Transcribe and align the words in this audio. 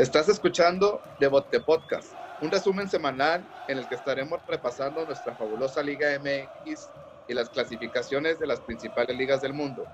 Estás 0.00 0.30
escuchando 0.30 1.02
Devote 1.18 1.60
Podcast, 1.60 2.14
un 2.40 2.50
resumen 2.50 2.88
semanal 2.88 3.46
en 3.66 3.76
el 3.76 3.86
que 3.86 3.96
estaremos 3.96 4.40
repasando 4.46 5.04
nuestra 5.04 5.36
fabulosa 5.36 5.82
Liga 5.82 6.18
MX 6.18 6.88
y 7.28 7.34
las 7.34 7.50
clasificaciones 7.50 8.38
de 8.38 8.46
las 8.46 8.62
principales 8.62 9.14
ligas 9.14 9.42
del 9.42 9.52
mundo, 9.52 9.86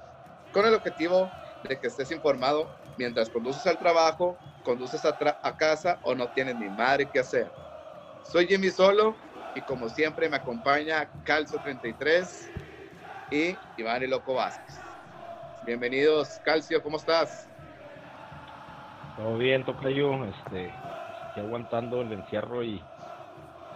con 0.52 0.64
el 0.64 0.74
objetivo 0.74 1.32
de 1.64 1.80
que 1.80 1.88
estés 1.88 2.12
informado 2.12 2.70
mientras 2.96 3.28
conduces 3.30 3.66
al 3.66 3.78
trabajo, 3.78 4.38
conduces 4.62 5.04
a, 5.04 5.56
casa 5.56 5.98
o 6.04 6.14
no 6.14 6.28
tienes 6.28 6.54
ni 6.54 6.68
madre 6.68 7.10
que 7.10 7.18
hacer. 7.18 7.50
Soy 8.22 8.46
Jimmy 8.46 8.70
Solo 8.70 9.16
y 9.56 9.60
como 9.62 9.88
siempre 9.88 10.28
me 10.28 10.36
acompaña 10.36 11.10
Calcio 11.24 11.58
33 11.58 12.52
y 13.32 13.58
Iván 13.76 14.04
y 14.04 14.06
Loco 14.06 14.34
Vázquez. 14.34 14.84
Bienvenidos, 15.64 16.38
Calcio, 16.44 16.80
¿cómo 16.80 16.96
estás? 16.96 17.55
Todo 19.16 19.38
bien, 19.38 19.64
Tocayo, 19.64 20.24
este, 20.26 20.66
estoy 20.66 21.44
aguantando 21.44 22.02
el 22.02 22.12
encierro 22.12 22.62
y 22.62 22.82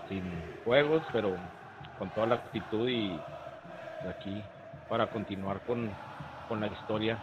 sin 0.09 0.23
juegos, 0.65 1.03
pero 1.13 1.35
con 1.99 2.11
toda 2.11 2.27
la 2.27 2.35
actitud 2.37 2.87
y 2.89 3.19
aquí 4.07 4.43
para 4.89 5.07
continuar 5.07 5.61
con, 5.65 5.91
con 6.49 6.61
la 6.61 6.67
historia. 6.67 7.19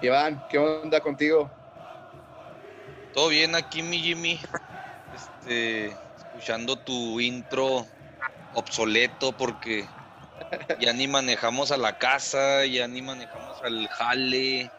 Iván, 0.00 0.40
¿qué 0.48 0.58
onda 0.58 1.00
contigo? 1.00 1.50
Todo 3.12 3.28
bien 3.28 3.54
aquí, 3.54 3.82
mi 3.82 3.98
Jimmy. 3.98 4.40
Este, 5.14 5.86
escuchando 5.86 6.76
tu 6.76 7.20
intro 7.20 7.84
obsoleto 8.54 9.32
porque 9.32 9.86
ya 10.80 10.92
ni 10.92 11.08
manejamos 11.08 11.72
a 11.72 11.76
la 11.76 11.98
casa, 11.98 12.64
ya 12.64 12.86
ni 12.86 13.02
manejamos 13.02 13.62
al 13.62 13.88
jale. 13.88 14.70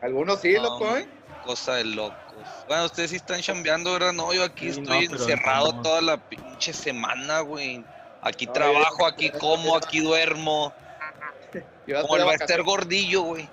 Algunos 0.00 0.40
sí, 0.40 0.52
loco, 0.54 0.96
¿eh? 0.96 1.08
Cosa 1.44 1.74
de 1.76 1.84
locos. 1.84 2.64
Bueno, 2.66 2.84
ustedes 2.84 3.10
sí 3.10 3.16
están 3.16 3.40
chambeando, 3.40 3.92
¿verdad? 3.92 4.12
No, 4.12 4.32
yo 4.32 4.44
aquí 4.44 4.68
estoy 4.68 5.04
encerrado 5.04 5.80
toda 5.80 6.00
la 6.00 6.16
pinche 6.16 6.72
semana, 6.72 7.40
güey. 7.40 7.84
Aquí 8.20 8.46
trabajo, 8.46 9.06
aquí 9.06 9.30
como, 9.30 9.76
aquí 9.76 10.00
duermo. 10.00 10.72
Como 12.02 12.16
el 12.16 12.28
estar 12.30 12.62
Gordillo, 12.62 13.22
güey. 13.22 13.48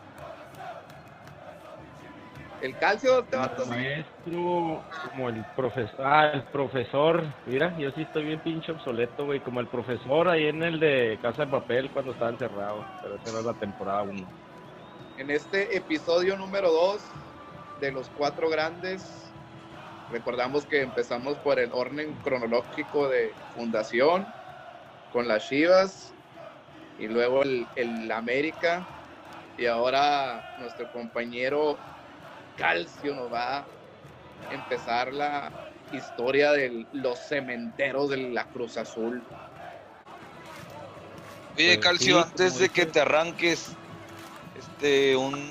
El 2.62 2.78
calcio 2.78 3.24
te 3.26 3.36
va 3.36 3.52
Maestro, 3.68 4.82
como 5.10 5.28
el 5.28 5.44
profesor, 5.54 6.00
ah, 6.00 6.32
el 6.34 6.44
profesor, 6.44 7.26
mira, 7.46 7.78
yo 7.78 7.92
sí 7.92 8.04
estoy 8.04 8.24
bien 8.24 8.40
pinche 8.40 8.72
obsoleto, 8.72 9.26
güey, 9.26 9.42
como 9.42 9.60
el 9.60 9.68
profesor 9.68 10.30
ahí 10.30 10.48
en 10.48 10.64
el 10.64 10.80
de 10.80 11.20
Casa 11.22 11.44
de 11.44 11.52
Papel 11.52 11.90
cuando 11.92 12.14
estaba 12.14 12.32
encerrado, 12.32 12.86
pero 13.02 13.16
esa 13.16 13.32
era 13.32 13.42
la 13.42 13.54
temporada 13.60 14.04
1 14.04 14.53
en 15.18 15.30
este 15.30 15.76
episodio 15.78 16.38
número 16.38 16.72
2 16.72 17.02
de 17.82 17.92
los 17.92 18.10
cuatro 18.18 18.50
grandes. 18.50 19.04
Recordamos 20.12 20.66
que 20.66 20.82
empezamos 20.82 21.38
por 21.38 21.60
el 21.60 21.72
orden 21.72 22.14
cronológico 22.24 23.08
de 23.08 23.32
fundación 23.56 24.26
con 25.12 25.28
las 25.28 25.48
Chivas 25.48 26.14
y 27.00 27.08
luego 27.08 27.44
el, 27.44 27.68
el 27.76 28.12
América 28.12 28.86
y 29.58 29.66
ahora 29.66 30.56
nuestro 30.60 30.92
compañero 30.92 31.78
Calcio 32.58 33.16
nos 33.16 33.32
va 33.32 33.60
a 33.60 33.66
empezar 34.52 35.14
la 35.14 35.52
historia 35.92 36.52
de 36.52 36.86
los 36.94 37.20
cementeros 37.20 38.10
de 38.10 38.18
la 38.18 38.46
Cruz 38.46 38.78
Azul. 38.78 39.22
Oye, 41.56 41.76
pues 41.76 41.80
Calcio, 41.80 42.20
antes 42.20 42.58
de 42.58 42.70
que 42.70 42.86
te 42.86 43.00
arranques, 43.00 43.76
este, 44.84 45.16
un, 45.16 45.50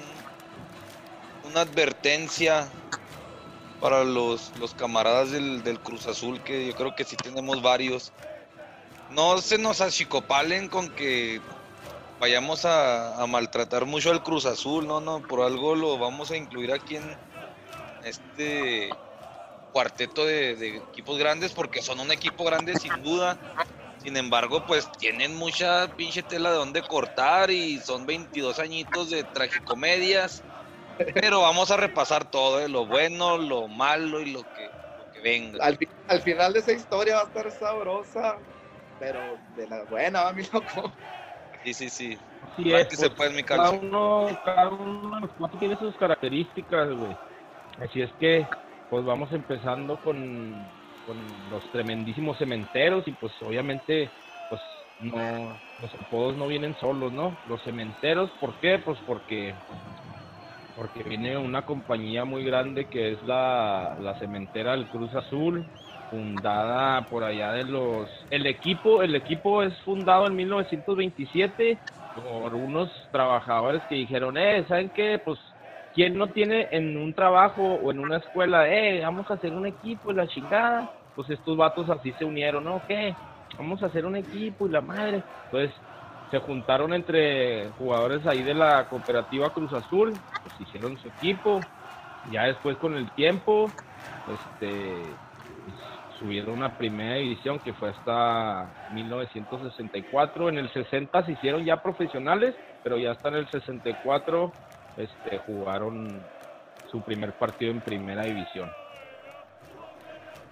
una 1.44 1.62
advertencia 1.62 2.68
para 3.80 4.04
los, 4.04 4.52
los 4.58 4.74
camaradas 4.74 5.30
del, 5.30 5.62
del, 5.62 5.80
Cruz 5.80 6.06
Azul, 6.06 6.42
que 6.42 6.66
yo 6.66 6.74
creo 6.74 6.94
que 6.94 7.04
sí 7.04 7.16
tenemos 7.16 7.62
varios. 7.62 8.12
No 9.10 9.38
se 9.38 9.56
nos 9.56 9.80
achicopalen 9.80 10.68
con 10.68 10.90
que 10.90 11.40
vayamos 12.20 12.66
a, 12.66 13.24
maltratar 13.26 13.86
mucho 13.86 14.10
al 14.10 14.22
Cruz 14.22 14.44
Azul, 14.44 14.86
no, 14.86 15.00
no, 15.00 15.22
por 15.22 15.40
algo 15.40 15.74
lo 15.76 15.96
vamos 15.96 16.30
a 16.30 16.36
incluir 16.36 16.70
aquí 16.70 16.96
en 16.96 17.16
este 18.04 18.90
cuarteto 19.72 20.26
de 20.26 20.76
equipos 20.90 21.16
grandes, 21.16 21.52
porque 21.52 21.80
son 21.80 22.00
un 22.00 22.12
equipo 22.12 22.44
grande 22.44 22.78
sin 22.78 23.02
duda, 23.02 23.38
sin 24.02 24.16
embargo, 24.16 24.64
pues 24.66 24.90
tienen 24.98 25.36
mucha 25.36 25.86
pinche 25.94 26.22
tela 26.24 26.50
de 26.50 26.56
donde 26.56 26.82
cortar 26.82 27.50
y 27.52 27.78
son 27.78 28.04
22 28.04 28.58
añitos 28.58 29.10
de 29.10 29.22
tragicomedias. 29.22 30.42
Pero 31.14 31.40
vamos 31.40 31.70
a 31.70 31.76
repasar 31.76 32.30
todo, 32.30 32.60
¿eh? 32.60 32.68
lo 32.68 32.86
bueno, 32.86 33.38
lo 33.38 33.68
malo 33.68 34.20
y 34.20 34.32
lo 34.32 34.42
que, 34.42 34.70
venga. 35.22 35.64
Al, 35.64 36.20
final 36.20 36.52
de 36.52 36.58
esa 36.58 36.72
historia 36.72 37.16
va 37.16 37.22
a 37.22 37.24
estar 37.24 37.50
sabrosa, 37.52 38.36
pero 38.98 39.20
de 39.56 39.68
la 39.68 39.84
buena, 39.84 40.24
va 40.24 40.32
mi 40.32 40.42
loco. 40.52 40.92
Sí, 41.64 41.74
sí, 41.74 41.88
sí. 41.88 42.18
sí 42.56 42.72
es, 42.72 42.88
se 42.98 43.08
puede, 43.10 43.30
mi 43.30 43.44
cada 43.44 43.70
uno, 43.70 44.26
cada 44.44 44.68
uno 44.68 45.14
de 45.14 45.20
los 45.22 45.30
cuatro 45.38 45.58
tiene 45.58 45.78
sus 45.78 45.94
características, 45.96 46.90
güey. 46.90 47.16
Así 47.80 48.02
es 48.02 48.10
que, 48.18 48.46
pues 48.90 49.04
vamos 49.04 49.32
empezando 49.32 49.96
con 50.02 50.66
con 51.04 51.48
los 51.48 51.68
tremendísimos 51.70 52.38
cementeros 52.38 53.06
y 53.08 53.12
pues 53.12 53.32
obviamente 53.42 54.12
pues 54.48 54.60
no 54.98 55.60
los 55.78 55.94
apodos 55.94 56.36
no 56.36 56.46
vienen 56.46 56.76
solos, 56.76 57.12
¿no? 57.12 57.40
Los 57.44 57.62
cementeros, 57.64 58.30
¿por 58.40 58.58
qué? 58.60 58.78
Pues 58.78 58.98
porque 59.04 59.56
porque 60.74 61.02
viene 61.02 61.36
una 61.36 61.64
compañía 61.64 62.24
muy 62.24 62.44
grande 62.44 62.88
que 62.88 63.12
es 63.12 63.22
la, 63.22 63.96
la 64.00 64.14
cementera 64.18 64.72
del 64.72 64.88
Cruz 64.88 65.14
Azul, 65.14 65.66
fundada 66.08 67.08
por 67.08 67.24
allá 67.24 67.52
de 67.52 67.64
los 67.64 68.08
el 68.30 68.46
equipo, 68.46 69.02
el 69.02 69.14
equipo 69.14 69.62
es 69.62 69.78
fundado 69.82 70.26
en 70.26 70.34
1927 70.36 71.82
por 72.14 72.54
unos 72.54 72.90
trabajadores 73.10 73.84
que 73.86 73.94
dijeron, 73.96 74.36
"Eh, 74.36 74.64
¿saben 74.68 74.90
qué? 74.90 75.20
Pues 75.24 75.38
¿Quién 75.94 76.16
no 76.16 76.28
tiene 76.30 76.68
en 76.70 76.96
un 76.96 77.14
trabajo 77.14 77.62
o 77.62 77.90
en 77.90 77.98
una 77.98 78.16
escuela, 78.16 78.68
eh, 78.68 79.00
vamos 79.02 79.30
a 79.30 79.34
hacer 79.34 79.52
un 79.52 79.66
equipo 79.66 80.10
y 80.10 80.14
la 80.14 80.26
chingada? 80.26 80.90
Pues 81.14 81.28
estos 81.28 81.56
vatos 81.56 81.90
así 81.90 82.12
se 82.12 82.24
unieron, 82.24 82.64
¿no? 82.64 82.82
¿Qué? 82.88 83.14
Vamos 83.58 83.82
a 83.82 83.86
hacer 83.86 84.06
un 84.06 84.16
equipo 84.16 84.66
y 84.66 84.70
la 84.70 84.80
madre. 84.80 85.22
Entonces 85.44 85.74
se 86.30 86.38
juntaron 86.38 86.94
entre 86.94 87.68
jugadores 87.72 88.26
ahí 88.26 88.42
de 88.42 88.54
la 88.54 88.88
cooperativa 88.88 89.50
Cruz 89.50 89.70
Azul, 89.74 90.18
pues 90.42 90.58
hicieron 90.58 90.96
su 90.96 91.08
equipo. 91.08 91.62
Ya 92.30 92.44
después 92.44 92.78
con 92.78 92.96
el 92.96 93.10
tiempo, 93.12 93.70
este, 94.26 95.04
subieron 96.18 96.62
a 96.62 96.78
primera 96.78 97.16
división 97.16 97.58
que 97.58 97.74
fue 97.74 97.90
hasta 97.90 98.72
1964. 98.88 100.48
En 100.48 100.56
el 100.56 100.72
60 100.72 101.26
se 101.26 101.32
hicieron 101.32 101.64
ya 101.66 101.82
profesionales, 101.82 102.54
pero 102.82 102.96
ya 102.96 103.10
hasta 103.10 103.28
en 103.28 103.34
el 103.34 103.50
64 103.50 104.54
este, 104.96 105.38
jugaron 105.38 106.22
su 106.90 107.00
primer 107.02 107.32
partido 107.32 107.70
en 107.72 107.80
primera 107.80 108.24
división. 108.24 108.70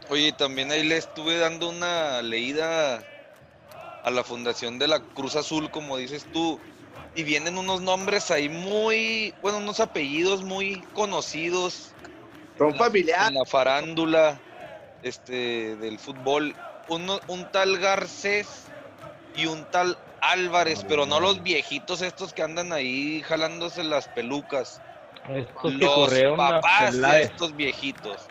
Oye, 0.09 0.33
también 0.33 0.73
ahí 0.73 0.83
le 0.83 0.97
estuve 0.97 1.39
dando 1.39 1.69
una 1.69 2.21
leída 2.23 3.05
a 4.03 4.11
la 4.11 4.25
fundación 4.25 4.79
de 4.79 4.89
la 4.89 5.01
Cruz 5.01 5.37
Azul, 5.37 5.71
como 5.71 5.97
dices 5.97 6.27
tú, 6.33 6.59
y 7.15 7.23
vienen 7.23 7.59
unos 7.59 7.81
nombres 7.83 8.31
ahí 8.31 8.49
muy, 8.49 9.35
bueno, 9.43 9.59
unos 9.59 9.79
apellidos 9.81 10.43
muy 10.43 10.83
conocidos. 10.95 11.93
Son 12.59 12.75
familiares. 12.75 13.29
En 13.29 13.35
la 13.35 13.45
farándula 13.45 14.41
este, 15.03 15.77
del 15.77 15.99
fútbol. 15.99 16.55
Uno, 16.89 17.21
un 17.29 17.45
tal 17.53 17.79
Garcés 17.79 18.67
y 19.37 19.47
un 19.47 19.65
tal 19.67 19.97
Álvarez, 20.21 20.85
pero 20.89 21.07
no 21.07 21.21
los 21.21 21.43
viejitos 21.43 22.03
estos 22.03 22.33
que 22.33 22.43
andan 22.43 22.73
ahí 22.73 23.23
jalándose 23.23 23.85
las 23.85 24.09
pelucas. 24.09 24.81
Estos 25.29 25.75
los 25.75 26.13
papás 26.37 27.01
de 27.01 27.23
estos 27.23 27.55
viejitos. 27.55 28.27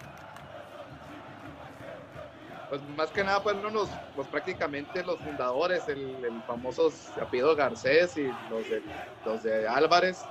Pues 2.69 2.81
más 2.95 3.09
que 3.09 3.23
nada 3.23 3.41
fueron 3.41 3.73
los, 3.73 3.89
los 4.15 4.27
prácticamente 4.27 5.03
los 5.03 5.17
fundadores, 5.19 5.87
el, 5.87 6.23
el 6.23 6.43
famoso 6.43 6.93
apellido 7.19 7.55
Garcés 7.55 8.15
y 8.17 8.27
los 8.49 8.69
de, 8.69 8.83
los 9.25 9.41
de 9.43 9.67
Álvarez. 9.67 10.23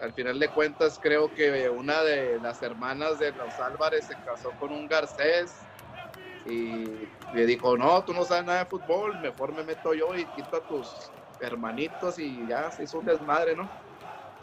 Al 0.00 0.12
final 0.12 0.38
de 0.38 0.48
cuentas 0.48 0.98
creo 1.02 1.32
que 1.34 1.68
una 1.68 2.02
de 2.02 2.38
las 2.40 2.62
hermanas 2.62 3.18
de 3.18 3.32
los 3.32 3.58
Álvarez 3.60 4.06
se 4.06 4.14
casó 4.24 4.52
con 4.52 4.72
un 4.72 4.88
Garcés 4.88 5.54
y 6.48 6.86
le 7.34 7.46
dijo, 7.46 7.76
no, 7.76 8.02
tú 8.04 8.12
no 8.12 8.24
sabes 8.24 8.44
nada 8.44 8.60
de 8.60 8.66
fútbol, 8.66 9.18
mejor 9.20 9.52
me 9.52 9.64
meto 9.64 9.94
yo 9.94 10.14
y 10.14 10.24
quito 10.26 10.56
a 10.56 10.66
tus 10.66 11.10
hermanitos 11.40 12.18
y 12.18 12.46
ya 12.46 12.70
se 12.70 12.84
hizo 12.84 13.00
un 13.00 13.06
desmadre, 13.06 13.56
¿no? 13.56 13.68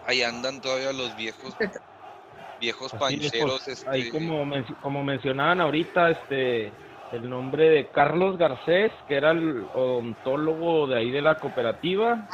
Ahí 0.05 0.21
andan 0.21 0.61
todavía 0.61 0.91
los 0.93 1.15
viejos, 1.15 1.55
viejos 2.59 2.91
pancheros. 2.93 3.67
Este... 3.67 3.89
Ahí 3.89 4.09
como, 4.09 4.45
como 4.81 5.03
mencionaban 5.03 5.61
ahorita, 5.61 6.11
este 6.11 6.71
el 7.11 7.29
nombre 7.29 7.69
de 7.69 7.91
Carlos 7.91 8.37
Garcés, 8.37 8.91
que 9.07 9.15
era 9.15 9.31
el 9.31 9.67
odontólogo 9.73 10.87
de 10.87 10.97
ahí 10.97 11.11
de 11.11 11.21
la 11.21 11.39
cooperativa, 11.39 12.27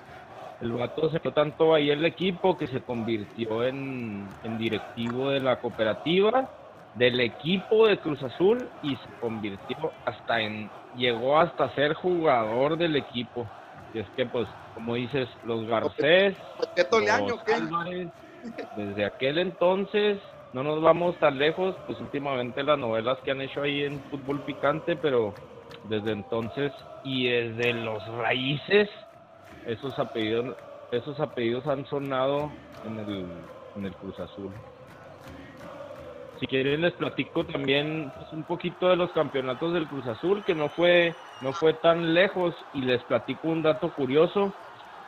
El 0.61 0.71
vato 0.73 1.09
se 1.09 1.19
fue 1.19 1.31
tanto 1.31 1.73
ahí 1.73 1.89
el 1.89 2.05
equipo 2.05 2.57
que 2.57 2.67
se 2.67 2.81
convirtió 2.81 3.63
en, 3.65 4.27
en 4.43 4.57
directivo 4.57 5.29
de 5.31 5.39
la 5.41 5.59
cooperativa, 5.59 6.49
del 6.99 7.21
equipo 7.21 7.87
de 7.87 7.97
Cruz 7.97 8.21
Azul 8.21 8.69
y 8.83 8.89
se 8.89 9.07
convirtió 9.21 9.93
hasta 10.05 10.41
en, 10.41 10.69
llegó 10.97 11.39
hasta 11.39 11.73
ser 11.73 11.93
jugador 11.93 12.77
del 12.77 12.97
equipo. 12.97 13.47
Y 13.93 13.99
es 13.99 14.07
que, 14.17 14.25
pues, 14.25 14.45
como 14.75 14.95
dices, 14.95 15.29
los 15.45 15.65
Garcés, 15.65 16.35
los 16.75 17.47
Álvarez, 17.47 18.09
desde 18.75 19.05
aquel 19.05 19.37
entonces, 19.37 20.19
no 20.51 20.61
nos 20.61 20.81
vamos 20.81 21.17
tan 21.19 21.37
lejos, 21.37 21.73
pues 21.87 21.97
últimamente 22.01 22.63
las 22.63 22.77
novelas 22.77 23.17
que 23.23 23.31
han 23.31 23.41
hecho 23.41 23.61
ahí 23.61 23.85
en 23.85 24.01
Fútbol 24.09 24.41
Picante, 24.41 24.97
pero 24.97 25.33
desde 25.87 26.11
entonces 26.11 26.73
y 27.05 27.29
desde 27.29 27.73
los 27.73 28.05
raíces, 28.17 28.89
esos 29.65 29.97
apellidos, 29.97 30.57
esos 30.91 31.17
apellidos 31.21 31.65
han 31.65 31.85
sonado 31.85 32.51
en 32.83 32.99
el, 32.99 33.25
en 33.75 33.85
el 33.85 33.93
Cruz 33.93 34.19
Azul. 34.19 34.51
Si 36.39 36.47
quieren 36.47 36.81
les 36.81 36.93
platico 36.93 37.45
también 37.45 38.11
pues, 38.15 38.31
un 38.31 38.43
poquito 38.43 38.87
de 38.89 38.95
los 38.95 39.11
campeonatos 39.11 39.73
del 39.73 39.87
Cruz 39.87 40.07
Azul, 40.07 40.43
que 40.45 40.55
no 40.55 40.69
fue, 40.69 41.13
no 41.41 41.51
fue 41.53 41.73
tan 41.73 42.13
lejos, 42.13 42.55
y 42.73 42.81
les 42.81 43.03
platico 43.03 43.49
un 43.49 43.61
dato 43.61 43.91
curioso. 43.93 44.53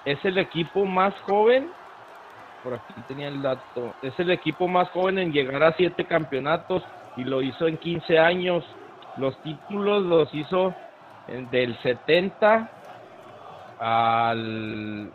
Es 0.04 0.24
el 0.25 0.38
equipo 0.38 0.86
más 0.86 1.13
joven, 1.22 1.72
por 2.63 2.74
aquí 2.74 2.94
tenía 3.07 3.30
el 3.30 3.42
dato, 3.42 3.95
es 4.01 4.19
el 4.19 4.31
equipo 4.31 4.68
más 4.68 4.89
joven 4.89 5.19
en 5.19 5.31
llegar 5.31 5.63
a 5.63 5.74
siete 5.74 6.06
campeonatos 6.06 6.83
y 7.16 7.24
lo 7.24 7.42
hizo 7.42 7.68
en 7.68 7.78
15 7.78 8.19
años. 8.19 8.66
Los 9.18 9.36
títulos 9.42 10.04
los 10.04 10.33
hizo 10.33 10.74
del 11.28 11.78
70 11.81 12.69
al, 13.80 15.12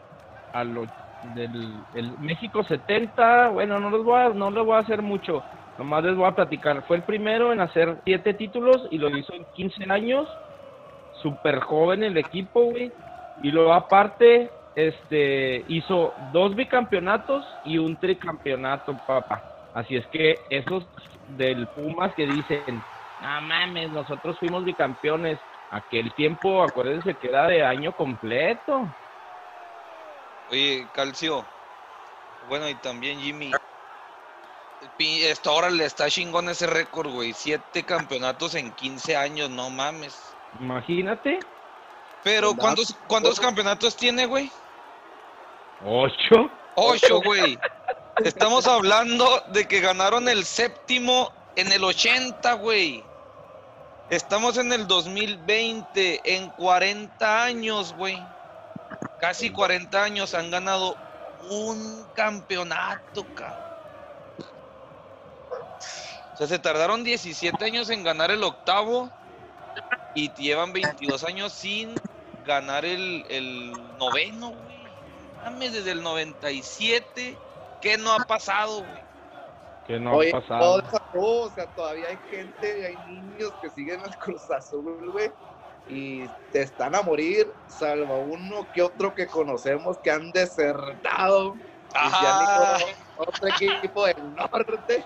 al 0.53 0.89
del 1.35 1.85
el 1.95 2.19
México 2.19 2.63
70, 2.65 3.49
bueno, 3.51 3.81
no 3.81 3.91
les 3.91 4.03
voy 4.03 4.21
a, 4.21 4.29
no 4.31 4.51
voy 4.65 4.77
a 4.77 4.81
hacer 4.81 5.03
mucho, 5.03 5.43
nomás 5.79 6.05
les 6.05 6.17
voy 6.17 6.27
a 6.27 6.35
platicar. 6.35 6.83
Fue 6.87 6.97
el 6.97 7.03
primero 7.03 7.53
en 7.53 7.61
hacer 7.61 7.99
siete 8.05 8.35
títulos 8.35 8.87
y 8.91 8.99
lo 8.99 9.09
hizo 9.17 9.33
en 9.35 9.45
15 9.55 9.85
años, 9.91 10.29
súper 11.23 11.61
joven 11.61 12.03
el 12.03 12.17
equipo, 12.17 12.63
güey. 12.63 12.93
Y 13.43 13.51
luego 13.51 13.73
aparte, 13.73 14.51
este, 14.75 15.65
hizo 15.69 16.15
dos 16.33 16.55
bicampeonatos 16.55 17.47
y 17.65 17.79
un 17.79 17.97
tricampeonato, 17.97 18.95
papá. 19.07 19.43
Así 19.75 19.97
es 19.97 20.07
que 20.07 20.39
esos 20.49 20.87
del 21.37 21.67
Pumas 21.69 22.15
que 22.15 22.27
dicen, 22.27 22.83
ah 23.21 23.41
mames, 23.41 23.91
nosotros 23.91 24.39
fuimos 24.39 24.65
bicampeones, 24.65 25.39
aquel 25.71 26.13
tiempo, 26.15 26.63
acuérdense 26.63 27.15
que 27.15 27.29
era 27.29 27.47
de 27.47 27.63
año 27.63 27.93
completo. 27.93 28.89
Oye, 30.51 30.87
Calcio, 30.95 31.45
bueno, 32.49 32.69
y 32.69 32.75
también 32.77 33.19
Jimmy, 33.19 33.51
esto 34.99 35.51
ahora 35.51 35.71
le 35.71 35.85
está 35.85 36.09
chingón 36.09 36.49
ese 36.49 36.67
récord, 36.67 37.11
güey, 37.11 37.33
siete 37.33 37.83
campeonatos 37.85 38.55
en 38.55 38.73
15 38.73 39.17
años, 39.17 39.51
no 39.51 39.71
mames. 39.71 40.19
Imagínate. 40.61 41.39
Pero, 42.25 42.55
¿cuántos, 42.57 42.97
¿cuántos 43.07 43.39
campeonatos 43.39 43.97
tiene, 43.97 44.27
güey? 44.27 44.51
Ocho. 45.85 46.51
Ocho, 46.75 47.21
güey. 47.23 47.59
Estamos 48.25 48.67
hablando 48.67 49.43
de 49.49 49.69
que 49.69 49.81
ganaron 49.81 50.29
el 50.29 50.45
séptimo 50.45 51.33
en 51.55 51.71
el 51.71 51.85
80, 51.85 52.55
güey. 52.55 53.05
Estamos 54.09 54.57
en 54.57 54.73
el 54.73 54.87
2020, 54.87 56.21
en 56.25 56.49
40 56.51 57.45
años, 57.45 57.95
güey. 57.97 58.23
Casi 59.21 59.51
40 59.51 60.03
años 60.03 60.35
han 60.35 60.51
ganado 60.51 60.97
un 61.51 62.07
campeonato, 62.15 63.25
cabrón. 63.35 63.66
O 66.37 66.39
sea, 66.39 66.47
se 66.49 66.59
tardaron 66.59 67.03
17 67.03 67.65
años 67.65 67.89
en 67.89 68.05
ganar 68.05 68.31
el 68.31 68.45
octavo 68.45 69.09
y 70.15 70.31
llevan 70.35 70.71
22 70.75 71.25
años 71.25 71.51
sin 71.51 71.95
ganar 72.45 72.85
el, 72.85 73.25
el 73.31 73.73
noveno, 73.99 74.51
güey. 74.51 74.77
Mames, 75.43 75.73
desde 75.73 75.93
el 75.93 76.03
97, 76.03 77.39
¿qué 77.81 77.97
no 77.97 78.13
ha 78.13 78.19
pasado, 78.19 78.81
güey? 78.81 79.07
¿Qué 79.87 79.99
no 79.99 80.21
ha 80.21 80.31
pasado? 80.31 80.83
o 81.15 81.49
sea, 81.55 81.65
todavía 81.69 82.09
hay 82.09 82.19
gente, 82.31 82.87
hay 82.87 82.97
niños 83.11 83.55
que 83.63 83.71
siguen 83.71 84.01
al 84.01 84.19
Cruz 84.19 84.51
Azul, 84.51 85.11
güey. 85.11 85.33
Y 85.89 86.29
te 86.53 86.61
están 86.61 86.95
a 86.95 87.01
morir, 87.01 87.51
salvo 87.67 88.19
uno 88.19 88.71
que 88.75 88.83
otro 88.83 89.15
que 89.15 89.27
conocemos 89.27 89.97
que 90.01 90.11
han 90.11 90.33
desertado. 90.33 91.57
Ajá. 91.95 92.77
Y 92.81 92.85
otro 93.17 93.49
equipo 93.49 94.05
del 94.05 94.35
norte. 94.35 95.03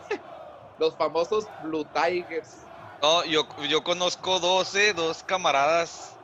Los 0.80 0.96
famosos 0.96 1.46
Blue 1.58 1.84
Tigers. 1.84 2.66
No, 3.02 3.24
yo, 3.24 3.46
yo 3.68 3.82
conozco 3.82 4.40
12, 4.40 4.92
dos 4.92 5.22
camaradas, 5.22 6.18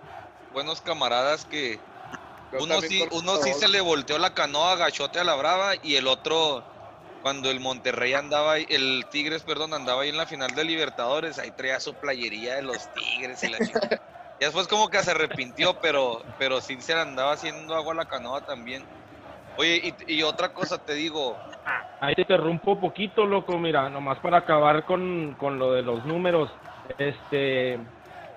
buenos 0.51 0.81
camaradas 0.81 1.45
que 1.45 1.81
uno 2.59 2.81
sí, 2.83 3.07
uno 3.13 3.39
sí 3.39 3.55
se 3.55 3.69
le 3.69 3.81
volteó 3.81 4.19
la 4.19 4.35
canoa 4.35 4.77
gachote 4.77 5.19
a 5.19 5.25
la 5.25 5.35
brava 5.37 5.75
y 5.83 5.97
el 5.97 6.07
otro 6.07 6.67
cuando 7.21 7.51
el 7.51 7.61
Monterrey 7.61 8.15
andaba, 8.15 8.59
el 8.59 9.07
Tigres, 9.11 9.43
perdón, 9.43 9.75
andaba 9.75 10.03
ahí 10.03 10.11
en 10.11 10.17
la 10.17 10.27
final 10.27 10.55
de 10.55 10.65
Libertadores, 10.65 11.39
ahí 11.39 11.53
traía 11.53 11.81
su 11.81 11.99
playería 11.99 12.55
de 12.57 12.63
los 12.63 12.91
Tigres 12.93 13.43
y 13.43 13.49
la 13.49 13.61
chica. 13.61 13.91
Y 14.39 14.45
después 14.45 14.69
como 14.69 14.89
que 14.91 15.03
se 15.03 15.11
arrepintió, 15.13 15.81
pero, 15.81 16.23
pero 16.39 16.61
sí 16.61 16.81
se 16.83 16.95
le 16.95 17.01
andaba 17.01 17.33
haciendo 17.33 17.75
agua 17.75 17.95
a 17.95 17.97
la 17.97 18.07
canoa 18.07 18.43
también. 18.43 18.89
Oye, 19.55 19.81
y, 20.07 20.15
y 20.19 20.23
otra 20.23 20.53
cosa 20.53 20.79
te 20.79 20.95
digo. 20.95 21.43
Ahí 22.01 22.15
te 22.15 22.23
interrumpo 22.23 22.79
poquito, 22.79 23.25
loco, 23.27 23.59
mira, 23.59 23.89
nomás 23.89 24.19
para 24.19 24.39
acabar 24.39 24.85
con, 24.85 25.35
con 25.39 25.59
lo 25.59 25.73
de 25.73 25.83
los 25.83 26.05
números. 26.05 26.51
Este, 26.99 27.79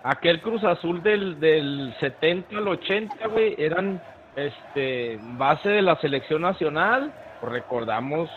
aquel 0.04 0.42
Cruz 0.42 0.64
Azul 0.64 1.04
del, 1.04 1.40
del 1.40 1.96
70 2.00 2.58
al 2.58 2.68
80, 2.68 3.28
güey, 3.28 3.56
eran 3.58 4.02
este 4.36 5.20
base 5.38 5.70
de 5.70 5.82
la 5.82 5.96
selección 5.98 6.42
nacional. 6.42 7.14
Recordamos 7.42 8.30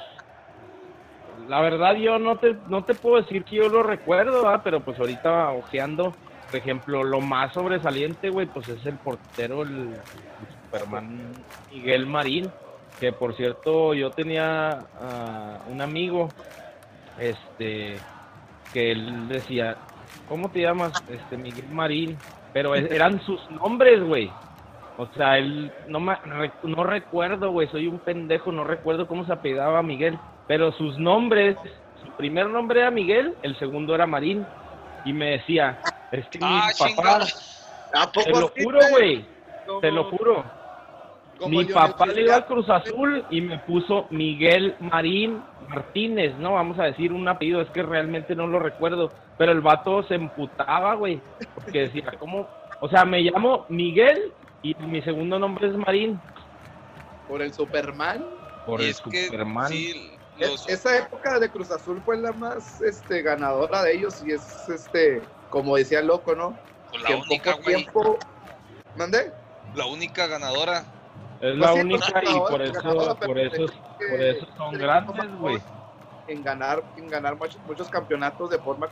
la 1.49 1.61
verdad 1.61 1.95
yo 1.95 2.19
no 2.19 2.37
te, 2.37 2.57
no 2.69 2.85
te 2.85 2.95
puedo 2.95 3.21
decir 3.21 3.45
que 3.45 3.57
yo 3.57 3.69
lo 3.69 3.83
recuerdo, 3.83 4.45
pero 4.63 4.81
pues 4.81 4.99
ahorita 4.99 5.51
ojeando, 5.51 6.15
por 6.47 6.57
ejemplo, 6.57 7.05
lo 7.05 7.21
más 7.21 7.53
sobresaliente, 7.53 8.31
güey, 8.31 8.47
pues 8.47 8.69
es 8.69 8.85
el 8.87 8.97
portero, 8.97 9.63
el, 9.63 9.95
Superman 10.65 11.33
Miguel 11.71 12.07
Marín, 12.07 12.51
que 13.01 13.13
por 13.13 13.35
cierto 13.35 13.95
yo 13.95 14.11
tenía 14.11 14.79
uh, 15.01 15.73
un 15.73 15.81
amigo, 15.81 16.29
este, 17.19 17.97
que 18.73 18.93
él 18.93 19.29
decía, 19.29 19.77
¿cómo 20.29 20.51
te 20.51 20.61
llamas? 20.61 20.93
Este, 21.09 21.37
Miguel 21.37 21.69
Marín, 21.71 22.17
pero 22.53 22.75
eran 22.77 23.21
sus 23.25 23.41
nombres, 23.51 24.03
güey. 24.03 24.31
O 24.99 25.07
sea, 25.17 25.39
él 25.39 25.73
no 25.89 26.01
me, 26.01 26.17
no 26.63 26.85
recuerdo, 26.85 27.51
güey, 27.51 27.67
soy 27.69 27.87
un 27.87 27.99
pendejo, 27.99 28.53
no 28.53 28.63
recuerdo 28.65 29.07
cómo 29.07 29.25
se 29.25 29.33
apellidaba 29.33 29.83
Miguel, 29.83 30.19
pero 30.47 30.71
sus 30.73 30.99
nombres, 30.99 31.57
su 32.05 32.11
primer 32.13 32.49
nombre 32.49 32.81
era 32.81 32.91
Miguel, 32.91 33.35
el 33.43 33.59
segundo 33.59 33.95
era 33.95 34.07
Marín. 34.07 34.47
Y 35.05 35.13
me 35.13 35.33
decía, 35.33 35.81
es 36.13 36.29
que 36.29 36.39
ah, 36.43 36.69
mi 36.69 36.95
papá, 36.95 37.27
te 38.13 38.31
lo 38.31 38.49
juro, 38.49 38.79
güey, 38.91 39.25
te 39.81 39.91
lo 39.91 40.05
juro. 40.11 40.45
Mi 41.49 41.65
papá 41.65 42.07
le 42.07 42.23
iba 42.23 42.37
al 42.37 42.47
Cruz 42.47 42.69
Azul 42.69 43.25
y 43.31 43.41
me 43.41 43.59
puso 43.61 44.07
Miguel 44.11 44.77
Marín 44.81 45.43
Martínez, 45.69 46.35
¿no? 46.39 46.53
Vamos 46.53 46.79
a 46.79 46.85
decir 46.85 47.13
un 47.13 47.27
apellido, 47.29 47.61
es 47.61 47.71
que 47.71 47.83
realmente 47.83 48.35
no 48.35 48.47
lo 48.47 48.59
recuerdo. 48.59 49.11
Pero 49.39 49.53
el 49.53 49.61
vato 49.61 50.03
se 50.05 50.15
emputaba, 50.15 50.95
güey, 50.95 51.21
porque 51.55 51.81
decía, 51.81 52.13
¿cómo? 52.19 52.49
O 52.81 52.89
sea, 52.89 53.05
me 53.05 53.21
llamo 53.21 53.67
Miguel 53.69 54.33
y 54.63 54.75
mi 54.75 55.03
segundo 55.03 55.39
nombre 55.39 55.69
es 55.69 55.75
Marín. 55.75 56.21
¿Por 57.29 57.43
el 57.43 57.53
Superman? 57.53 58.25
Por 58.67 58.81
el 58.81 58.95
Superman. 58.95 59.69
sí, 59.69 60.13
esa 60.69 60.99
época 60.99 61.39
de 61.39 61.49
Cruz 61.49 61.71
Azul 61.71 62.01
fue 62.05 62.17
la 62.19 62.33
más 62.33 62.81
este, 62.83 63.23
ganadora 63.23 63.83
de 63.83 63.95
ellos 63.95 64.23
y 64.27 64.33
es, 64.33 64.69
este, 64.69 65.23
como 65.51 65.77
decía 65.77 66.01
el 66.01 66.07
loco, 66.07 66.35
¿no? 66.35 66.57
Pues 66.91 67.03
la 67.03 67.17
única, 67.17 67.55
güey. 67.55 67.77
Tiempo... 67.77 68.19
¿Mandé? 68.97 69.33
La 69.75 69.87
única 69.87 70.27
ganadora. 70.27 70.85
Es 71.43 71.57
la 71.57 71.75
única 71.75 72.23
y 72.23 72.39
por 72.39 72.63
eso, 72.63 73.19
por 73.19 73.39
eso, 73.39 73.67
por 74.09 74.23
eso 74.23 74.47
son 74.57 74.75
grandes, 74.75 75.39
güey. 75.41 75.59
En 76.29 76.41
ganar, 76.45 76.85
en 76.97 77.09
ganar 77.09 77.37
muchos, 77.37 77.61
muchos 77.67 77.89
campeonatos 77.89 78.49
de 78.49 78.59
forma, 78.59 78.89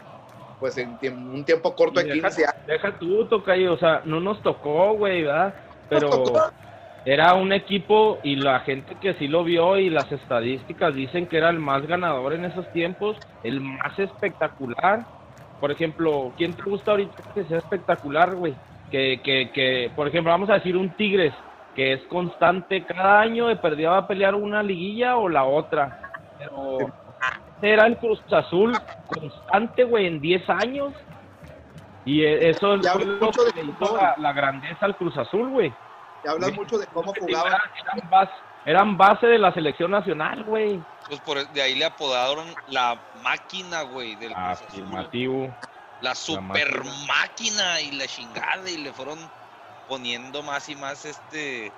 pues 0.58 0.76
en 0.76 0.98
un 1.32 1.44
tiempo 1.44 1.76
corto 1.76 2.00
de 2.00 2.10
15 2.10 2.44
años. 2.44 2.66
Deja 2.66 2.98
tú, 2.98 3.24
Tocayo, 3.26 3.74
o 3.74 3.78
sea, 3.78 4.02
no 4.04 4.18
nos 4.18 4.42
tocó, 4.42 4.94
güey, 4.94 5.22
¿verdad? 5.22 5.54
Pero 5.88 6.24
era 7.04 7.34
un 7.34 7.52
equipo 7.52 8.18
y 8.24 8.34
la 8.34 8.58
gente 8.60 8.96
que 8.96 9.14
sí 9.14 9.28
lo 9.28 9.44
vio 9.44 9.78
y 9.78 9.88
las 9.88 10.10
estadísticas 10.10 10.92
dicen 10.92 11.26
que 11.28 11.36
era 11.36 11.50
el 11.50 11.60
más 11.60 11.86
ganador 11.86 12.32
en 12.32 12.46
esos 12.46 12.66
tiempos, 12.72 13.16
el 13.44 13.60
más 13.60 13.96
espectacular. 13.96 15.06
Por 15.60 15.70
ejemplo, 15.70 16.32
¿quién 16.36 16.54
te 16.54 16.62
gusta 16.62 16.90
ahorita 16.90 17.22
que 17.32 17.44
sea 17.44 17.58
espectacular, 17.58 18.34
güey? 18.34 18.54
Que, 18.90 19.20
que, 19.22 19.52
que, 19.52 19.92
por 19.94 20.08
ejemplo, 20.08 20.32
vamos 20.32 20.50
a 20.50 20.54
decir 20.54 20.76
un 20.76 20.90
Tigres. 20.96 21.32
Que 21.74 21.92
es 21.94 22.02
constante 22.04 22.84
cada 22.84 23.20
año, 23.20 23.46
de 23.46 23.56
perdida 23.56 23.90
va 23.90 23.98
a 23.98 24.06
pelear 24.06 24.34
una 24.34 24.62
liguilla 24.62 25.16
o 25.16 25.28
la 25.28 25.44
otra. 25.44 26.12
Pero 26.38 26.78
era 27.62 27.86
el 27.86 27.96
Cruz 27.98 28.20
Azul 28.32 28.76
constante, 29.06 29.84
güey, 29.84 30.06
en 30.06 30.20
10 30.20 30.50
años. 30.50 30.94
Y 32.04 32.22
e, 32.22 32.50
eso 32.50 32.74
es 32.74 32.84
lo 32.84 33.30
que 33.30 33.62
hizo 33.62 33.98
la, 34.16 34.32
grandeza 34.32 34.86
al 34.86 34.96
Cruz 34.96 35.16
Azul, 35.16 35.48
güey. 35.50 35.72
Y 36.24 36.28
hablas 36.28 36.52
mucho 36.54 36.78
de 36.78 36.86
cómo 36.86 37.12
jugaban. 37.18 37.52
Eran 38.66 38.98
base, 38.98 39.26
de 39.26 39.38
la 39.38 39.52
selección 39.52 39.90
nacional, 39.90 40.44
güey. 40.44 40.80
Pues 41.08 41.20
por 41.20 41.48
de 41.48 41.62
ahí 41.62 41.74
le 41.76 41.86
apodaron 41.86 42.46
la 42.68 42.98
máquina, 43.22 43.82
güey, 43.82 44.16
del 44.16 44.32
Cruz 44.32 44.62
Afirmativo. 44.68 45.54
La 46.02 46.14
super 46.14 46.82
máquina 47.06 47.80
y 47.80 47.92
la 47.92 48.06
chingada 48.06 48.70
y 48.70 48.78
le 48.78 48.92
fueron 48.92 49.18
poniendo 49.90 50.42
más 50.42 50.68
y 50.68 50.76
más 50.76 51.04
este... 51.04 51.72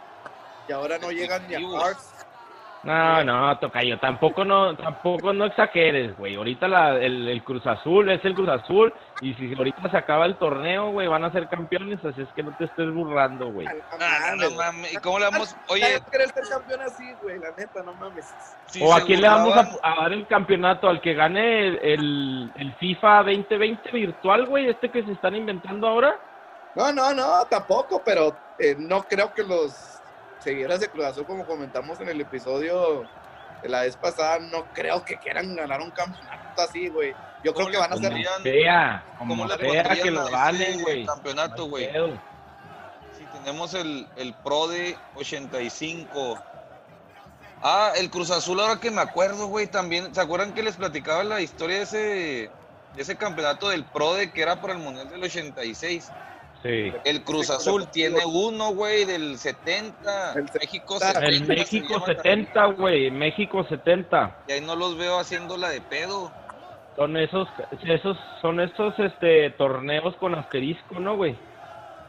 Y 0.69 0.73
ahora 0.73 0.99
no 0.99 1.11
llegan 1.11 1.49
ni 1.49 1.54
a 1.54 1.59
Hearts 1.59 2.12
no, 2.85 3.23
no, 3.23 3.59
Tocayo, 3.59 3.99
tampoco 3.99 4.45
no, 4.45 4.75
tampoco 4.76 5.33
no 5.33 5.45
exageres, 5.45 6.16
güey. 6.19 6.35
Ahorita 6.35 6.66
la, 6.66 6.97
el, 6.97 7.40
Cruz 7.45 7.64
Azul 7.64 8.11
es 8.11 8.25
el 8.25 8.35
Cruz 8.35 8.49
Azul 8.49 8.92
y 9.21 9.35
si 9.35 9.54
ahorita 9.54 9.88
se 9.88 9.97
acaba 9.97 10.26
el 10.26 10.37
torneo, 10.37 10.90
güey, 10.90 11.07
van 11.07 11.25
a 11.25 11.31
ser 11.31 11.49
campeones, 11.49 12.04
así 12.04 12.23
es 12.23 12.28
que 12.35 12.42
no 12.42 12.57
te 12.57 12.64
estés 12.64 12.92
burlando, 12.92 13.52
güey. 13.52 13.66
No, 13.66 14.37
no, 14.37 14.50
mames. 14.57 14.99
¿Cómo 14.99 15.21
le 15.21 15.26
vamos? 15.26 15.57
Oye, 15.69 16.00
querer 16.11 16.28
ser 16.31 16.42
campeón 16.50 16.81
así, 16.81 17.04
güey, 17.23 17.38
la 17.38 17.52
neta, 17.57 17.83
no 17.85 17.95
mames. 17.95 18.35
o 18.81 18.92
a 18.92 19.00
quién 19.02 19.21
le 19.21 19.28
vamos 19.28 19.57
a, 19.57 19.95
dar 20.00 20.12
el 20.12 20.26
campeonato 20.26 20.88
al 20.88 21.00
que 21.00 21.14
gane 21.14 21.69
el, 21.69 22.50
el 22.57 22.75
FIFA 22.75 23.19
2020 23.19 23.90
virtual, 23.92 24.47
güey, 24.47 24.69
este 24.69 24.90
que 24.90 25.04
se 25.04 25.12
están 25.12 25.37
inventando 25.37 25.87
ahora. 25.87 26.19
No, 26.75 26.93
no, 26.93 27.12
no, 27.12 27.45
tampoco, 27.47 28.02
pero 28.05 28.37
eh, 28.59 28.75
no 28.79 29.02
creo 29.02 29.33
que 29.35 29.43
los 29.43 29.73
seguidores 30.38 30.81
de 30.81 30.88
Cruz 30.88 31.05
Azul, 31.05 31.26
como 31.26 31.45
comentamos 31.47 32.00
en 32.00 32.09
el 32.09 32.21
episodio 32.21 33.07
de 33.62 33.69
la 33.69 33.83
vez 33.83 33.97
pasada, 33.97 34.38
no 34.38 34.64
creo 34.73 35.05
que 35.05 35.17
quieran 35.19 35.55
ganar 35.55 35.81
un 35.81 35.91
campeonato 35.91 36.62
así, 36.62 36.88
güey. 36.88 37.14
Yo 37.45 37.55
creo 37.55 37.69
que 37.69 37.76
van 37.76 37.93
a 37.93 37.97
ser. 37.97 38.12
Sea, 38.43 39.05
como 39.19 39.49
sea 39.49 39.83
que 40.02 40.11
lo 40.11 40.31
valen, 40.31 40.83
güey. 40.83 41.07
Campeonato, 41.07 41.67
güey. 41.67 41.91
Si 43.17 43.25
tenemos 43.38 43.75
el, 43.75 44.09
el 44.17 44.35
Pro 44.35 44.69
de 44.69 44.97
85. 45.17 46.38
Ah, 47.64 47.93
el 47.97 48.11
Cruz 48.11 48.31
Azul, 48.31 48.59
ahora 48.61 48.81
que 48.81 48.91
me 48.91 49.00
acuerdo, 49.00 49.47
güey, 49.47 49.67
también. 49.67 50.14
¿Se 50.14 50.21
acuerdan 50.21 50.52
que 50.52 50.62
les 50.62 50.76
platicaba 50.76 51.23
la 51.23 51.41
historia 51.41 51.76
de 51.76 51.83
ese, 51.83 51.99
de 52.97 53.02
ese 53.02 53.17
campeonato 53.17 53.69
del 53.69 53.85
Pro 53.85 54.14
de 54.14 54.33
que 54.33 54.43
era 54.43 54.61
para 54.61 54.73
el 54.73 54.81
Mundial 54.81 55.09
del 55.09 55.23
86? 55.23 56.11
El 56.64 57.25
Cruz 57.25 57.50
Azul 57.50 57.88
tiene 57.88 58.25
uno, 58.25 58.73
güey, 58.73 59.04
del 59.04 59.37
70. 59.37 60.35
El 60.35 60.45
México 60.61 60.99
70. 60.99 61.26
El 61.26 61.47
México 61.47 62.04
70, 62.07 62.64
güey. 62.66 63.11
México 63.11 63.64
70. 63.69 64.37
Y 64.49 64.52
ahí 64.52 64.61
no 64.61 64.76
los 64.76 64.97
veo 64.97 65.19
haciéndola 65.19 65.71
de 65.71 65.81
pedo. 65.81 66.31
Son 66.97 67.16
esos, 67.16 67.49
esos, 67.85 68.16
son 68.40 68.61
estos 68.61 68.97
este, 68.99 69.50
torneos 69.50 70.14
con 70.16 70.35
asterisco, 70.35 71.00
¿no, 71.00 71.16
güey? 71.16 71.37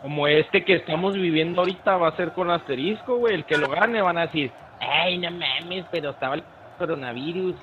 Como 0.01 0.27
este 0.27 0.65
que 0.65 0.75
estamos 0.75 1.13
viviendo 1.13 1.61
ahorita 1.61 1.95
va 1.95 2.09
a 2.09 2.17
ser 2.17 2.33
con 2.33 2.51
asterisco, 2.51 3.15
güey. 3.17 3.35
El 3.35 3.45
que 3.45 3.57
lo 3.57 3.69
gane 3.69 4.01
van 4.01 4.17
a 4.17 4.27
decir, 4.27 4.51
ay, 4.79 5.17
no 5.17 5.31
mames, 5.31 5.85
pero 5.89 6.11
estaba 6.11 6.35
el 6.35 6.43
coronavirus. 6.77 7.55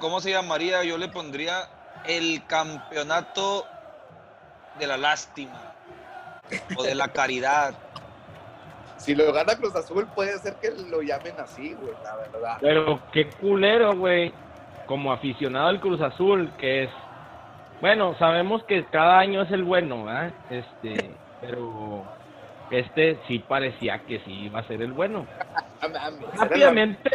¿Cómo 0.00 0.20
se 0.20 0.32
llamaría? 0.32 0.84
Yo 0.84 0.98
le 0.98 1.08
pondría 1.08 1.68
el 2.04 2.44
campeonato 2.46 3.64
de 4.78 4.86
la 4.86 4.96
lástima 4.96 5.69
o 6.76 6.82
de 6.82 6.94
la 6.94 7.08
caridad. 7.08 7.74
Si 8.96 9.14
lo 9.14 9.32
gana 9.32 9.56
Cruz 9.56 9.74
Azul, 9.74 10.06
puede 10.14 10.38
ser 10.38 10.56
que 10.56 10.70
lo 10.90 11.00
llamen 11.00 11.34
así, 11.38 11.74
güey, 11.74 11.94
la 12.04 12.16
verdad. 12.16 12.58
Pero 12.60 13.00
qué 13.12 13.30
culero, 13.30 13.96
güey, 13.96 14.32
como 14.86 15.12
aficionado 15.12 15.68
al 15.68 15.80
Cruz 15.80 16.00
Azul, 16.00 16.52
que 16.58 16.84
es. 16.84 16.90
Bueno, 17.80 18.14
sabemos 18.18 18.62
que 18.64 18.84
cada 18.86 19.18
año 19.18 19.42
es 19.42 19.50
el 19.52 19.64
bueno, 19.64 20.04
¿verdad? 20.04 20.32
Este, 20.50 21.10
pero 21.40 22.04
este 22.70 23.18
sí 23.26 23.38
parecía 23.38 24.00
que 24.00 24.20
sí 24.20 24.32
iba 24.32 24.60
a 24.60 24.64
ser 24.64 24.82
el 24.82 24.92
bueno. 24.92 25.26
rápidamente, 26.38 27.10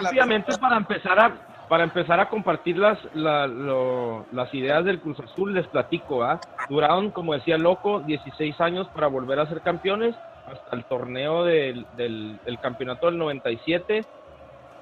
rápidamente 0.00 0.56
para 0.58 0.76
empezar 0.76 1.18
a 1.18 1.55
para 1.68 1.84
empezar 1.84 2.20
a 2.20 2.28
compartir 2.28 2.78
las, 2.78 2.98
las 3.14 4.54
ideas 4.54 4.84
del 4.84 5.00
Cruz 5.00 5.18
Azul, 5.20 5.52
les 5.52 5.66
platico, 5.66 6.22
¿ah? 6.22 6.40
Duraron, 6.68 7.10
como 7.10 7.34
decía 7.34 7.58
Loco, 7.58 8.00
16 8.00 8.60
años 8.60 8.86
para 8.88 9.08
volver 9.08 9.40
a 9.40 9.46
ser 9.46 9.60
campeones, 9.62 10.14
hasta 10.46 10.76
el 10.76 10.84
torneo 10.84 11.44
del, 11.44 11.84
del, 11.96 12.58
campeonato 12.62 13.06
del 13.06 13.18
97. 13.18 14.04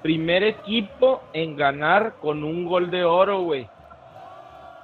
Primer 0.03 0.43
equipo 0.43 1.23
en 1.33 1.55
ganar 1.55 2.15
con 2.21 2.43
un 2.43 2.65
gol 2.65 2.91
de 2.91 3.03
oro, 3.03 3.41
güey. 3.41 3.67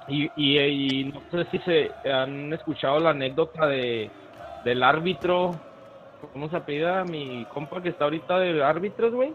Y, 0.08 0.28
y, 0.36 1.04
no 1.04 1.20
sé 1.30 1.46
si 1.52 1.58
se 1.60 1.90
han 2.10 2.52
escuchado 2.52 2.98
la 2.98 3.10
anécdota 3.10 3.66
de, 3.66 4.10
del 4.64 4.82
árbitro. 4.82 5.52
¿Cómo 6.32 6.48
se 6.48 6.56
apellida 6.56 7.04
mi 7.04 7.44
compa 7.46 7.80
que 7.80 7.90
está 7.90 8.04
ahorita 8.04 8.40
de 8.40 8.64
árbitros, 8.64 9.12
güey? 9.12 9.32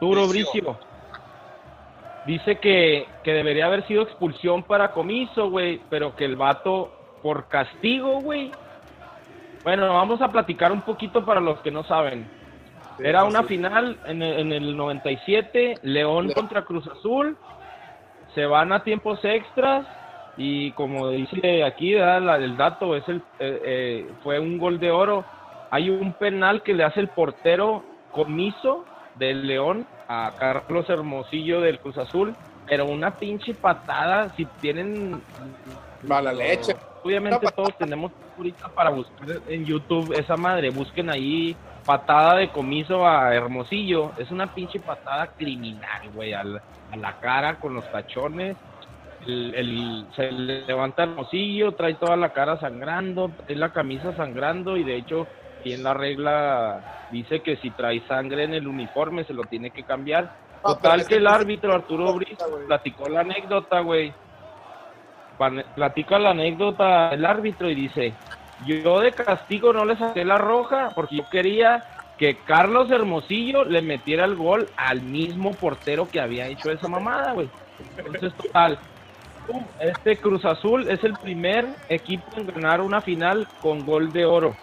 Duro 0.00 0.26
Bricio 0.26 0.78
Dice 2.26 2.56
que, 2.56 3.06
debería 3.24 3.66
haber 3.66 3.86
sido 3.86 4.02
expulsión 4.02 4.62
para 4.62 4.92
comiso, 4.92 5.50
güey, 5.50 5.80
pero 5.90 6.16
que 6.16 6.24
el 6.24 6.36
vato, 6.36 6.90
por 7.22 7.48
castigo, 7.48 8.20
güey. 8.20 8.50
Bueno, 9.62 9.92
vamos 9.92 10.22
a 10.22 10.28
platicar 10.28 10.72
un 10.72 10.82
poquito 10.82 11.24
para 11.24 11.40
los 11.40 11.58
que 11.60 11.70
no 11.70 11.84
saben. 11.84 12.26
Era 12.98 13.24
una 13.24 13.42
final 13.42 13.98
en 14.06 14.22
el, 14.22 14.38
en 14.40 14.52
el 14.52 14.76
97, 14.76 15.74
León 15.82 16.32
contra 16.32 16.62
Cruz 16.62 16.86
Azul. 16.86 17.36
Se 18.34 18.46
van 18.46 18.72
a 18.72 18.82
tiempos 18.84 19.18
extras 19.24 19.86
y 20.36 20.72
como 20.72 21.08
dice 21.10 21.62
aquí 21.64 21.94
el 21.94 22.56
dato 22.56 22.96
es 22.96 23.08
el 23.08 23.18
eh, 23.38 23.60
eh, 23.64 24.10
fue 24.22 24.38
un 24.38 24.58
gol 24.58 24.78
de 24.78 24.90
oro. 24.90 25.24
Hay 25.70 25.90
un 25.90 26.12
penal 26.14 26.62
que 26.62 26.74
le 26.74 26.84
hace 26.84 27.00
el 27.00 27.08
portero 27.08 27.82
comiso 28.12 28.84
del 29.16 29.46
León 29.46 29.86
a 30.08 30.32
Carlos 30.38 30.88
Hermosillo 30.88 31.60
del 31.60 31.78
Cruz 31.78 31.98
Azul, 31.98 32.34
pero 32.66 32.86
una 32.86 33.12
pinche 33.12 33.54
patada, 33.54 34.34
si 34.36 34.44
tienen 34.60 35.20
mala 36.02 36.32
leche. 36.32 36.74
Obviamente 37.02 37.46
todos 37.54 37.76
tenemos 37.78 38.12
ahorita 38.36 38.68
para 38.70 38.90
buscar 38.90 39.28
en 39.48 39.64
YouTube 39.64 40.12
esa 40.18 40.36
madre, 40.36 40.70
busquen 40.70 41.10
ahí 41.10 41.54
patada 41.84 42.36
de 42.36 42.48
comiso 42.48 43.06
a 43.06 43.34
Hermosillo, 43.34 44.12
es 44.18 44.30
una 44.30 44.54
pinche 44.54 44.80
patada 44.80 45.28
criminal, 45.36 46.10
güey, 46.14 46.32
a, 46.32 46.42
la 46.44 47.20
cara 47.20 47.56
con 47.56 47.74
los 47.74 47.90
tachones. 47.90 48.56
El, 49.26 50.06
se 50.14 50.30
levanta 50.30 51.04
Hermosillo, 51.04 51.72
trae 51.72 51.94
toda 51.94 52.16
la 52.16 52.32
cara 52.32 52.60
sangrando, 52.60 53.30
trae 53.46 53.56
la 53.56 53.72
camisa 53.72 54.14
sangrando 54.16 54.76
y 54.76 54.84
de 54.84 54.96
hecho 54.96 55.26
y 55.64 55.72
en 55.72 55.82
la 55.82 55.94
regla 55.94 57.08
dice 57.10 57.40
que 57.40 57.56
si 57.56 57.70
trae 57.70 58.00
sangre 58.06 58.44
en 58.44 58.54
el 58.54 58.68
uniforme 58.68 59.24
se 59.24 59.32
lo 59.32 59.44
tiene 59.44 59.70
que 59.70 59.82
cambiar. 59.82 60.32
Total 60.62 61.06
que 61.06 61.16
el 61.16 61.26
árbitro 61.26 61.74
Arturo 61.74 62.12
Briz 62.14 62.38
platicó 62.66 63.08
la 63.08 63.20
anécdota, 63.20 63.80
güey. 63.80 64.12
Platica 65.74 66.18
la 66.18 66.30
anécdota 66.30 67.10
el 67.10 67.24
árbitro 67.24 67.68
y 67.68 67.74
dice, 67.74 68.14
yo 68.66 69.00
de 69.00 69.12
castigo 69.12 69.72
no 69.72 69.84
le 69.84 69.96
saqué 69.96 70.24
la 70.24 70.38
roja 70.38 70.90
porque 70.94 71.16
yo 71.16 71.28
quería 71.28 71.84
que 72.18 72.36
Carlos 72.36 72.90
Hermosillo 72.90 73.64
le 73.64 73.82
metiera 73.82 74.24
el 74.24 74.36
gol 74.36 74.68
al 74.76 75.02
mismo 75.02 75.52
portero 75.52 76.08
que 76.08 76.20
había 76.20 76.46
hecho 76.46 76.70
esa 76.70 76.88
mamada, 76.88 77.32
güey. 77.32 77.48
Entonces, 77.98 78.32
total, 78.34 78.78
este 79.80 80.16
Cruz 80.18 80.44
Azul 80.44 80.88
es 80.88 81.02
el 81.02 81.14
primer 81.14 81.66
equipo 81.88 82.24
en 82.36 82.46
ganar 82.46 82.80
una 82.80 83.00
final 83.00 83.48
con 83.60 83.84
gol 83.84 84.12
de 84.12 84.24
oro 84.24 84.54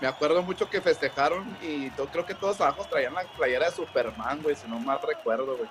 me 0.00 0.08
acuerdo 0.08 0.42
mucho 0.42 0.68
que 0.68 0.80
festejaron 0.80 1.56
y 1.62 1.90
yo 1.96 2.06
creo 2.06 2.24
que 2.24 2.34
todos 2.34 2.60
abajo 2.60 2.86
traían 2.88 3.14
la 3.14 3.22
playera 3.36 3.66
de 3.66 3.72
Superman, 3.72 4.42
güey, 4.42 4.56
si 4.56 4.66
no 4.66 4.78
mal 4.78 4.98
recuerdo, 5.02 5.56
güey. 5.56 5.68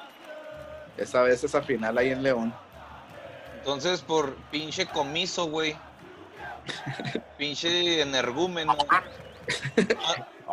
Esa 0.98 1.22
vez, 1.24 1.44
esa 1.44 1.62
final 1.62 1.98
ahí 1.98 2.12
en 2.12 2.22
León. 2.22 2.54
Entonces, 3.58 4.02
por 4.02 4.36
pinche 4.52 4.86
comiso, 4.86 5.46
güey. 5.46 5.76
pinche 7.38 8.02
energúmeno. 8.02 8.78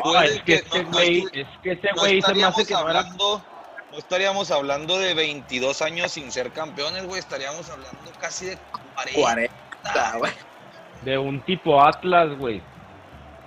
Ah, 0.04 0.26
es, 0.26 0.42
que 0.42 0.56
ese 0.56 0.82
güey, 0.84 1.24
es 1.32 1.46
que 1.62 1.72
ese 1.72 1.88
güey 1.96 2.20
se 2.20 2.34
me 2.34 2.44
hace 2.44 2.66
que 2.66 2.74
hablando, 2.74 3.42
no 3.90 3.98
estaríamos 3.98 4.50
hablando 4.50 4.98
de 4.98 5.14
22 5.14 5.80
años 5.80 6.12
sin 6.12 6.30
ser 6.30 6.52
campeones, 6.52 7.06
güey. 7.06 7.18
Estaríamos 7.18 7.70
hablando 7.70 8.12
casi 8.20 8.44
de 8.44 8.58
40. 8.92 9.20
40 9.82 10.18
güey. 10.18 10.32
De 11.02 11.16
un 11.16 11.40
tipo 11.40 11.82
Atlas, 11.82 12.36
güey. 12.36 12.62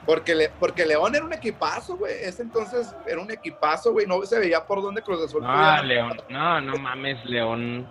Porque, 0.06 0.34
le, 0.34 0.50
porque 0.50 0.86
León 0.86 1.16
era 1.16 1.26
un 1.26 1.34
equipazo, 1.34 1.98
güey. 1.98 2.14
Ese 2.22 2.42
entonces 2.42 2.96
era 3.06 3.22
un 3.22 3.30
equipazo, 3.32 3.92
güey. 3.92 4.08
No 4.08 4.22
se 4.24 4.40
veía 4.40 4.66
por 4.66 4.82
dónde 4.82 5.02
Cruz 5.02 5.24
Azul. 5.24 5.44
No, 5.44 5.84
León. 5.84 6.22
No, 6.30 6.62
no 6.62 6.78
mames, 6.78 7.24
León. 7.26 7.88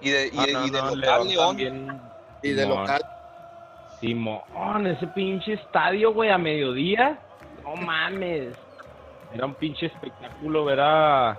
Y 0.00 0.10
de, 0.10 0.26
y, 0.28 0.70
de 0.70 0.80
local, 0.80 1.28
León. 1.28 2.00
Y 2.42 2.52
de 2.52 2.66
local. 2.66 3.02
Simón, 4.00 4.86
ese 4.86 5.08
pinche 5.08 5.54
estadio, 5.54 6.12
güey, 6.12 6.30
a 6.30 6.38
mediodía. 6.38 7.18
No 7.64 7.74
mames. 7.74 8.56
Era 9.34 9.46
un 9.46 9.54
pinche 9.54 9.86
espectáculo 9.86 10.64
ver 10.64 10.80
a, 10.80 11.38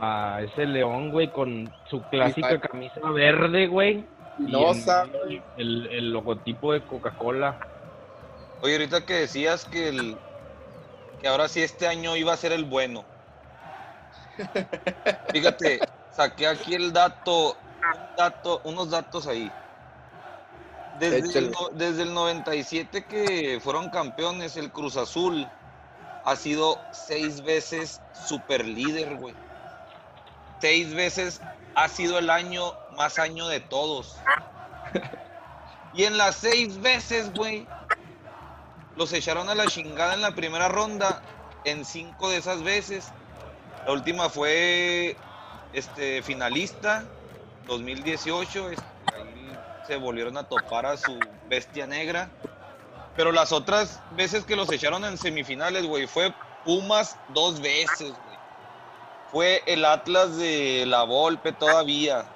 a 0.00 0.40
ese 0.42 0.66
león, 0.66 1.10
güey, 1.10 1.30
con 1.30 1.70
su 1.88 2.02
clásica 2.02 2.60
camisa 2.60 3.00
verde, 3.10 3.68
güey. 3.68 4.04
No, 4.38 4.72
el, 4.72 5.42
el, 5.56 5.86
el, 5.86 6.12
logotipo 6.12 6.72
de 6.72 6.80
Coca-Cola. 6.82 7.58
Oye, 8.62 8.74
ahorita 8.74 9.06
que 9.06 9.14
decías 9.14 9.64
que 9.64 9.88
el 9.88 10.18
que 11.20 11.28
ahora 11.28 11.48
sí 11.48 11.62
este 11.62 11.86
año 11.86 12.16
iba 12.16 12.32
a 12.32 12.36
ser 12.36 12.52
el 12.52 12.64
bueno. 12.64 13.04
Fíjate, 15.32 15.80
saqué 16.14 16.46
aquí 16.46 16.74
el 16.74 16.92
dato, 16.92 17.52
un 17.52 18.16
dato 18.16 18.60
unos 18.64 18.90
datos 18.90 19.26
ahí. 19.26 19.50
Desde 20.98 21.38
el, 21.38 21.54
desde 21.74 22.02
el 22.02 22.12
97 22.12 23.04
que 23.04 23.60
fueron 23.62 23.88
campeones, 23.90 24.56
el 24.56 24.70
Cruz 24.70 24.96
Azul 24.96 25.48
ha 26.24 26.36
sido 26.36 26.78
seis 26.92 27.42
veces 27.42 28.00
super 28.12 28.66
líder, 28.66 29.16
güey. 29.16 29.34
Seis 30.60 30.94
veces 30.94 31.40
ha 31.74 31.88
sido 31.88 32.18
el 32.18 32.28
año 32.28 32.74
más 32.96 33.18
año 33.18 33.48
de 33.48 33.60
todos. 33.60 34.16
Y 35.92 36.04
en 36.04 36.16
las 36.16 36.36
seis 36.36 36.80
veces, 36.80 37.34
güey, 37.34 37.66
los 39.00 39.14
echaron 39.14 39.48
a 39.48 39.54
la 39.54 39.66
chingada 39.66 40.12
en 40.12 40.20
la 40.20 40.34
primera 40.34 40.68
ronda 40.68 41.22
en 41.64 41.86
cinco 41.86 42.28
de 42.28 42.36
esas 42.36 42.62
veces. 42.62 43.08
La 43.86 43.92
última 43.92 44.28
fue 44.28 45.16
este 45.72 46.22
finalista 46.22 47.06
2018, 47.66 48.68
ahí 48.68 48.76
se 49.86 49.96
volvieron 49.96 50.36
a 50.36 50.42
topar 50.42 50.84
a 50.84 50.98
su 50.98 51.18
bestia 51.48 51.86
negra. 51.86 52.28
Pero 53.16 53.32
las 53.32 53.52
otras 53.52 54.02
veces 54.16 54.44
que 54.44 54.54
los 54.54 54.70
echaron 54.70 55.02
en 55.06 55.16
semifinales, 55.16 55.86
güey, 55.86 56.06
fue 56.06 56.34
Pumas 56.66 57.16
dos 57.30 57.58
veces, 57.58 58.10
güey. 58.10 58.38
Fue 59.32 59.62
el 59.64 59.82
Atlas 59.86 60.36
de 60.36 60.84
la 60.86 61.04
Volpe 61.04 61.52
todavía. 61.52 62.26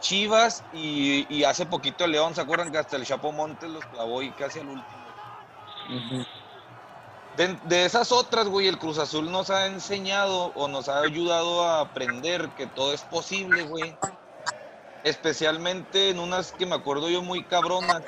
Chivas 0.00 0.64
y, 0.72 1.44
hace 1.44 1.64
poquito 1.64 2.06
el 2.06 2.10
León, 2.10 2.34
¿se 2.34 2.40
acuerdan 2.40 2.72
que 2.72 2.78
hasta 2.78 2.96
el 2.96 3.06
Chapo 3.06 3.30
Montes 3.30 3.70
los 3.70 3.86
clavó 3.86 4.20
y 4.20 4.32
casi 4.32 4.58
al 4.58 4.66
último? 4.66 5.01
De, 7.36 7.84
esas 7.84 8.12
otras, 8.12 8.46
güey, 8.48 8.68
el 8.68 8.78
Cruz 8.78 8.98
Azul 8.98 9.30
nos 9.30 9.50
ha 9.50 9.66
enseñado 9.66 10.52
o 10.54 10.68
nos 10.68 10.88
ha 10.88 11.00
ayudado 11.00 11.64
a 11.64 11.80
aprender 11.80 12.50
que 12.50 12.66
todo 12.66 12.92
es 12.92 13.02
posible, 13.02 13.62
güey. 13.64 13.96
Especialmente 15.04 16.10
en 16.10 16.18
unas 16.18 16.52
que 16.52 16.66
me 16.66 16.74
acuerdo 16.74 17.08
yo 17.08 17.22
muy 17.22 17.44
cabronas. 17.44 18.02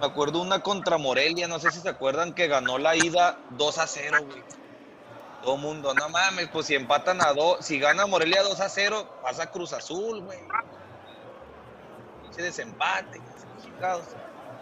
Me 0.00 0.06
acuerdo 0.06 0.42
una 0.42 0.60
contra 0.60 0.98
Morelia, 0.98 1.46
no 1.46 1.58
sé 1.58 1.70
si 1.70 1.80
se 1.80 1.88
acuerdan 1.88 2.34
que 2.34 2.48
ganó 2.48 2.78
la 2.78 2.96
ida 2.96 3.38
2 3.50 3.78
a 3.78 3.86
0, 3.86 4.18
güey. 4.26 4.42
Todo 5.42 5.56
mundo, 5.56 5.94
no 5.94 6.08
mames, 6.08 6.48
pues 6.48 6.66
si 6.66 6.74
empatan 6.74 7.22
a 7.22 7.32
2, 7.32 7.64
si 7.64 7.78
gana 7.78 8.06
Morelia 8.06 8.42
2 8.42 8.60
a 8.60 8.68
0, 8.68 9.20
pasa 9.22 9.50
Cruz 9.50 9.72
Azul, 9.72 10.22
güey. 10.22 10.38
Ese 12.30 12.42
desempate, 12.42 13.20
chingados. 13.62 14.06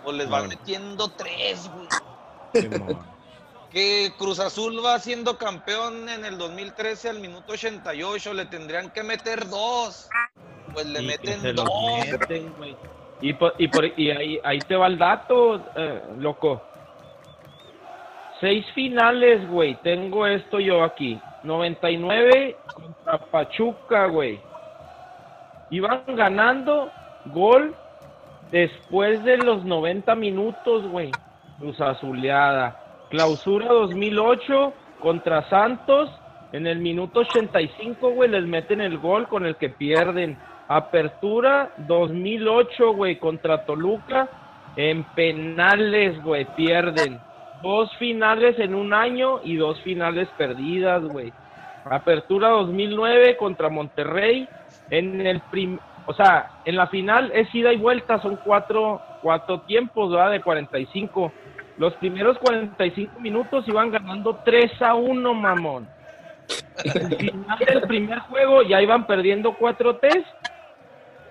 Pues 0.03 0.17
les 0.17 0.29
van 0.29 0.49
metiendo 0.49 1.09
tres, 1.09 1.71
güey. 1.73 2.97
que 3.71 4.13
Cruz 4.19 4.39
Azul 4.39 4.85
va 4.85 4.99
siendo 4.99 5.39
campeón 5.39 6.09
en 6.09 6.25
el 6.25 6.37
2013 6.37 7.09
al 7.09 7.21
minuto 7.21 7.55
88, 7.55 8.35
le 8.35 8.47
tendrían 8.47 8.91
que 8.91 9.03
meter 9.03 9.49
dos. 9.49 10.09
Pues 10.73 10.87
le 10.87 11.03
meten 11.03 11.55
dos. 11.55 11.69
y, 13.21 13.33
por, 13.33 13.55
y, 13.59 13.69
por, 13.69 13.85
y 13.99 14.11
ahí, 14.11 14.41
ahí 14.45 14.59
te 14.61 14.77
va 14.77 14.89
el 14.89 14.99
dato, 14.99 15.57
eh, 15.77 16.03
loco. 16.19 16.61
Seis 18.41 18.67
finales, 18.75 19.49
güey. 19.49 19.81
Tengo 19.83 20.27
esto 20.27 20.59
yo 20.59 20.83
aquí. 20.83 21.21
99 21.45 22.57
contra 22.75 23.19
Pachuca, 23.27 24.07
güey. 24.07 24.41
Iban 25.71 26.05
ganando 26.09 26.91
gol 27.27 27.75
Después 28.53 29.25
de 29.25 29.39
los 29.39 29.65
90 29.65 30.15
minutos, 30.15 30.87
güey, 30.89 31.11
Cruz 31.59 31.81
Azuleada. 31.81 33.07
Clausura 33.09 33.67
2008 33.69 34.75
contra 35.01 35.49
Santos. 35.49 36.11
En 36.53 36.67
el 36.67 36.79
minuto 36.79 37.21
85, 37.21 38.11
güey, 38.11 38.29
les 38.29 38.45
meten 38.45 38.83
el 38.83 38.99
gol 38.99 39.27
con 39.27 39.47
el 39.47 39.57
que 39.57 39.71
pierden. 39.71 40.37
Apertura 40.69 41.73
2008, 41.89 42.93
güey, 42.93 43.19
contra 43.19 43.65
Toluca. 43.65 44.29
En 44.77 45.05
penales, 45.15 46.23
güey, 46.23 46.47
pierden. 46.55 47.19
Dos 47.63 47.91
finales 47.97 48.59
en 48.59 48.75
un 48.75 48.93
año 48.93 49.41
y 49.43 49.57
dos 49.57 49.81
finales 49.81 50.29
perdidas, 50.37 51.03
güey. 51.05 51.33
Apertura 51.87 52.51
2009 52.51 53.39
contra 53.39 53.71
Monterrey. 53.71 54.47
En 54.91 55.27
el 55.27 55.41
primer 55.51 55.81
o 56.07 56.15
sea, 56.15 56.51
en 56.65 56.77
la 56.77 56.89
final 56.89 57.31
es 57.35 57.55
ida 57.55 57.73
y 57.73 57.77
vuelta, 57.77 58.21
son 58.21 58.37
cuatro, 58.37 59.01
cuatro 59.23 59.61
tiempos, 59.61 60.11
¿verdad? 60.11 60.33
De 60.33 60.41
45. 60.41 61.33
Los 61.79 61.95
primeros 61.95 62.39
45 62.39 63.21
minutos 63.21 63.67
iban 63.69 63.91
ganando 63.91 64.41
3 64.45 64.83
a 64.83 64.95
1, 64.95 65.35
mamón. 65.35 65.89
El 66.85 67.17
final 67.17 67.59
del 67.59 67.83
primer 67.83 68.19
juego 68.21 68.63
ya 68.63 68.83
iban 68.83 69.07
perdiendo 69.07 69.55
4 69.55 69.97
T's. 69.97 70.25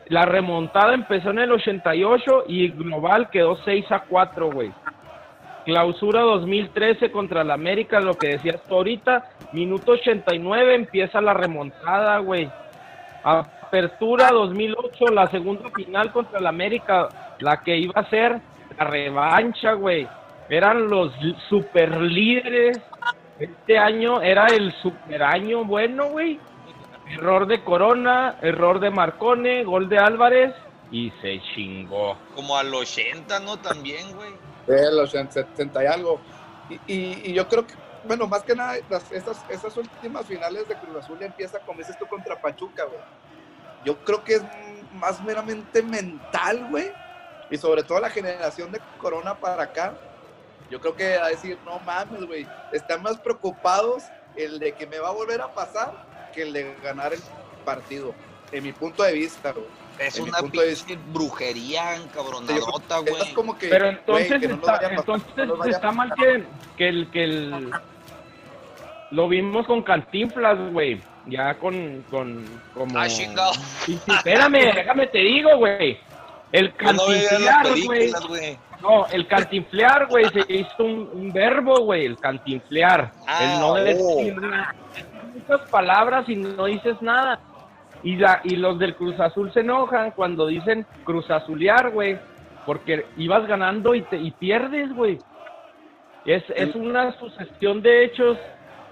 La 0.08 0.26
remontada 0.26 0.94
empezó 0.94 1.30
en 1.30 1.40
el 1.40 1.52
88 1.52 2.46
y 2.48 2.70
global 2.70 3.30
quedó 3.30 3.56
6 3.64 3.92
a 3.92 4.00
4, 4.02 4.52
güey. 4.52 4.72
Clausura 5.66 6.22
2013 6.22 7.12
contra 7.12 7.42
el 7.44 7.52
América, 7.52 8.00
lo 8.00 8.16
que 8.16 8.30
decías 8.30 8.62
tú 8.68 8.76
ahorita. 8.76 9.30
Minuto 9.54 9.94
89 9.94 10.76
empieza 10.76 11.22
la 11.22 11.34
remontada, 11.34 12.18
güey. 12.18 12.50
Apertura 13.72 14.32
2008, 14.34 15.06
la 15.14 15.32
segunda 15.32 15.70
final 15.70 16.12
contra 16.12 16.40
el 16.40 16.46
América, 16.46 17.08
la 17.40 17.62
que 17.64 17.78
iba 17.78 17.94
a 17.96 18.10
ser 18.10 18.42
la 18.78 18.84
revancha, 18.84 19.72
güey. 19.72 20.06
Eran 20.50 20.90
los 20.90 21.14
super 21.48 21.90
líderes. 22.02 22.82
Este 23.40 23.78
año 23.78 24.22
era 24.22 24.48
el 24.48 24.74
super 24.82 25.24
año 25.24 25.64
bueno, 25.64 26.10
güey. 26.10 26.38
Error 27.12 27.48
de 27.48 27.64
Corona, 27.64 28.36
error 28.42 28.82
de 28.82 28.90
Marcone, 28.90 29.64
gol 29.64 29.88
de 29.88 30.00
Álvarez 30.00 30.54
y 30.92 31.10
se 31.22 31.42
chingó. 31.56 32.18
Como 32.36 32.58
al 32.58 32.76
80, 32.76 33.40
¿no? 33.40 33.58
También, 33.58 34.14
güey. 34.14 34.32
Sí, 34.68 34.74
los 34.92 35.12
70 35.12 35.82
y 35.82 35.88
algo. 35.88 36.20
Y, 36.88 37.32
yo 37.32 37.48
creo 37.48 37.66
que, 37.66 37.76
bueno, 38.04 38.28
más 38.28 38.44
que 38.44 38.54
nada, 38.54 38.76
las, 38.90 39.10
estas, 39.14 39.50
estas 39.50 39.78
últimas 39.78 40.26
finales 40.26 40.68
de 40.68 40.76
Cruz 40.76 40.98
Azul 40.98 41.24
empieza, 41.24 41.58
como 41.60 41.80
dices 41.80 41.98
tú, 41.98 42.06
contra 42.08 42.36
Pachuca, 42.36 42.84
güey 42.84 43.00
yo 43.86 43.98
creo 44.04 44.24
que 44.24 44.36
es 44.36 44.44
más 44.94 45.24
meramente 45.24 45.82
mental, 45.82 46.68
güey. 46.70 46.92
Y 47.50 47.58
sobre 47.58 47.84
todo 47.84 48.00
la 48.00 48.10
generación 48.10 48.72
de 48.72 48.80
Corona 48.98 49.36
para 49.36 49.64
acá. 49.64 49.94
Yo 50.70 50.80
creo 50.80 50.96
que 50.96 51.16
a 51.16 51.28
decir, 51.28 51.58
no 51.66 51.80
mames, 51.80 52.26
güey. 52.26 52.48
Están 52.72 53.02
más 53.02 53.18
preocupados 53.20 54.04
el 54.36 54.60
de 54.60 54.72
que 54.74 54.88
me 54.88 55.00
va 55.00 55.10
a 55.10 55.12
volver 55.12 55.42
a 55.42 55.54
pasar 55.54 56.06
que 56.34 56.44
el 56.44 56.54
de 56.54 56.76
ganar 56.82 57.14
el 57.14 57.20
partido. 57.66 58.14
En 58.54 58.64
mi 58.64 58.72
punto 58.72 59.04
de 59.04 59.14
vista, 59.14 59.52
güey. 59.52 59.66
Es 60.00 60.18
una 60.18 60.40
pinche 60.40 60.98
brujería 61.12 61.96
encabronadota, 61.96 63.00
güey. 63.00 63.34
como 63.34 63.58
que, 63.58 63.68
Pero 63.68 63.90
entonces, 63.90 64.42
está, 64.42 64.80
entonces 64.90 65.76
está 65.76 65.92
mal 65.92 66.12
que, 66.16 66.46
que, 66.78 66.88
el, 66.88 67.12
que 67.12 67.24
el... 67.24 67.72
Lo 69.12 69.28
vimos 69.28 69.68
con 69.68 69.84
Cantinflas, 69.84 70.72
güey 70.72 71.02
ya 71.28 71.54
con, 71.56 72.04
con 72.10 72.46
como... 72.74 73.00
Ah, 73.00 73.08
chingado. 73.08 73.52
espérame, 73.88 74.72
déjame 74.76 75.08
te 75.08 75.20
digo, 75.20 75.58
güey. 75.58 75.98
El 76.52 76.74
cantinflear, 76.76 77.68
güey. 78.28 78.58
No, 78.82 79.06
el 79.08 79.28
cantinflear, 79.28 80.08
güey, 80.08 80.26
se 80.30 80.54
hizo 80.54 80.84
un, 80.84 81.32
verbo, 81.32 81.82
güey, 81.82 82.06
el 82.06 82.18
cantinflear. 82.18 83.12
el 83.40 83.60
no 83.60 83.76
ah, 83.76 83.82
decir 83.82 84.36
oh. 84.38 84.42
nada. 84.42 84.76
Muchas 85.34 85.70
palabras 85.70 86.28
y 86.28 86.36
no 86.36 86.66
dices 86.66 87.02
nada. 87.02 87.40
Y, 88.04 88.16
la, 88.16 88.42
y 88.44 88.56
los 88.56 88.80
del 88.80 88.96
Cruz 88.96 89.20
Azul 89.20 89.54
se 89.54 89.60
enojan 89.60 90.12
cuando 90.12 90.48
dicen 90.48 90.86
Cruz 91.04 91.30
Azulear, 91.30 91.92
güey, 91.92 92.18
porque 92.66 93.06
ibas 93.18 93.48
ganando 93.48 93.94
y, 93.94 94.02
te, 94.02 94.18
y 94.18 94.32
pierdes, 94.32 94.92
güey. 94.94 95.20
Es, 96.26 96.44
es 96.56 96.76
una 96.76 97.18
sucesión 97.20 97.82
de 97.82 98.06
hechos 98.06 98.38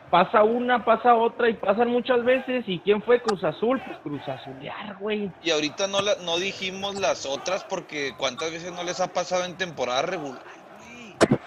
pasa 0.09 0.43
una, 0.43 0.83
pasa 0.83 1.15
otra 1.15 1.49
y 1.49 1.53
pasan 1.53 1.89
muchas 1.89 2.23
veces. 2.23 2.63
¿Y 2.67 2.79
quién 2.79 3.01
fue 3.01 3.21
Cruz 3.21 3.43
Azul? 3.43 3.81
Pues 3.85 3.97
Cruz 3.99 4.27
Azulear, 4.27 4.97
güey. 4.99 5.31
Y 5.43 5.51
ahorita 5.51 5.87
no, 5.87 6.01
la, 6.01 6.15
no 6.23 6.37
dijimos 6.37 6.95
las 6.95 7.25
otras 7.25 7.63
porque 7.63 8.13
cuántas 8.17 8.51
veces 8.51 8.71
no 8.73 8.83
les 8.83 8.99
ha 8.99 9.07
pasado 9.13 9.45
en 9.45 9.57
temporada 9.57 10.03
regular, 10.03 10.41
güey. 10.41 11.39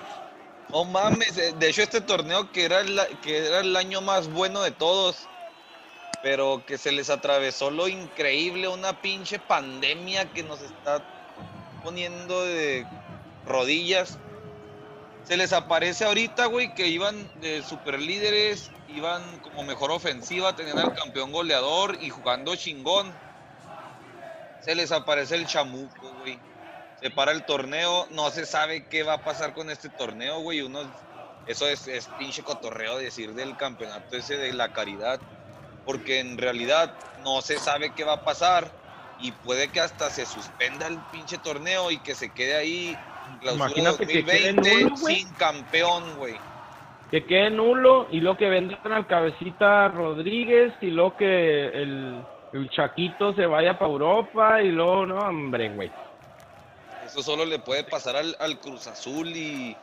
No 0.70 0.85
mames, 0.85 1.59
de 1.59 1.68
hecho 1.68 1.83
este 1.83 2.01
torneo 2.01 2.51
que 2.51 2.64
era, 2.64 2.81
el, 2.81 2.98
que 3.22 3.46
era 3.46 3.61
el 3.61 3.77
año 3.77 4.01
más 4.01 4.33
bueno 4.33 4.62
de 4.62 4.70
todos, 4.70 5.29
pero 6.22 6.64
que 6.64 6.79
se 6.79 6.92
les 6.92 7.11
atravesó 7.11 7.70
lo 7.70 7.88
increíble, 7.88 8.68
una 8.68 9.03
pinche 9.03 9.38
pandemia 9.38 10.33
que 10.33 10.42
nos 10.42 10.62
está 10.62 11.05
poniendo 11.85 12.42
de 12.44 12.87
rodillas. 13.46 14.18
Se 15.23 15.37
les 15.37 15.53
aparece 15.53 16.05
ahorita, 16.05 16.47
güey, 16.47 16.75
que 16.75 16.89
iban 16.89 17.31
de 17.41 17.63
super 17.63 17.99
líderes, 18.01 18.71
iban 18.89 19.39
como 19.41 19.63
mejor 19.63 19.93
ofensiva, 19.93 20.57
tenían 20.57 20.79
al 20.79 20.95
campeón 20.95 21.31
goleador 21.31 21.97
y 22.01 22.11
jugando 22.11 22.57
chingón. 22.57 23.13
Se 24.61 24.75
les 24.75 24.91
aparece 24.91 25.37
el 25.37 25.47
chamuco, 25.47 26.13
güey. 26.15 26.39
Se 27.01 27.11
para 27.11 27.33
el 27.33 27.45
torneo, 27.45 28.07
no 28.11 28.31
se 28.31 28.47
sabe 28.47 28.89
qué 28.89 29.03
va 29.05 29.15
a 29.15 29.25
pasar 29.25 29.55
con 29.55 29.71
este 29.71 29.91
torneo, 29.91 30.41
güey. 30.41 30.61
Uno, 30.61 30.93
eso 31.47 31.69
es, 31.69 31.87
es 31.87 32.09
pinche 32.19 32.43
cotorreo 32.43 32.99
decir 32.99 33.35
del 33.35 33.57
campeonato 33.57 34.17
ese 34.17 34.37
de 34.37 34.53
la 34.53 34.73
caridad, 34.73 35.21
porque 35.85 36.21
en 36.21 36.37
realidad 36.39 36.97
no 37.19 37.43
se 37.43 37.59
sabe 37.59 37.95
qué 37.95 38.05
va 38.05 38.15
a 38.15 38.25
pasar 38.25 38.73
y 39.19 39.33
puede 39.33 39.71
que 39.71 39.81
hasta 39.81 40.11
se 40.11 40.27
suspenda 40.27 40.89
el 40.89 41.01
pinche 41.07 41.39
torneo 41.39 41.91
y 41.91 42.03
que 42.03 42.15
se 42.15 42.33
quede 42.33 42.57
ahí 42.57 42.97
clausura 43.40 43.92
2020 43.92 44.97
sin 44.97 45.29
campeón, 45.35 46.16
güey. 46.16 46.35
Que 47.11 47.25
quede 47.25 47.51
nulo 47.51 48.09
y 48.11 48.21
lo 48.21 48.37
que 48.37 48.49
vendan 48.49 48.92
al 48.92 49.07
cabecita 49.07 49.88
Rodríguez 49.88 50.73
y 50.81 50.87
lo 50.87 51.16
que 51.16 51.66
el, 51.68 52.25
el 52.53 52.71
Chaquito 52.71 53.35
se 53.35 53.47
vaya 53.47 53.79
para 53.79 53.90
Europa 53.90 54.62
y 54.62 54.68
luego, 54.71 55.07
no, 55.07 55.18
hombre, 55.18 55.68
güey. 55.71 55.90
Eso 57.05 57.23
solo 57.23 57.45
le 57.45 57.59
puede 57.59 57.85
pasar 57.85 58.16
al, 58.16 58.35
al 58.40 58.59
Cruz 58.61 58.87
Azul 58.87 59.29
y, 59.29 59.77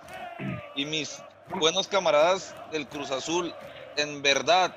y 0.75 0.85
mis 0.85 1.21
buenos 1.55 1.87
camaradas 1.87 2.55
del 2.71 2.87
Cruz 2.87 3.11
Azul, 3.11 3.53
en 3.97 4.21
verdad, 4.21 4.75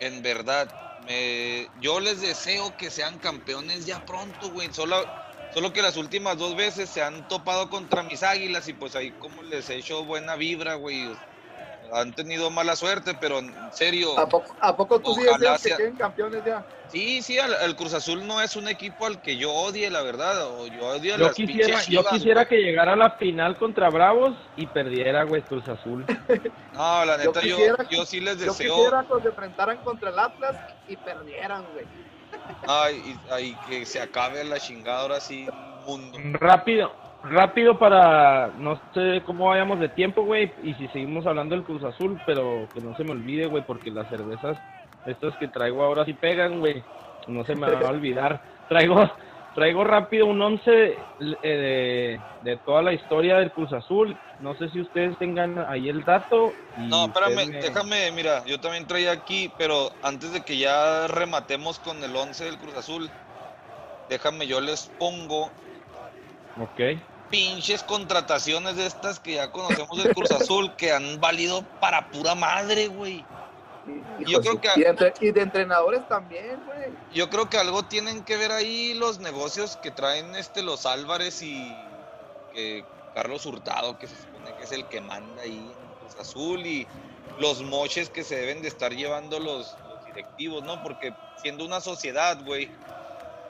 en 0.00 0.22
verdad, 0.22 0.68
me, 1.06 1.68
yo 1.80 2.00
les 2.00 2.20
deseo 2.20 2.76
que 2.76 2.90
sean 2.90 3.18
campeones 3.18 3.86
ya 3.86 4.04
pronto, 4.04 4.50
güey. 4.50 4.72
Solo, 4.72 4.96
solo 5.52 5.72
que 5.72 5.82
las 5.82 5.96
últimas 5.96 6.38
dos 6.38 6.56
veces 6.56 6.88
se 6.88 7.02
han 7.02 7.26
topado 7.28 7.68
contra 7.68 8.02
mis 8.02 8.22
águilas 8.22 8.68
y 8.68 8.72
pues 8.72 8.96
ahí 8.96 9.12
como 9.12 9.42
les 9.42 9.68
he 9.70 9.76
hecho 9.76 10.04
buena 10.04 10.36
vibra, 10.36 10.74
güey 10.74 11.10
han 11.92 12.12
tenido 12.12 12.50
mala 12.50 12.76
suerte, 12.76 13.14
pero 13.20 13.38
en 13.38 13.72
serio. 13.72 14.18
¿A 14.18 14.28
poco, 14.28 14.54
a 14.60 14.76
poco 14.76 15.00
tú 15.00 15.14
sí 15.14 15.22
deseas 15.22 15.62
que 15.62 15.76
queden 15.76 15.96
campeones 15.96 16.44
ya? 16.44 16.64
Sí, 16.88 17.22
sí, 17.22 17.38
el, 17.38 17.76
Cruz 17.76 17.94
Azul 17.94 18.26
no 18.26 18.40
es 18.40 18.56
un 18.56 18.68
equipo 18.68 19.06
al 19.06 19.20
que 19.22 19.36
yo 19.36 19.52
odie, 19.52 19.90
la 19.90 20.02
verdad. 20.02 20.46
O 20.46 20.66
yo 20.66 20.86
odio 20.86 21.16
yo 21.16 21.30
quisiera, 21.32 21.82
yo 21.84 22.04
quisiera 22.04 22.44
que 22.46 22.56
llegara 22.56 22.94
a 22.94 22.96
la 22.96 23.10
final 23.12 23.56
contra 23.56 23.90
Bravos 23.90 24.36
y 24.56 24.66
perdiera, 24.66 25.24
güey, 25.24 25.42
Cruz 25.42 25.68
Azul. 25.68 26.04
no, 26.74 27.04
la 27.04 27.16
neta, 27.16 27.40
yo, 27.42 27.56
yo, 27.90 28.04
sí 28.06 28.20
les 28.20 28.38
deseo. 28.38 28.66
Yo 28.66 28.74
quisiera 28.74 29.06
que 29.06 29.22
se 29.22 29.28
enfrentaran 29.28 29.78
contra 29.78 30.10
el 30.10 30.18
Atlas 30.18 30.56
y 30.88 30.96
perdieran, 30.96 31.64
güey. 31.72 31.86
Ay, 32.66 33.18
y, 33.40 33.54
que 33.68 33.86
se 33.86 34.00
acabe 34.00 34.44
la 34.44 34.58
chingada 34.58 35.02
ahora 35.02 35.20
sí, 35.20 35.46
mundo. 35.86 36.18
Rápido, 36.34 36.92
rápido 37.24 37.78
para, 37.78 38.48
no 38.58 38.80
sé 38.94 39.22
cómo 39.24 39.48
vayamos 39.48 39.80
de 39.80 39.88
tiempo, 39.88 40.24
güey, 40.24 40.52
y 40.62 40.74
si 40.74 40.88
seguimos 40.88 41.26
hablando 41.26 41.54
del 41.54 41.64
Cruz 41.64 41.82
Azul, 41.84 42.20
pero 42.26 42.68
que 42.72 42.80
no 42.80 42.96
se 42.96 43.04
me 43.04 43.12
olvide, 43.12 43.46
güey, 43.46 43.62
porque 43.64 43.90
las 43.90 44.08
cervezas, 44.08 44.58
estas 45.06 45.36
que 45.36 45.48
traigo 45.48 45.82
ahora 45.82 46.04
sí 46.04 46.12
pegan, 46.14 46.60
güey, 46.60 46.82
no 47.26 47.44
se 47.44 47.54
me 47.54 47.70
va 47.70 47.88
a 47.88 47.90
olvidar. 47.90 48.40
Traigo, 48.68 49.10
traigo 49.54 49.84
rápido 49.84 50.26
un 50.26 50.40
once 50.40 50.96
eh, 51.42 52.18
de, 52.42 52.56
toda 52.58 52.82
la 52.82 52.92
historia 52.92 53.36
del 53.36 53.52
Cruz 53.52 53.72
Azul, 53.72 54.16
no 54.40 54.56
sé 54.56 54.68
si 54.70 54.80
ustedes 54.80 55.16
tengan 55.18 55.58
ahí 55.58 55.88
el 55.88 56.04
dato. 56.04 56.52
no, 56.76 57.06
espérame, 57.06 57.50
déjame, 57.60 58.10
mira, 58.12 58.44
yo 58.46 58.60
también 58.60 58.86
traía 58.86 59.12
aquí, 59.12 59.50
pero 59.58 59.90
antes 60.02 60.32
de 60.32 60.42
que 60.42 60.56
ya 60.56 61.06
rematemos 61.08 61.78
con 61.78 62.02
el 62.02 62.14
once 62.14 62.44
del 62.44 62.58
Cruz 62.58 62.76
Azul, 62.76 63.10
déjame, 64.08 64.46
yo 64.46 64.60
les 64.60 64.86
pongo 64.98 65.50
Ok 66.60 66.80
pinches 67.30 67.82
contrataciones 67.84 68.76
de 68.76 68.86
estas 68.86 69.20
que 69.20 69.34
ya 69.34 69.50
conocemos 69.50 70.02
del 70.02 70.14
Cruz 70.14 70.32
Azul 70.32 70.74
que 70.76 70.92
han 70.92 71.20
valido 71.20 71.62
para 71.80 72.10
pura 72.10 72.34
madre, 72.34 72.88
güey. 72.88 73.24
Yo 74.26 74.40
creo 74.40 74.60
que 74.60 74.68
y, 75.20 75.30
de 75.32 75.40
entrenadores 75.40 76.06
también, 76.06 76.62
güey. 76.64 76.92
Yo 77.12 77.30
creo 77.30 77.48
que 77.48 77.58
algo 77.58 77.84
tienen 77.84 78.24
que 78.24 78.36
ver 78.36 78.52
ahí 78.52 78.94
los 78.94 79.20
negocios 79.20 79.76
que 79.76 79.90
traen 79.90 80.34
este 80.34 80.62
los 80.62 80.86
Álvarez 80.86 81.42
y 81.42 81.74
que 82.52 82.84
Carlos 83.14 83.46
Hurtado, 83.46 83.98
que 83.98 84.06
se 84.06 84.16
supone 84.16 84.54
que 84.56 84.64
es 84.64 84.72
el 84.72 84.86
que 84.88 85.00
manda 85.00 85.42
ahí 85.42 85.56
en 85.56 85.98
Cruz 86.00 86.16
Azul 86.20 86.66
y 86.66 86.86
los 87.38 87.62
moches 87.62 88.10
que 88.10 88.24
se 88.24 88.36
deben 88.36 88.62
de 88.62 88.68
estar 88.68 88.92
llevando 88.92 89.38
los, 89.38 89.76
los 89.88 90.04
directivos, 90.06 90.62
¿no? 90.62 90.82
Porque 90.82 91.14
siendo 91.36 91.64
una 91.64 91.80
sociedad, 91.80 92.38
güey, 92.44 92.70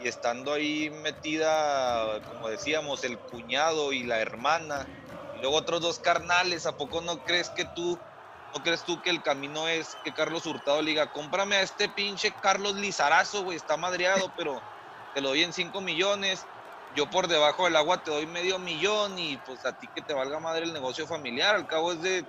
y 0.02 0.08
estando 0.08 0.52
ahí 0.52 0.90
metida, 1.02 2.20
como 2.28 2.48
decíamos, 2.48 3.04
el 3.04 3.18
cuñado 3.18 3.92
y 3.92 4.04
la 4.04 4.20
hermana, 4.20 4.86
y 5.36 5.40
luego 5.40 5.56
otros 5.56 5.80
dos 5.80 5.98
carnales, 5.98 6.66
¿a 6.66 6.76
poco 6.76 7.00
no 7.00 7.22
crees 7.24 7.50
que 7.50 7.64
tú, 7.64 7.98
no 8.54 8.62
crees 8.62 8.84
tú 8.84 9.00
que 9.00 9.10
el 9.10 9.22
camino 9.22 9.68
es 9.68 9.96
que 10.04 10.12
Carlos 10.12 10.46
Hurtado 10.46 10.82
le 10.82 10.90
diga, 10.90 11.12
cómprame 11.12 11.56
a 11.56 11.62
este 11.62 11.88
pinche 11.88 12.32
Carlos 12.40 12.74
Lizarazo, 12.74 13.42
güey, 13.42 13.56
está 13.56 13.76
madreado, 13.76 14.32
pero 14.36 14.60
te 15.14 15.20
lo 15.20 15.30
doy 15.30 15.42
en 15.42 15.52
5 15.52 15.80
millones, 15.80 16.46
yo 16.94 17.08
por 17.08 17.28
debajo 17.28 17.64
del 17.64 17.76
agua 17.76 18.02
te 18.02 18.10
doy 18.10 18.26
medio 18.26 18.58
millón 18.58 19.18
y 19.18 19.36
pues 19.38 19.64
a 19.64 19.72
ti 19.78 19.88
que 19.94 20.02
te 20.02 20.12
valga 20.12 20.40
madre 20.40 20.64
el 20.64 20.72
negocio 20.72 21.06
familiar, 21.06 21.54
al 21.54 21.66
cabo 21.66 21.92
es 21.92 22.02
de, 22.02 22.24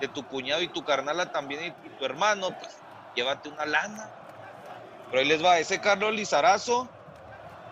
de 0.00 0.08
tu 0.08 0.26
cuñado 0.26 0.62
y 0.62 0.68
tu 0.68 0.84
carnala 0.84 1.30
también 1.32 1.76
y, 1.84 1.88
tu 1.98 2.04
hermano, 2.04 2.56
pues 2.58 2.70
llévate 3.14 3.48
una 3.48 3.66
lana. 3.66 4.10
Pero 5.10 5.20
ahí 5.20 5.28
les 5.28 5.44
va, 5.44 5.58
ese 5.58 5.80
Carlos 5.80 6.14
Lizarazo 6.14 6.88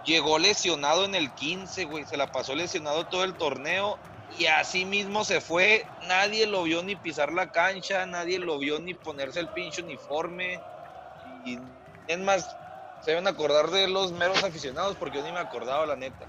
Llegó 0.04 0.38
lesionado 0.38 1.04
en 1.04 1.14
el 1.14 1.32
15, 1.32 1.84
güey. 1.84 2.04
Se 2.04 2.16
la 2.16 2.26
pasó 2.26 2.54
lesionado 2.54 3.06
todo 3.06 3.24
el 3.24 3.34
torneo. 3.34 3.98
Y 4.38 4.46
así 4.46 4.84
mismo 4.84 5.24
se 5.24 5.40
fue. 5.40 5.86
Nadie 6.06 6.46
lo 6.46 6.62
vio 6.62 6.82
ni 6.82 6.96
pisar 6.96 7.32
la 7.32 7.50
cancha. 7.50 8.06
Nadie 8.06 8.38
lo 8.38 8.58
vio 8.58 8.78
ni 8.78 8.94
ponerse 8.94 9.40
el 9.40 9.48
pinche 9.48 9.82
uniforme. 9.82 10.60
Y 11.44 11.58
es 12.08 12.18
más, 12.18 12.56
se 13.02 13.10
deben 13.10 13.26
acordar 13.26 13.70
de 13.70 13.88
los 13.88 14.12
meros 14.12 14.42
aficionados 14.42 14.96
porque 14.96 15.18
yo 15.18 15.24
ni 15.24 15.32
me 15.32 15.40
acordaba, 15.40 15.86
la 15.86 15.96
neta. 15.96 16.26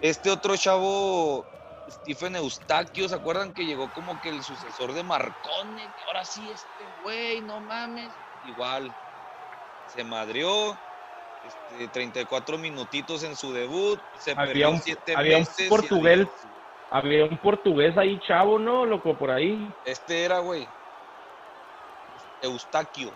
Este 0.00 0.30
otro 0.30 0.56
chavo, 0.56 1.44
Stephen 1.90 2.36
Eustaquio, 2.36 3.08
¿se 3.08 3.14
acuerdan 3.14 3.52
que 3.52 3.64
llegó 3.64 3.92
como 3.92 4.20
que 4.20 4.28
el 4.28 4.42
sucesor 4.42 4.92
de 4.92 5.02
Marcone? 5.02 5.82
Que 5.82 6.04
ahora 6.06 6.24
sí, 6.24 6.42
este 6.50 7.02
güey, 7.02 7.40
no 7.40 7.60
mames. 7.60 8.12
Igual, 8.46 8.94
se 9.94 10.04
madrió 10.04 10.76
34 11.92 12.56
este, 12.56 12.62
minutitos 12.62 13.22
en 13.22 13.36
su 13.36 13.52
debut, 13.52 14.00
se 14.18 14.32
había 14.36 14.68
un, 14.68 14.80
había 15.16 15.38
un 15.38 15.46
portugués, 15.68 16.28
había 16.90 17.24
un 17.24 17.36
portugués 17.38 17.96
ahí 17.96 18.20
chavo, 18.26 18.58
¿no? 18.58 18.84
Loco, 18.84 19.16
por 19.16 19.30
ahí. 19.30 19.68
Este 19.84 20.24
era, 20.24 20.38
güey. 20.38 20.66
Eustaquio. 22.42 23.10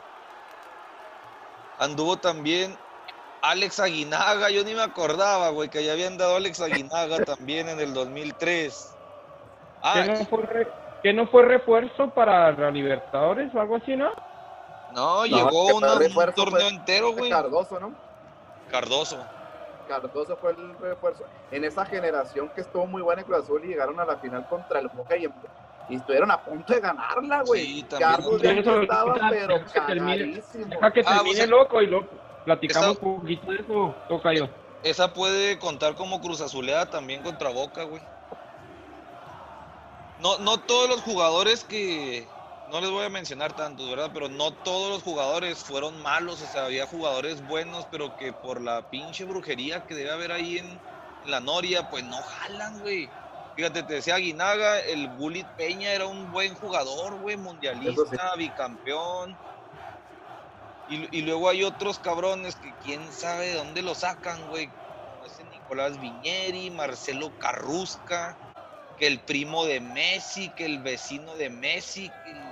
Anduvo 1.79 2.17
también 2.17 2.77
Alex 3.43 3.79
Aguinaga, 3.81 4.51
yo 4.51 4.65
ni 4.65 4.75
me 4.75 4.83
acordaba, 4.83 5.51
güey, 5.51 5.69
que 5.69 5.85
ya 5.85 5.93
habían 5.93 6.19
dado 6.19 6.37
Alex 6.37 6.61
Aguinaga 6.61 7.19
también 7.25 7.69
en 7.69 7.81
el 7.81 7.95
2003. 7.95 8.95
Ah, 9.83 10.03
¿Que, 10.03 10.13
no 10.13 10.25
fue 10.27 11.13
no 11.15 11.27
fue 11.29 11.45
refuerzo 11.45 12.11
para 12.11 12.51
la 12.53 12.71
Libertadores 12.71 13.55
o 13.55 13.61
algo 13.61 13.77
así, 13.77 13.95
no? 13.95 14.11
No, 14.93 15.25
llegó 15.27 15.77
un 15.77 15.83
torneo 16.35 16.69
entero, 16.69 17.13
güey. 17.13 17.31
Cardoso, 17.31 17.79
¿no? 17.79 17.93
Cardoso. 18.71 19.19
Cardoso 19.89 20.37
fue 20.37 20.53
el 20.53 20.79
refuerzo. 20.79 21.25
En 21.51 21.65
esa 21.65 21.85
generación 21.85 22.51
que 22.55 22.61
estuvo 22.61 22.87
muy 22.87 23.03
buena 23.03 23.23
en 23.23 23.27
Cruz 23.27 23.41
Azul 23.41 23.65
y 23.65 23.69
llegaron 23.69 23.99
a 23.99 24.05
la 24.05 24.19
final 24.19 24.47
contra 24.49 24.79
el 24.79 24.89
Boca 24.89 25.17
y, 25.17 25.27
estuvieron 25.91 26.31
a 26.31 26.45
punto 26.45 26.73
de 26.73 26.81
ganarla, 26.81 27.43
güey. 27.45 27.65
Sí, 27.65 27.87
Carlos 27.99 28.43
ya 28.43 28.53
estaba, 28.53 29.15
pero 29.31 29.65
que 29.65 29.81
termine, 29.81 30.43
deja 30.53 30.93
que 30.93 31.03
ah, 31.07 31.17
termine 31.17 31.47
loco 31.47 31.81
y 31.81 31.87
lo 31.87 32.07
platicamos 32.45 32.99
un 33.01 33.21
poquito 33.21 33.51
de 33.51 33.57
eso, 33.59 33.95
toca 34.09 34.35
yo. 34.35 34.49
Esa 34.83 35.13
puede 35.13 35.59
contar 35.59 35.95
como 35.95 36.21
Cruz 36.21 36.41
Azuleada 36.41 36.87
también 36.87 37.23
contra 37.23 37.49
Boca, 37.49 37.85
güey. 37.85 38.03
No, 40.21 40.39
no 40.39 40.59
todos 40.59 40.89
los 40.89 41.01
jugadores 41.01 41.65
que, 41.65 42.27
no 42.71 42.81
les 42.81 42.91
voy 42.91 43.05
a 43.05 43.09
mencionar 43.09 43.55
tantos, 43.55 43.89
¿verdad? 43.89 44.11
Pero 44.13 44.29
no 44.29 44.53
todos 44.53 44.91
los 44.91 45.03
jugadores 45.03 45.59
fueron 45.59 46.01
malos, 46.03 46.43
o 46.43 46.47
sea, 46.47 46.67
había 46.67 46.87
jugadores 46.87 47.47
buenos, 47.47 47.87
pero 47.91 48.17
que 48.17 48.33
por 48.33 48.61
la 48.61 48.91
pinche 48.91 49.25
brujería 49.25 49.87
que 49.87 49.95
debe 49.95 50.11
haber 50.11 50.33
ahí 50.33 50.59
en, 50.59 50.79
la 51.27 51.41
Noria, 51.41 51.91
pues 51.91 52.05
no 52.05 52.17
jalan, 52.23 52.81
güey. 52.81 53.09
Fíjate, 53.57 53.83
te 53.83 53.95
decía 53.95 54.15
Aguinaga, 54.15 54.81
el 54.81 55.09
Bullet 55.09 55.47
Peña 55.57 55.91
era 55.91 56.07
un 56.07 56.31
buen 56.33 56.55
jugador, 56.55 57.19
güey, 57.19 57.37
mundialista, 57.37 58.35
bicampeón. 58.37 59.37
Y, 60.89 61.21
luego 61.21 61.51
hay 61.51 61.65
otros 61.65 61.99
cabrones 61.99 62.57
que 62.57 62.73
quién 62.83 63.13
sabe 63.13 63.49
de 63.49 63.55
dónde 63.57 63.83
lo 63.83 63.95
sacan, 63.95 64.49
güey. 64.49 64.69
Como 64.69 65.27
ese 65.27 65.45
Nicolás 65.45 66.01
Viñeri, 66.01 66.71
Marcelo 66.71 67.31
Carrusca, 67.39 68.39
que 68.99 69.07
el 69.07 69.21
primo 69.21 69.67
de 69.67 69.81
Messi, 69.81 70.49
que 70.51 70.65
el 70.65 70.79
vecino 70.79 71.35
de 71.35 71.51
Messi, 71.51 72.09
que 72.09 72.48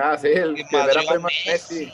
Ah, 0.00 0.16
sí, 0.18 0.28
el 0.28 0.54
que, 0.54 0.76
era 0.76 1.02
Messi. 1.18 1.92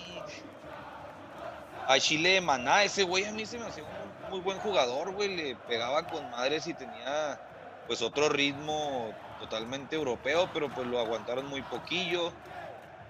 A 1.87 1.99
Chile 1.99 2.31
de 2.31 2.41
Maná, 2.41 2.85
ese 2.85 3.03
güey 3.03 3.25
a 3.25 3.33
mí 3.33 3.47
se 3.47 3.59
me 3.59 3.67
hace 3.67 3.83
un 3.83 3.89
muy 4.31 4.41
buen 4.41 4.59
jugador, 4.59 5.13
güey, 5.13 5.35
le 5.35 5.57
pegaba 5.57 6.07
con 6.07 6.31
madres 6.31 6.67
y 6.67 6.75
tenía 6.75 7.41
pues 7.87 8.03
otro 8.03 8.29
ritmo 8.29 9.11
totalmente 9.41 9.97
europeo, 9.97 10.51
pero 10.53 10.69
pues 10.69 10.87
lo 10.87 10.99
aguantaron 10.99 11.47
muy 11.47 11.63
poquillo. 11.63 12.33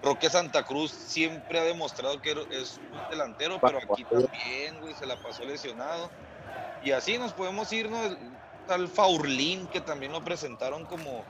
Roque 0.01 0.29
Santa 0.29 0.63
Cruz 0.63 0.91
siempre 0.91 1.59
ha 1.59 1.63
demostrado 1.63 2.21
que 2.21 2.31
es 2.51 2.77
un 2.77 3.09
delantero, 3.11 3.59
pero 3.59 3.79
aquí 3.79 4.05
también, 4.05 4.79
güey, 4.79 4.93
se 4.93 5.05
la 5.05 5.17
pasó 5.17 5.43
lesionado. 5.43 6.09
Y 6.81 6.91
así 6.91 7.17
nos 7.17 7.33
podemos 7.33 7.71
irnos 7.73 8.15
al 8.69 8.87
Faurlín, 8.87 9.67
que 9.67 9.81
también 9.81 10.13
lo 10.13 10.23
presentaron 10.23 10.85
como, 10.85 11.25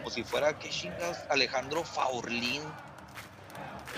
como 0.00 0.10
si 0.10 0.24
fuera, 0.24 0.58
¿qué 0.58 0.70
chingados? 0.70 1.18
Alejandro 1.28 1.84
Faurlín. 1.84 2.62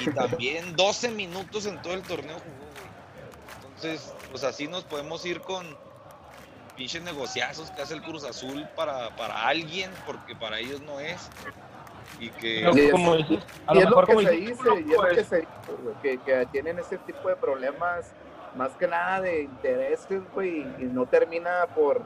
Y 0.01 0.11
también 0.11 0.75
12 0.77 1.13
minutos 1.13 1.67
en 1.67 1.81
todo 1.81 1.95
el 1.95 2.03
torneo 2.03 2.37
jugó, 2.39 2.57
güey. 2.73 3.75
Entonces, 3.77 4.13
pues 4.31 4.43
así 4.43 4.67
nos 4.67 4.83
podemos 4.83 5.25
ir 5.25 5.41
con 5.41 5.65
pinches 6.77 7.03
negociazos 7.03 7.71
que 7.71 7.83
hace 7.83 7.95
el 7.95 8.03
Cruz 8.03 8.25
Azul 8.25 8.67
para, 8.75 9.15
para 9.15 9.47
alguien, 9.47 9.91
porque 10.05 10.35
para 10.35 10.59
ellos 10.59 10.81
no 10.81 10.99
es. 10.99 11.31
Y 12.19 12.31
que. 12.31 12.91
como 12.91 13.17
dices, 13.17 13.45
y 13.73 13.79
es 13.79 13.91
lo 13.91 14.05
que 14.05 14.25
se 14.25 14.31
dice, 14.33 14.69
y 14.87 14.93
es 14.93 14.99
lo 14.99 15.09
que 15.09 15.25
se 15.25 15.37
dice, 15.37 16.21
que 16.25 16.47
tienen 16.51 16.79
ese 16.81 16.99
tipo 16.99 17.29
de 17.29 17.37
problemas 17.37 18.13
más 18.57 18.73
que 18.73 18.87
nada 18.87 19.21
de 19.21 19.43
intereses, 19.43 20.23
güey, 20.35 20.61
y 20.79 20.85
no 20.85 21.07
termina 21.07 21.67
por, 21.75 22.03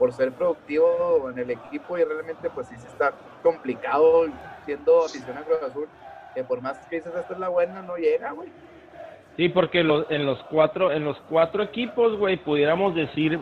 por 0.00 0.14
ser 0.14 0.32
productivo 0.32 1.28
en 1.30 1.38
el 1.38 1.50
equipo 1.50 1.98
y 1.98 2.04
realmente 2.04 2.48
pues 2.48 2.66
sí 2.68 2.76
se 2.78 2.88
está 2.88 3.12
complicado 3.42 4.24
siendo 4.64 5.04
aficionado 5.04 5.40
a 5.40 5.44
Cruz 5.44 5.62
Azul, 5.62 5.88
que 6.34 6.42
por 6.42 6.62
más 6.62 6.78
que 6.86 6.96
dices 6.96 7.12
esta 7.14 7.34
es 7.34 7.38
la 7.38 7.48
buena, 7.48 7.82
no 7.82 7.96
llega, 7.96 8.32
güey. 8.32 8.48
Sí, 9.36 9.50
porque 9.50 9.80
en 9.80 10.26
los 10.26 10.42
cuatro, 10.44 10.90
en 10.90 11.04
los 11.04 11.18
cuatro 11.28 11.62
equipos, 11.62 12.16
güey, 12.16 12.38
pudiéramos 12.38 12.94
decir, 12.94 13.38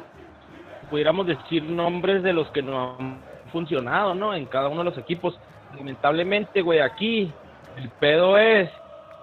pudiéramos 0.91 1.29
decir 1.29 1.63
nombres 1.63 2.25
de 2.25 2.33
los 2.33 2.49
que 2.49 2.63
no 2.63 2.97
han 2.99 3.21
funcionado, 3.53 4.17
¿no? 4.17 4.35
En 4.35 4.47
cada 4.47 4.67
uno 4.67 4.81
de 4.81 4.91
los 4.91 4.99
equipos. 4.99 5.39
Lamentablemente, 5.77 6.61
güey, 6.61 6.81
aquí 6.81 7.33
el 7.77 7.89
pedo 8.01 8.37
es 8.37 8.69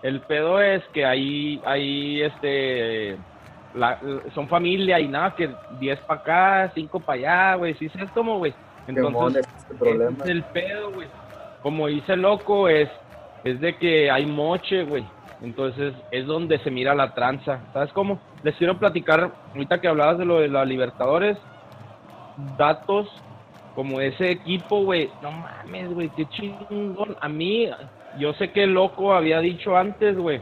el 0.04 0.22
pedo 0.22 0.62
es 0.62 0.84
que 0.94 1.04
ahí, 1.04 1.60
ahí 1.66 2.22
este, 2.22 3.18
son 4.34 4.48
familia 4.48 5.00
y 5.00 5.08
nada, 5.08 5.36
que 5.36 5.50
10 5.80 6.00
para 6.02 6.22
acá, 6.22 6.72
5 6.74 7.00
para 7.00 7.20
allá, 7.20 7.56
güey, 7.56 7.74
sí 7.76 7.90
es 7.94 8.12
como, 8.12 8.38
güey. 8.38 8.54
Entonces, 8.88 9.48
este 9.72 9.92
es 9.92 10.26
el 10.28 10.44
pedo, 10.44 10.92
güey. 10.92 11.08
Como 11.62 11.88
dice 11.88 12.16
loco, 12.16 12.70
es, 12.70 12.90
es 13.44 13.60
de 13.60 13.76
que 13.78 14.12
hay 14.12 14.26
moche, 14.26 14.84
güey. 14.84 15.06
Entonces 15.42 15.94
es 16.12 16.26
donde 16.26 16.60
se 16.60 16.72
mira 16.72 16.96
la 16.96 17.14
tranza. 17.14 17.60
¿Sabes 17.74 17.92
cómo? 17.94 18.20
Les 18.44 18.56
quiero 18.56 18.78
platicar, 18.78 19.32
ahorita 19.54 19.82
que 19.82 19.88
hablabas 19.88 20.18
de 20.18 20.26
lo 20.26 20.40
de 20.40 20.48
la 20.48 20.64
Libertadores, 20.66 21.38
datos 22.58 23.08
como 23.74 24.00
ese 24.00 24.32
equipo, 24.32 24.84
güey. 24.84 25.10
No 25.22 25.32
mames, 25.32 25.94
güey, 25.94 26.10
qué 26.10 26.26
chingón. 26.30 27.18
A 27.20 27.28
mí, 27.28 27.70
yo 28.18 28.34
sé 28.34 28.52
que 28.52 28.64
el 28.64 28.74
loco 28.74 29.14
había 29.14 29.40
dicho 29.40 29.76
antes, 29.76 30.18
güey, 30.18 30.42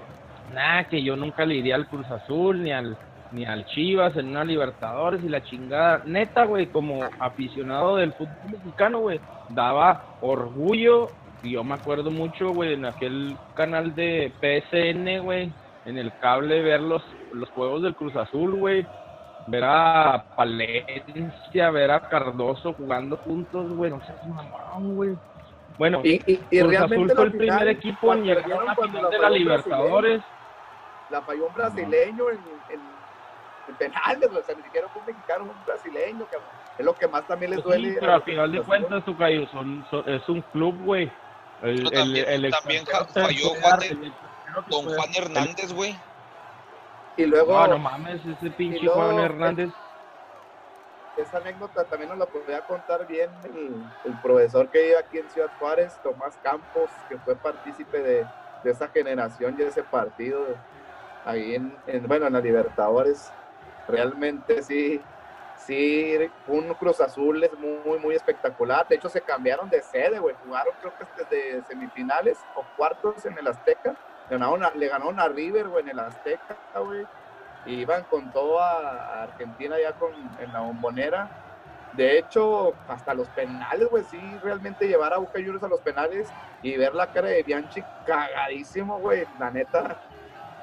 nada, 0.53 0.83
que 0.85 1.01
yo 1.01 1.15
nunca 1.15 1.45
le 1.45 1.55
iría 1.55 1.75
al 1.75 1.87
Cruz 1.87 2.09
Azul 2.11 2.61
ni 2.61 2.71
al 2.71 2.97
ni 3.33 3.45
al 3.45 3.65
Chivas 3.65 4.15
en 4.15 4.29
una 4.29 4.43
Libertadores 4.43 5.23
y 5.23 5.29
la 5.29 5.43
chingada. 5.43 6.03
Neta, 6.05 6.45
güey, 6.45 6.67
como 6.67 7.03
aficionado 7.19 7.97
del 7.97 8.13
fútbol 8.13 8.51
mexicano, 8.51 8.99
güey, 8.99 9.19
daba 9.49 10.03
orgullo. 10.21 11.07
Y 11.41 11.51
yo 11.51 11.63
me 11.63 11.73
acuerdo 11.73 12.09
mucho, 12.11 12.53
güey, 12.53 12.73
en 12.73 12.85
aquel 12.85 13.35
canal 13.55 13.93
de 13.95 14.31
PSN, 14.39 15.23
güey, 15.23 15.51
en 15.85 15.97
el 15.97 16.17
cable, 16.19 16.61
ver 16.61 16.81
los, 16.81 17.03
los 17.33 17.49
juegos 17.49 17.81
del 17.81 17.95
Cruz 17.95 18.15
Azul, 18.15 18.55
güey. 18.55 18.85
Ver 19.47 19.63
a 19.65 20.23
Palencia, 20.37 21.69
ver 21.71 21.91
a 21.91 21.99
Cardoso 22.07 22.71
jugando 22.73 23.17
juntos, 23.17 23.75
güey. 23.75 23.91
No 23.91 23.99
sé, 24.05 24.13
mamón, 24.25 24.95
güey. 24.95 25.17
Bueno, 25.77 26.01
y, 26.03 26.19
Cruz 26.19 26.77
Azul 26.77 27.11
fue 27.13 27.25
el 27.25 27.31
primer 27.31 27.67
equipo 27.67 28.13
en 28.13 28.23
llegar 28.23 28.53
a 28.53 28.63
la 28.63 28.75
final 28.75 29.09
de 29.09 29.19
la 29.19 29.29
Libertadores. 29.29 30.21
La 31.09 31.21
falló 31.21 31.47
un 31.47 31.53
brasileño 31.53 32.29
en, 32.29 32.37
en, 32.69 32.92
penales, 33.77 34.29
o 34.29 34.43
sea, 34.43 34.55
ni 34.55 34.63
siquiera 34.63 34.87
fue 34.89 35.01
un 35.01 35.07
mexicano, 35.07 35.43
un 35.45 35.65
brasileño, 35.65 36.27
que 36.29 36.37
es 36.77 36.85
lo 36.85 36.93
que 36.93 37.07
más 37.07 37.25
también 37.27 37.51
les 37.51 37.63
duele. 37.63 37.97
pero 37.99 38.13
al 38.13 38.23
final 38.23 38.51
de 38.51 38.61
cuentas, 38.61 39.05
tu 39.05 39.15
son, 39.51 39.85
es 40.05 40.29
un 40.29 40.41
club, 40.41 40.75
güey. 40.83 41.11
El, 41.61 41.89
también, 41.89 42.51
también 42.51 42.85
falló 43.13 43.49
Juan, 43.61 43.79
don 44.67 44.85
Juan 44.85 45.09
Hernández, 45.15 45.71
güey. 45.71 45.97
Y 47.15 47.25
luego. 47.25 47.53
No, 47.53 47.67
no 47.67 47.77
mames, 47.79 48.19
ese 48.25 48.49
pinche 48.51 48.87
Juan 48.87 49.19
Hernández 49.19 49.69
esa 51.17 51.37
anécdota 51.37 51.83
también 51.83 52.09
nos 52.09 52.17
la 52.17 52.25
podría 52.25 52.61
contar 52.61 53.05
bien 53.05 53.29
el, 53.43 54.13
profesor 54.21 54.69
que 54.69 54.81
vive 54.81 54.97
aquí 54.97 55.19
en 55.19 55.29
Ciudad 55.29 55.49
Juárez, 55.59 55.93
Tomás 56.01 56.37
Campos, 56.41 56.89
que 57.07 57.17
fue 57.19 57.35
partícipe 57.35 58.01
de, 58.01 58.25
esa 58.63 58.87
generación 58.87 59.55
y 59.55 59.57
de 59.57 59.67
ese 59.67 59.83
partido 59.83 60.39
ahí 61.25 61.55
en, 61.55 61.77
bueno, 62.07 62.27
en 62.27 62.33
la 62.33 62.39
Libertadores. 62.39 63.31
Realmente 63.87 64.61
sí, 64.63 65.01
sí, 65.57 66.17
un 66.47 66.73
Cruz 66.75 67.01
Azul 67.01 67.43
es 67.43 67.51
muy, 67.59 67.99
muy 67.99 68.15
espectacular. 68.15 68.87
De 68.87 68.95
hecho, 68.95 69.09
se 69.09 69.21
cambiaron 69.21 69.69
de 69.69 69.81
sede, 69.81 70.19
güey. 70.19 70.35
Jugaron 70.45 70.73
creo 70.79 70.93
que 70.97 71.23
desde 71.23 71.63
semifinales 71.67 72.39
o 72.55 72.63
cuartos 72.77 73.25
en 73.25 73.37
el 73.37 73.47
Azteca. 73.47 73.95
le 74.29 74.87
ganaron 74.87 75.19
a 75.19 75.27
River, 75.27 75.67
güey, 75.67 75.83
en 75.83 75.89
el 75.89 75.99
Azteca, 75.99 76.57
güey 76.75 77.05
y 77.65 77.75
iban 77.75 78.03
con 78.09 78.31
todo 78.31 78.59
a, 78.59 79.23
Argentina 79.23 79.75
ya 79.81 79.93
con, 79.93 80.11
en 80.39 80.53
la 80.53 80.61
bombonera. 80.61 81.29
De 81.93 82.17
hecho, 82.17 82.73
hasta 82.87 83.13
los 83.13 83.27
penales, 83.29 83.87
güey, 83.89 84.03
sí, 84.05 84.19
realmente 84.41 84.87
llevar 84.87 85.13
a 85.13 85.17
Boca 85.17 85.33
Juniors 85.33 85.63
a 85.63 85.67
los 85.67 85.79
penales 85.81 86.31
y 86.63 86.75
ver 86.75 86.95
la 86.95 87.07
cara 87.07 87.27
de 87.27 87.43
Bianchi 87.43 87.83
cagadísimo, 88.05 88.97
güey, 88.99 89.25
la 89.39 89.51
neta. 89.51 90.01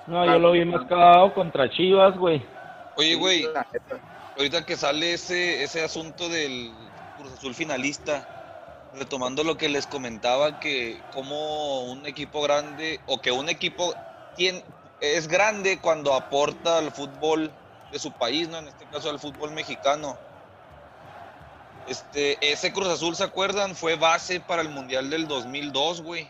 No, 0.06 0.26
yo 0.26 0.38
lo 0.40 0.52
vi 0.52 0.64
más 0.64 0.86
cagado 0.86 1.32
contra 1.32 1.70
Chivas, 1.70 2.16
güey. 2.18 2.44
Oye, 3.00 3.14
güey, 3.14 3.48
ahorita 4.36 4.66
que 4.66 4.76
sale 4.76 5.14
ese, 5.14 5.62
ese 5.62 5.82
asunto 5.82 6.28
del 6.28 6.70
Cruz 7.16 7.32
Azul 7.32 7.54
finalista, 7.54 8.28
retomando 8.94 9.42
lo 9.42 9.56
que 9.56 9.70
les 9.70 9.86
comentaba, 9.86 10.60
que 10.60 11.00
como 11.14 11.84
un 11.84 12.04
equipo 12.04 12.42
grande, 12.42 13.00
o 13.06 13.18
que 13.18 13.32
un 13.32 13.48
equipo 13.48 13.94
tiene, 14.36 14.62
es 15.00 15.28
grande 15.28 15.78
cuando 15.78 16.12
aporta 16.12 16.76
al 16.76 16.92
fútbol 16.92 17.50
de 17.90 17.98
su 17.98 18.12
país, 18.12 18.50
¿no? 18.50 18.58
En 18.58 18.68
este 18.68 18.84
caso 18.84 19.08
al 19.08 19.18
fútbol 19.18 19.52
mexicano. 19.52 20.18
Este, 21.88 22.36
ese 22.52 22.70
Cruz 22.70 22.88
Azul, 22.88 23.16
¿se 23.16 23.24
acuerdan? 23.24 23.74
Fue 23.74 23.96
base 23.96 24.40
para 24.40 24.60
el 24.60 24.68
Mundial 24.68 25.08
del 25.08 25.26
2002, 25.26 26.02
güey. 26.02 26.28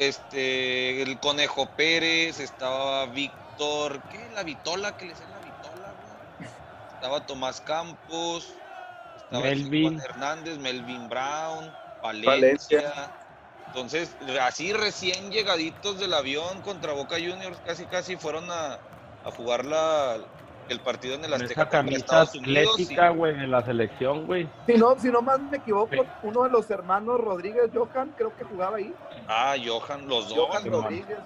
Este, 0.00 1.00
el 1.00 1.20
Conejo 1.20 1.66
Pérez, 1.76 2.40
estaba 2.40 3.06
Víctor, 3.06 3.45
¿qué? 3.58 4.30
La 4.34 4.42
Vitola, 4.42 4.96
que 4.96 5.06
le 5.06 5.10
decían 5.12 5.30
la 5.30 5.38
Vitola, 5.40 5.92
güey. 6.38 6.50
Estaba 6.94 7.26
Tomás 7.26 7.60
Campos, 7.60 8.54
estaba 9.16 9.42
Melvin. 9.44 9.98
Juan 9.98 10.00
Hernández, 10.08 10.58
Melvin 10.58 11.08
Brown, 11.08 11.72
Valencia. 12.02 13.10
Entonces, 13.68 14.16
así 14.40 14.72
recién 14.72 15.30
llegaditos 15.30 15.98
del 15.98 16.14
avión 16.14 16.62
contra 16.62 16.92
Boca 16.92 17.16
Juniors, 17.16 17.58
casi 17.66 17.84
casi 17.86 18.16
fueron 18.16 18.50
a, 18.50 18.74
a 19.24 19.30
jugar 19.36 19.64
la, 19.66 20.16
el 20.68 20.80
partido 20.80 21.14
en 21.14 21.24
el 21.24 21.34
Azteca 21.34 21.68
Estados 21.90 22.34
Unidos. 22.34 22.72
atlética, 22.72 23.10
güey, 23.10 23.34
en 23.34 23.50
la 23.50 23.64
selección, 23.64 24.26
güey. 24.26 24.48
Si 24.66 24.74
no, 24.74 24.98
si 24.98 25.08
no 25.08 25.20
más 25.20 25.40
me 25.40 25.58
equivoco, 25.58 26.06
uno 26.22 26.44
de 26.44 26.50
los 26.50 26.70
hermanos 26.70 27.20
Rodríguez, 27.20 27.70
Johan, 27.74 28.14
creo 28.16 28.34
que 28.36 28.44
jugaba 28.44 28.78
ahí. 28.78 28.94
Ah, 29.28 29.56
Johan, 29.62 30.08
los 30.08 30.28
dos. 30.28 30.38
Johan 30.38 30.70
Rodríguez. 30.70 31.18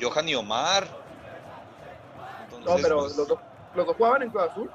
Johan 0.00 0.28
y 0.28 0.34
Omar. 0.34 0.86
No, 2.68 2.82
pero 2.82 2.98
pues, 3.00 3.16
los, 3.16 3.28
dos, 3.28 3.38
los 3.74 3.86
dos 3.86 3.96
jugaban 3.96 4.22
en 4.22 4.30
Cruz 4.30 4.42
Azul. 4.44 4.70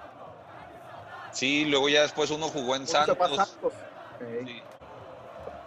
Sí, 1.32 1.65
luego 1.65 1.89
ya 1.89 2.03
después 2.03 2.29
uno 2.32 2.47
jugó 2.47 2.75
en 2.75 2.88
Santos. 2.88 3.17
Santos. 3.17 3.73
Sí. 4.19 4.62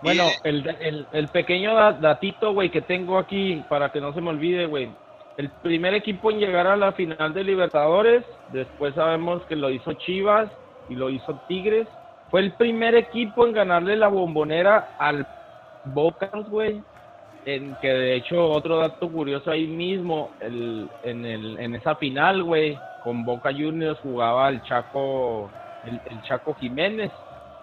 Bueno, 0.03 0.25
el, 0.45 1.07
el, 1.13 1.29
pequeño 1.29 1.75
datito, 2.01 2.53
güey, 2.53 2.71
que 2.71 2.83
tengo 2.83 3.19
aquí 3.19 3.65
para 3.69 3.91
que 3.91 4.01
no 4.01 4.13
se 4.13 4.21
me 4.21 4.31
olvide, 4.31 4.67
güey. 4.67 4.91
El 5.37 5.51
primer 5.51 5.95
equipo 5.95 6.31
en 6.31 6.39
llegar 6.39 6.67
a 6.67 6.77
la 6.77 6.93
final 6.93 7.35
de 7.35 7.45
Libertadores, 7.45 8.25
después 8.53 8.95
sabemos 8.95 9.43
que 9.49 9.57
lo 9.57 9.71
hizo 9.71 9.93
Chivas 9.95 10.51
y 10.89 10.95
lo 10.95 11.11
hizo 11.11 11.41
Tigres. 11.49 11.89
Fue 12.31 12.41
el 12.41 12.53
primer 12.53 12.95
equipo 12.95 13.47
en 13.47 13.53
ganarle 13.53 13.97
la 13.97 14.09
bombonera 14.09 14.97
al 14.99 15.27
Boca, 15.85 16.31
güey. 16.49 16.83
En 17.47 17.77
que 17.77 17.89
de 17.89 18.17
hecho, 18.17 18.45
otro 18.51 18.79
dato 18.79 19.11
curioso 19.11 19.51
ahí 19.51 19.67
mismo, 19.67 20.33
el, 20.41 20.91
en, 21.05 21.25
el, 21.25 21.59
en 21.59 21.75
esa 21.77 21.95
final, 21.95 22.43
güey, 22.43 22.79
con 23.03 23.25
Boca 23.25 23.53
Juniors 23.53 23.99
jugaba 24.01 24.51
el 24.51 24.61
Chaco, 24.65 25.49
el 25.85 26.23
Chaco 26.23 26.55
Jiménez 26.55 27.11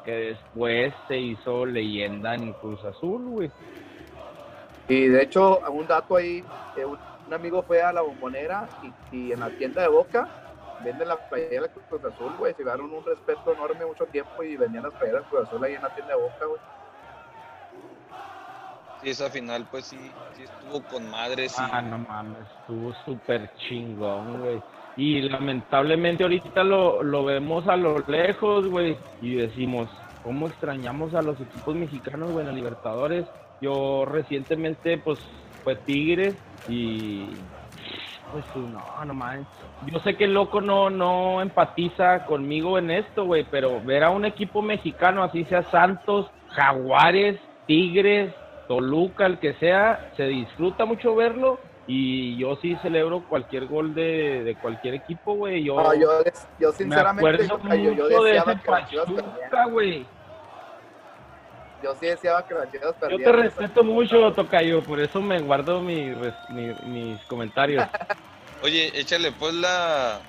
que 0.04 0.12
después 0.12 0.94
se 1.08 1.18
hizo 1.18 1.66
leyenda 1.66 2.36
en 2.36 2.54
Cruz 2.54 2.84
Azul, 2.84 3.24
güey. 3.26 3.52
Y 4.88 5.08
de 5.08 5.24
hecho, 5.24 5.60
un 5.70 5.88
dato 5.88 6.18
ahí, 6.18 6.44
eh, 6.76 6.86
un 6.86 7.34
amigo 7.34 7.64
fue 7.64 7.82
a 7.82 7.94
la 7.94 8.02
bombonera 8.02 8.68
y, 9.12 9.18
y 9.18 9.32
en 9.32 9.40
la 9.40 9.50
tienda 9.50 9.82
de 9.82 9.88
Boca 9.88 10.28
venden 10.84 11.08
la 11.08 11.16
playera 11.16 11.68
Cruz 11.70 12.04
Azul, 12.04 12.34
güey. 12.38 12.54
Se 12.54 12.64
dieron 12.64 12.92
un 12.92 13.06
respeto 13.06 13.54
enorme 13.54 13.86
mucho 13.86 14.06
tiempo 14.08 14.44
y 14.44 14.58
vendían 14.58 14.84
las 14.84 14.94
playeras 14.94 15.24
Cruz 15.30 15.48
Azul 15.48 15.64
ahí 15.64 15.76
en 15.76 15.82
la 15.82 15.96
tienda 15.96 16.16
de 16.16 16.22
Boca, 16.22 16.46
güey. 16.46 16.60
Sí, 19.04 19.10
esa 19.10 19.30
final, 19.30 19.68
pues 19.70 19.86
sí, 19.86 19.98
sí 20.34 20.44
estuvo 20.44 20.82
con 20.84 21.10
madres. 21.10 21.56
Ah, 21.60 21.82
no 21.82 22.00
mames, 22.00 22.48
estuvo 22.62 22.94
súper 23.06 23.52
chingón, 23.68 24.40
güey. 24.40 24.62
Y 24.96 25.22
lamentablemente 25.24 26.24
ahorita 26.24 26.64
lo, 26.64 27.04
lo 27.04 27.26
vemos 27.26 27.68
a 27.68 27.76
lo 27.76 28.00
lejos, 28.08 28.68
güey, 28.70 28.96
y 29.22 29.36
decimos, 29.36 29.90
¿cómo 30.24 30.48
extrañamos 30.48 31.14
a 31.16 31.22
los 31.22 31.40
equipos 31.42 31.76
mexicanos, 31.76 32.32
güey, 32.32 32.42
en 32.42 32.48
la 32.48 32.54
Libertadores? 32.54 33.26
Yo 33.60 34.06
recientemente, 34.06 34.98
pues, 34.98 35.20
fue 35.64 35.76
Tigres 35.76 36.36
y 36.70 37.26
pues 38.32 38.46
no, 38.56 39.06
no 39.06 39.14
mames. 39.14 39.46
Yo 39.92 40.00
sé 40.00 40.16
que 40.16 40.24
el 40.24 40.34
loco 40.34 40.62
no, 40.62 40.90
no 40.90 41.42
empatiza 41.42 42.26
conmigo 42.26 42.78
en 42.78 42.90
esto, 42.90 43.26
güey, 43.26 43.46
pero 43.50 43.82
ver 43.82 44.04
a 44.04 44.10
un 44.10 44.26
equipo 44.26 44.62
mexicano, 44.62 45.24
así 45.24 45.44
sea 45.46 45.64
Santos, 45.70 46.30
Jaguares, 46.50 47.40
Tigres, 47.68 48.34
Toluca, 48.74 49.28
el 49.28 49.38
que 49.38 49.54
sea, 49.56 50.12
se 50.18 50.24
disfruta 50.24 50.86
mucho 50.86 51.14
verlo 51.14 51.60
y 51.86 52.36
yo 52.38 52.56
sí 52.56 52.76
celebro 52.82 53.24
cualquier 53.30 53.68
gol 53.68 53.94
de, 53.94 54.44
de 54.44 54.56
cualquier 54.56 54.96
equipo, 54.96 55.36
güey. 55.36 55.64
Yo, 55.64 55.76
No, 55.76 55.94
yo, 55.94 56.10
yo 56.60 56.72
sinceramente, 56.72 57.44
me 57.44 57.46
acuerdo 57.46 57.76
yo, 57.76 57.94
yo 57.94 58.24
de 58.24 58.32
deseaba 58.32 58.52
ese 58.54 58.62
que. 58.62 58.68
Pachuca, 58.68 59.66
güey. 59.70 60.06
Yo 61.84 61.94
sí 62.00 62.08
deseaba 62.08 62.48
que 62.48 62.54
las 62.56 62.72
Chivas 62.72 62.96
Yo 63.12 63.18
te 63.18 63.32
respeto 63.32 63.84
mucho, 63.84 64.32
Tocayo, 64.32 64.82
por 64.82 65.00
eso 65.00 65.22
me 65.22 65.40
guardo 65.40 65.82
mi 65.82 66.16
mis 66.50 67.22
comentarios. 67.26 67.86
Oye, 68.64 68.92
échale 69.00 69.32
pues 69.34 69.54
la. 69.54 70.20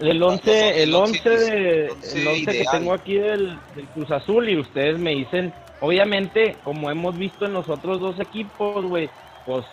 El 0.00 0.18
Los 0.18 0.32
11, 0.32 0.82
el 0.82 0.94
once 0.94 1.18
11, 1.18 1.30
de, 1.30 1.84
el 1.84 1.90
once 1.90 2.20
el 2.20 2.28
11 2.28 2.52
que 2.52 2.64
tengo 2.72 2.92
aquí 2.92 3.18
del, 3.18 3.58
del 3.76 3.86
Cruz 3.88 4.10
Azul 4.10 4.48
y 4.48 4.58
ustedes 4.58 4.98
me 4.98 5.10
dicen, 5.10 5.52
obviamente, 5.80 6.60
como 6.62 6.90
hemos 6.90 7.16
visto 7.16 7.46
en 7.46 7.52
los 7.52 7.68
otros 7.68 8.00
dos 8.00 8.18
equipos, 8.20 8.84
güey, 8.86 9.10
pues 9.44 9.64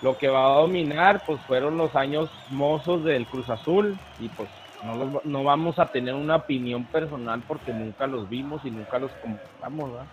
lo 0.00 0.16
que 0.18 0.28
va 0.28 0.44
a 0.56 0.60
dominar, 0.60 1.22
pues 1.26 1.40
fueron 1.46 1.76
los 1.78 1.94
años 1.96 2.30
mozos 2.50 3.04
del 3.04 3.26
Cruz 3.26 3.48
Azul 3.48 3.98
y 4.18 4.28
pues 4.28 4.50
no, 4.82 4.96
los- 5.04 5.24
no 5.24 5.44
vamos 5.44 5.78
a 5.78 5.86
tener 5.86 6.14
una 6.14 6.36
opinión 6.36 6.84
personal 6.86 7.42
porque 7.46 7.72
nunca 7.72 8.06
los 8.06 8.28
vimos 8.28 8.64
y 8.64 8.70
nunca 8.70 8.98
los 8.98 9.12
compramos, 9.14 9.92
¿verdad? 9.92 10.06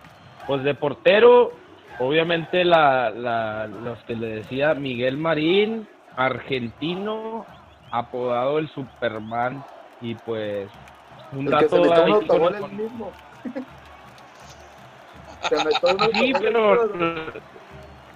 Pues 0.46 0.62
de 0.64 0.74
portero, 0.74 1.52
obviamente 1.98 2.64
la, 2.64 3.10
la- 3.10 3.66
los 3.66 4.02
que 4.04 4.16
le 4.16 4.28
decía 4.28 4.72
Miguel 4.74 5.18
Marín, 5.18 5.86
argentino, 6.16 7.46
apodado 7.90 8.58
el 8.58 8.68
Superman 8.70 9.62
y 10.00 10.14
pues 10.14 10.70
un 11.32 11.46
El 11.46 11.58
que 11.58 11.68
se 11.68 11.76
dato 11.76 12.68
mismo. 12.68 13.12
Se 15.48 15.64
metió 15.64 15.88
Sí, 16.12 16.32
pero. 16.40 16.88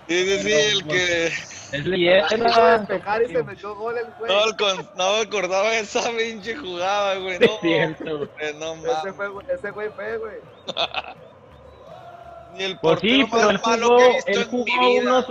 Sí, 0.08 0.24
sí, 0.24 0.38
sí, 0.38 0.52
el 0.52 0.86
que. 0.86 1.26
es 1.26 1.68
Quiso 1.72 1.88
leyenda. 1.88 2.78
despejar 2.78 3.22
y 3.22 3.26
se 3.26 3.42
metió 3.42 3.74
gol 3.74 3.96
el 3.98 4.06
güey. 4.18 4.32
No, 4.32 4.44
el 4.44 4.56
con- 4.56 4.88
no 4.96 5.12
me 5.14 5.20
acordaba 5.22 5.70
de 5.70 5.80
esa 5.80 6.10
pinche 6.12 6.54
jugada, 6.56 7.16
güey. 7.16 7.36
Es 7.40 7.50
No, 7.50 7.58
cierto, 7.60 8.18
güey. 8.18 8.30
eh, 8.38 8.54
no 8.58 8.74
Ese 8.74 8.86
mames. 8.86 9.14
fue, 9.16 9.26
ese 9.54 9.70
güey 9.72 9.88
fue, 9.90 10.18
güey. 10.18 10.36
Ni 12.54 12.64
el 12.64 12.78
Pues 12.78 13.00
sí, 13.00 13.26
pero 13.30 13.50
él 13.50 13.58
jugó, 13.58 13.98
él 14.26 14.44
jugó 14.44 14.90
unos 15.00 15.26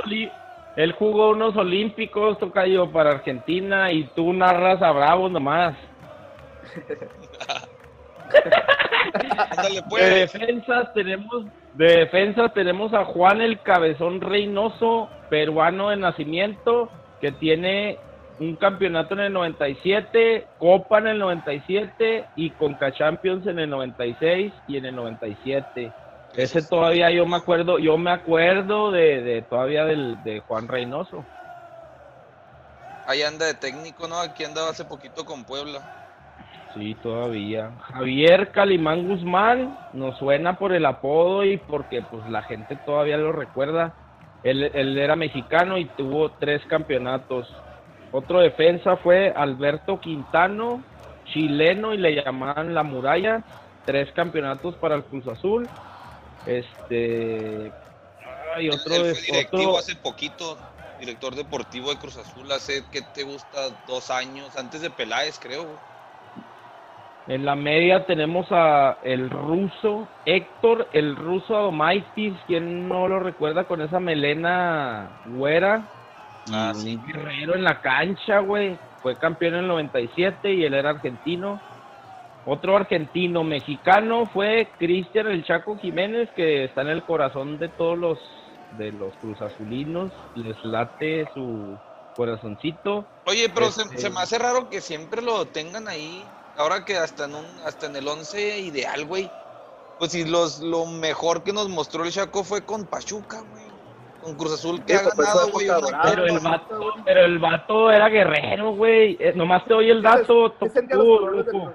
él 0.76 0.92
jugó 0.92 1.30
unos 1.30 1.56
olímpicos, 1.56 2.38
tocayo, 2.38 2.92
para 2.92 3.12
Argentina 3.12 3.94
y 3.94 4.04
tú 4.10 4.34
narras 4.34 4.82
a 4.82 4.92
Bravos 4.92 5.32
nomás. 5.32 5.74
Ándale, 9.50 9.76
De 9.76 9.82
pues. 9.90 10.34
defensas 10.34 10.94
tenemos, 10.94 11.46
de 11.74 12.08
tenemos 12.54 12.94
a 12.94 13.06
Juan 13.06 13.42
el 13.42 13.60
Cabezón 13.62 14.22
Reynoso, 14.22 15.10
peruano 15.30 15.90
de 15.90 15.98
nacimiento, 15.98 16.90
que 17.22 17.32
tiene 17.32 17.98
un 18.40 18.56
campeonato 18.56 19.14
en 19.14 19.22
el 19.22 19.34
97, 19.34 20.46
Copa 20.60 21.00
en 21.00 21.08
el 21.08 21.20
97 21.20 22.26
y 22.36 22.50
Conca 22.52 22.92
Champions 22.92 23.48
en 23.48 23.60
el 23.60 23.70
96 23.70 24.52
y 24.68 24.78
en 24.78 24.86
el 24.86 24.96
97. 24.96 25.92
Ese 26.36 26.62
todavía 26.64 27.10
yo 27.12 27.26
me 27.26 27.38
acuerdo, 27.38 27.80
yo 27.80 27.98
me 27.98 28.12
acuerdo 28.12 28.92
de, 28.92 29.22
de 29.22 29.42
todavía 29.42 29.86
del, 29.86 30.22
de 30.24 30.42
Juan 30.42 30.68
Reynoso. 30.68 31.24
Ahí 33.08 33.22
anda 33.22 33.46
de 33.46 33.54
técnico, 33.54 34.08
¿no? 34.08 34.20
Aquí 34.20 34.44
andaba 34.44 34.72
hace 34.72 34.84
poquito 34.84 35.26
con 35.26 35.46
Puebla. 35.46 36.05
Sí, 36.76 36.94
todavía. 37.02 37.72
Javier 37.94 38.52
Calimán 38.52 39.08
Guzmán 39.08 39.78
nos 39.94 40.18
suena 40.18 40.60
por 40.60 40.74
el 40.74 40.86
apodo 40.86 41.46
y 41.46 41.58
porque 41.58 42.02
pues 42.02 42.30
la 42.30 42.44
gente 42.44 42.76
todavía 42.76 43.18
lo 43.18 43.32
recuerda. 43.32 43.94
Él, 44.44 44.70
él 44.74 44.98
era 44.98 45.16
mexicano 45.16 45.78
y 45.78 45.86
tuvo 45.86 46.30
tres 46.32 46.62
campeonatos. 46.68 47.48
Otro 48.12 48.40
defensa 48.40 48.98
fue 48.98 49.34
Alberto 49.36 50.00
Quintano, 50.00 50.84
chileno 51.34 51.94
y 51.94 51.98
le 51.98 52.16
llamaban 52.24 52.74
La 52.74 52.84
Muralla. 52.84 53.42
Tres 53.86 54.12
campeonatos 54.14 54.76
para 54.76 54.96
el 54.96 55.04
Cruz 55.04 55.28
Azul. 55.28 55.68
Este. 56.46 57.72
Hay 58.56 58.70
otro. 58.70 58.96
él 58.96 59.04
de- 59.04 59.16
fue 59.16 59.22
directivo 59.22 59.62
otro- 59.70 59.78
hace 59.78 59.96
poquito, 59.96 60.58
director 61.00 61.36
deportivo 61.36 61.90
de 61.90 61.98
Cruz 61.98 62.18
Azul 62.18 62.52
hace, 62.52 62.84
¿qué 62.92 63.02
te 63.02 63.24
gusta? 63.24 63.70
Dos 63.88 64.10
años, 64.12 64.56
antes 64.58 64.82
de 64.82 64.90
Peláez, 64.90 65.40
creo. 65.40 65.66
En 67.28 67.44
la 67.44 67.56
media 67.56 68.06
tenemos 68.06 68.46
a 68.52 68.98
el 69.04 69.30
ruso 69.30 70.08
Héctor, 70.26 70.88
el 70.94 71.16
ruso 71.16 71.56
Adomaitis, 71.58 72.34
quien 72.46 72.88
no 72.88 73.08
lo 73.08 73.20
recuerda 73.20 73.64
con 73.64 73.82
esa 73.82 74.00
melena 74.00 75.10
güera. 75.26 75.88
Ah, 76.54 76.72
sí. 76.76 76.96
Un 76.96 77.06
guerrero 77.08 77.56
en 77.56 77.64
la 77.64 77.82
cancha, 77.82 78.40
güey. 78.40 78.78
Fue 79.02 79.16
campeón 79.16 79.56
en 79.56 79.62
el 79.62 79.68
97 79.68 80.54
y 80.54 80.64
él 80.66 80.76
era 80.76 80.92
argentino. 80.92 81.60
Otro 82.46 82.76
argentino 82.78 83.44
mexicano 83.44 84.26
fue 84.28 84.68
Cristian 84.78 85.26
el 85.28 85.44
Chaco 85.46 85.78
Jiménez, 85.80 86.30
que 86.36 86.66
está 86.66 86.82
en 86.82 86.90
el 86.90 87.02
corazón 87.04 87.58
de 87.58 87.70
todos 87.70 87.98
los 87.98 88.20
de 88.78 88.92
los 88.92 89.14
cruzazulinos. 89.16 90.12
Les 90.36 90.64
late 90.64 91.28
su 91.34 91.76
corazoncito. 92.16 93.06
Oye, 93.26 93.50
pero 93.50 93.72
se, 93.72 93.82
Este- 93.84 93.98
se 93.98 94.10
me 94.12 94.20
hace 94.20 94.38
raro 94.38 94.70
que 94.70 94.80
siempre 94.80 95.24
lo 95.24 95.46
tengan 95.46 95.88
ahí. 95.88 96.24
Ahora 96.58 96.86
que 96.86 96.98
hasta 96.98 97.26
en 97.26 97.36
un, 97.36 97.46
hasta 97.66 97.88
en 97.88 97.96
el 97.96 98.08
11 98.08 98.60
ideal, 98.60 99.06
güey. 99.06 99.30
Pues 100.00 100.12
si 100.12 100.26
los, 100.26 100.60
lo 100.60 100.86
mejor 100.86 101.44
que 101.44 101.54
nos 101.54 101.70
mostró 101.70 102.04
el 102.04 102.12
Chaco 102.12 102.44
fue 102.44 102.66
con 102.66 102.86
Pachuca, 102.86 103.42
güey. 103.42 103.66
Con 104.22 104.36
Cruz 104.36 104.54
Azul 104.54 104.84
que 104.84 104.98
Sí, 104.98 105.06
ha 105.06 105.10
pues, 105.16 105.28
ganado, 105.28 105.52
güey. 105.52 105.70
una 105.70 106.02
Pero 106.04 106.26
el 106.26 106.40
vato, 106.40 106.94
pero 107.06 107.26
el 107.26 107.40
vato 107.40 107.92
era 107.92 108.10
guerrero, 108.10 108.72
güey. 108.74 109.18
Eh, 109.20 109.34
nomás 109.36 109.64
te 109.66 109.74
doy 109.74 109.90
el 109.90 110.02
dato, 110.02 110.54
Sí 110.60 110.68
tú, 110.92 111.20
loco. 111.30 111.74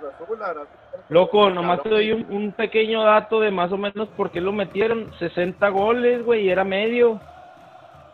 Loco, 1.09 1.51
nomás 1.51 1.83
te 1.83 1.89
doy 1.89 2.13
un, 2.13 2.27
un 2.31 2.53
pequeño 2.53 3.03
dato 3.05 3.41
de 3.41 3.51
más 3.51 3.71
o 3.73 3.77
menos 3.77 4.09
por 4.17 4.31
qué 4.31 4.41
lo 4.41 4.53
metieron. 4.53 5.13
60 5.19 5.69
goles, 5.69 6.25
güey, 6.25 6.47
y 6.47 6.51
era 6.51 6.65
medio. 6.65 7.21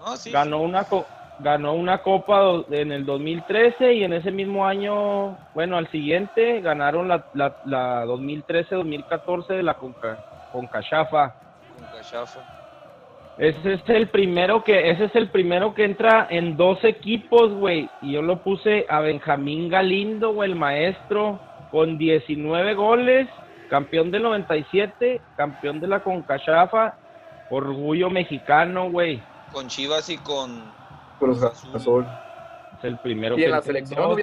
No, 0.00 0.16
sí. 0.16 0.30
Ganó 0.30 0.60
una 0.60 0.84
co- 0.84 1.06
ganó 1.38 1.74
una 1.74 1.98
copa 1.98 2.64
en 2.70 2.92
el 2.92 3.04
2013 3.04 3.94
y 3.94 4.04
en 4.04 4.12
ese 4.12 4.30
mismo 4.30 4.66
año, 4.66 5.36
bueno, 5.54 5.76
al 5.76 5.90
siguiente 5.90 6.60
ganaron 6.60 7.08
la, 7.08 7.26
la, 7.34 7.56
la 7.64 8.06
2013-2014 8.06 9.48
de 9.48 9.62
la 9.62 9.74
Conca, 9.74 10.48
Concachafa. 10.52 11.34
Con 11.76 11.86
Cachafa. 11.86 12.56
Ese 13.38 13.74
es 13.74 13.82
el 13.88 14.08
primero 14.08 14.64
que, 14.64 14.90
ese 14.90 15.04
es 15.04 15.14
el 15.14 15.28
primero 15.28 15.74
que 15.74 15.84
entra 15.84 16.26
en 16.30 16.56
dos 16.56 16.82
equipos, 16.84 17.52
güey. 17.52 17.90
Y 18.00 18.12
yo 18.12 18.22
lo 18.22 18.42
puse 18.42 18.86
a 18.88 19.00
Benjamín 19.00 19.68
Galindo, 19.68 20.32
güey, 20.32 20.50
el 20.50 20.56
maestro, 20.56 21.38
con 21.70 21.98
19 21.98 22.74
goles, 22.74 23.28
campeón 23.68 24.10
del 24.10 24.22
97, 24.22 25.20
campeón 25.36 25.80
de 25.80 25.86
la 25.86 26.00
Concachafa, 26.00 26.94
orgullo 27.50 28.08
mexicano, 28.08 28.90
güey. 28.90 29.20
Con 29.52 29.68
Chivas 29.68 30.08
y 30.08 30.16
con. 30.16 30.62
Cruz 31.18 31.42
Azul. 31.42 32.06
Es 32.78 32.84
el 32.84 32.98
primero 32.98 33.38
Y 33.38 33.44
en 33.44 33.50
la 33.50 33.62
selección, 33.62 34.22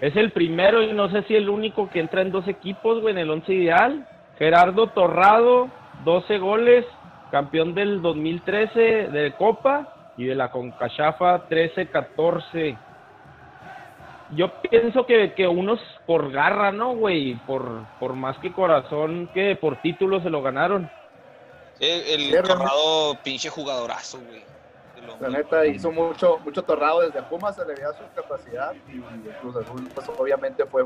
Es 0.00 0.16
el 0.16 0.32
primero 0.32 0.82
y 0.82 0.92
no 0.92 1.10
sé 1.10 1.22
si 1.24 1.34
el 1.34 1.48
único 1.48 1.90
que 1.90 2.00
entra 2.00 2.22
en 2.22 2.30
dos 2.30 2.46
equipos, 2.46 3.00
güey, 3.00 3.12
en 3.12 3.18
el 3.18 3.30
once 3.30 3.52
ideal. 3.52 4.06
Gerardo 4.38 4.88
Torrado, 4.88 5.68
12 6.04 6.38
goles, 6.38 6.84
campeón 7.30 7.74
del 7.74 8.00
2013 8.00 8.80
de 9.08 9.34
Copa 9.36 10.12
y 10.16 10.24
de 10.24 10.34
la 10.34 10.50
Concachafa 10.50 11.48
13-14. 11.48 12.78
Yo 14.36 14.52
pienso 14.60 15.06
que, 15.06 15.32
que 15.34 15.48
unos 15.48 15.80
por 16.06 16.30
garra, 16.30 16.70
¿no, 16.70 16.94
güey? 16.94 17.34
Por, 17.46 17.86
por 17.98 18.12
más 18.12 18.36
que 18.38 18.52
corazón, 18.52 19.30
que 19.32 19.56
por 19.56 19.80
título 19.80 20.20
se 20.20 20.30
lo 20.30 20.42
ganaron. 20.42 20.88
El 21.80 22.30
realmente. 22.30 22.42
Torrado, 22.42 23.18
pinche 23.22 23.48
jugadorazo, 23.48 24.18
güey. 24.20 24.42
La 25.20 25.28
neta 25.28 25.66
hizo 25.66 25.90
mucho, 25.90 26.38
mucho 26.44 26.62
torrado 26.62 27.00
desde 27.00 27.22
Pumas, 27.22 27.56
se 27.56 27.64
le 27.64 27.74
veía 27.74 27.92
su 27.92 28.04
capacidad 28.14 28.72
y 28.88 29.00
Cruz 29.40 29.56
pues 29.94 30.08
obviamente 30.16 30.64
fue, 30.66 30.84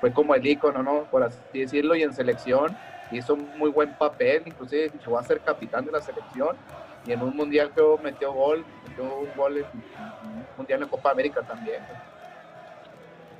fue 0.00 0.12
como 0.12 0.34
el 0.34 0.46
ícono, 0.46 0.82
¿no? 0.82 1.04
Por 1.04 1.22
así 1.22 1.38
decirlo, 1.52 1.94
y 1.94 2.02
en 2.02 2.12
selección 2.12 2.76
hizo 3.10 3.36
muy 3.36 3.70
buen 3.70 3.94
papel, 3.94 4.42
inclusive 4.46 4.90
llegó 4.98 5.18
a 5.18 5.22
ser 5.22 5.40
capitán 5.40 5.84
de 5.86 5.92
la 5.92 6.00
selección 6.00 6.56
y 7.06 7.12
en 7.12 7.22
un 7.22 7.34
mundial 7.36 7.70
que 7.74 7.82
metió 8.02 8.32
gol, 8.32 8.64
metió 8.86 9.04
un 9.04 9.28
gol 9.36 9.56
en 9.56 9.64
un 9.64 10.46
mundial 10.56 10.82
en 10.82 10.88
Copa 10.88 11.10
América 11.10 11.42
también. 11.42 11.82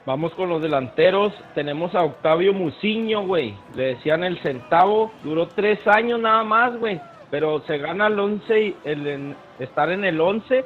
Vamos 0.07 0.33
con 0.33 0.49
los 0.49 0.63
delanteros. 0.63 1.35
Tenemos 1.55 1.95
a 1.95 2.03
Octavio 2.03 2.55
Muciño, 2.55 3.27
güey. 3.27 3.55
Le 3.75 3.95
decían 3.95 4.25
el 4.25 4.41
centavo. 4.41 5.13
Duró 5.23 5.49
tres 5.49 5.87
años 5.87 6.19
nada 6.19 6.43
más, 6.45 6.75
güey. 6.79 6.99
Pero 7.31 7.61
se 7.67 7.79
gana 7.79 8.07
el 8.07 8.19
11, 8.19 8.77
el, 8.85 9.37
estar 9.59 9.91
en 9.91 10.05
el 10.05 10.21
11. 10.21 10.65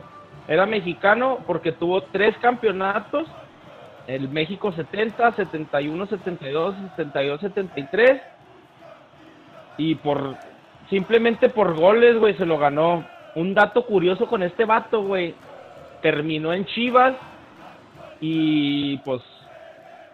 Era 0.49 0.67
mexicano 0.67 1.39
porque 1.47 1.73
tuvo 1.73 2.03
tres 2.03 2.37
campeonatos. 2.39 3.27
El 4.07 4.29
México 4.29 4.73
70, 4.73 5.33
71, 5.33 6.07
72, 6.07 6.75
72, 6.97 7.41
73. 7.41 8.23
Y 9.79 9.95
por 9.97 10.37
simplemente 10.91 11.49
por 11.49 11.75
goles, 11.75 12.19
güey, 12.19 12.35
se 12.37 12.47
lo 12.47 12.59
ganó. 12.59 13.05
Un 13.35 13.55
dato 13.55 13.87
curioso 13.87 14.27
con 14.27 14.43
este 14.43 14.65
vato, 14.65 15.03
güey. 15.03 15.35
Terminó 16.03 16.53
en 16.53 16.67
Chivas 16.67 17.15
y 18.21 18.99
pues 18.99 19.23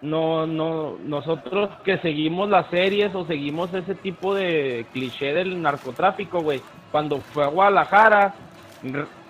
no, 0.01 0.47
no, 0.47 0.97
nosotros 1.03 1.71
que 1.85 1.99
seguimos 1.99 2.49
las 2.49 2.69
series 2.71 3.15
o 3.15 3.27
seguimos 3.27 3.73
ese 3.75 3.95
tipo 3.95 4.35
de 4.35 4.87
cliché 4.93 5.35
del 5.35 5.61
narcotráfico, 5.61 6.41
güey, 6.41 6.61
cuando 6.93 7.21
fue 7.21 7.45
a 7.45 7.49
Guadalajara, 7.49 8.35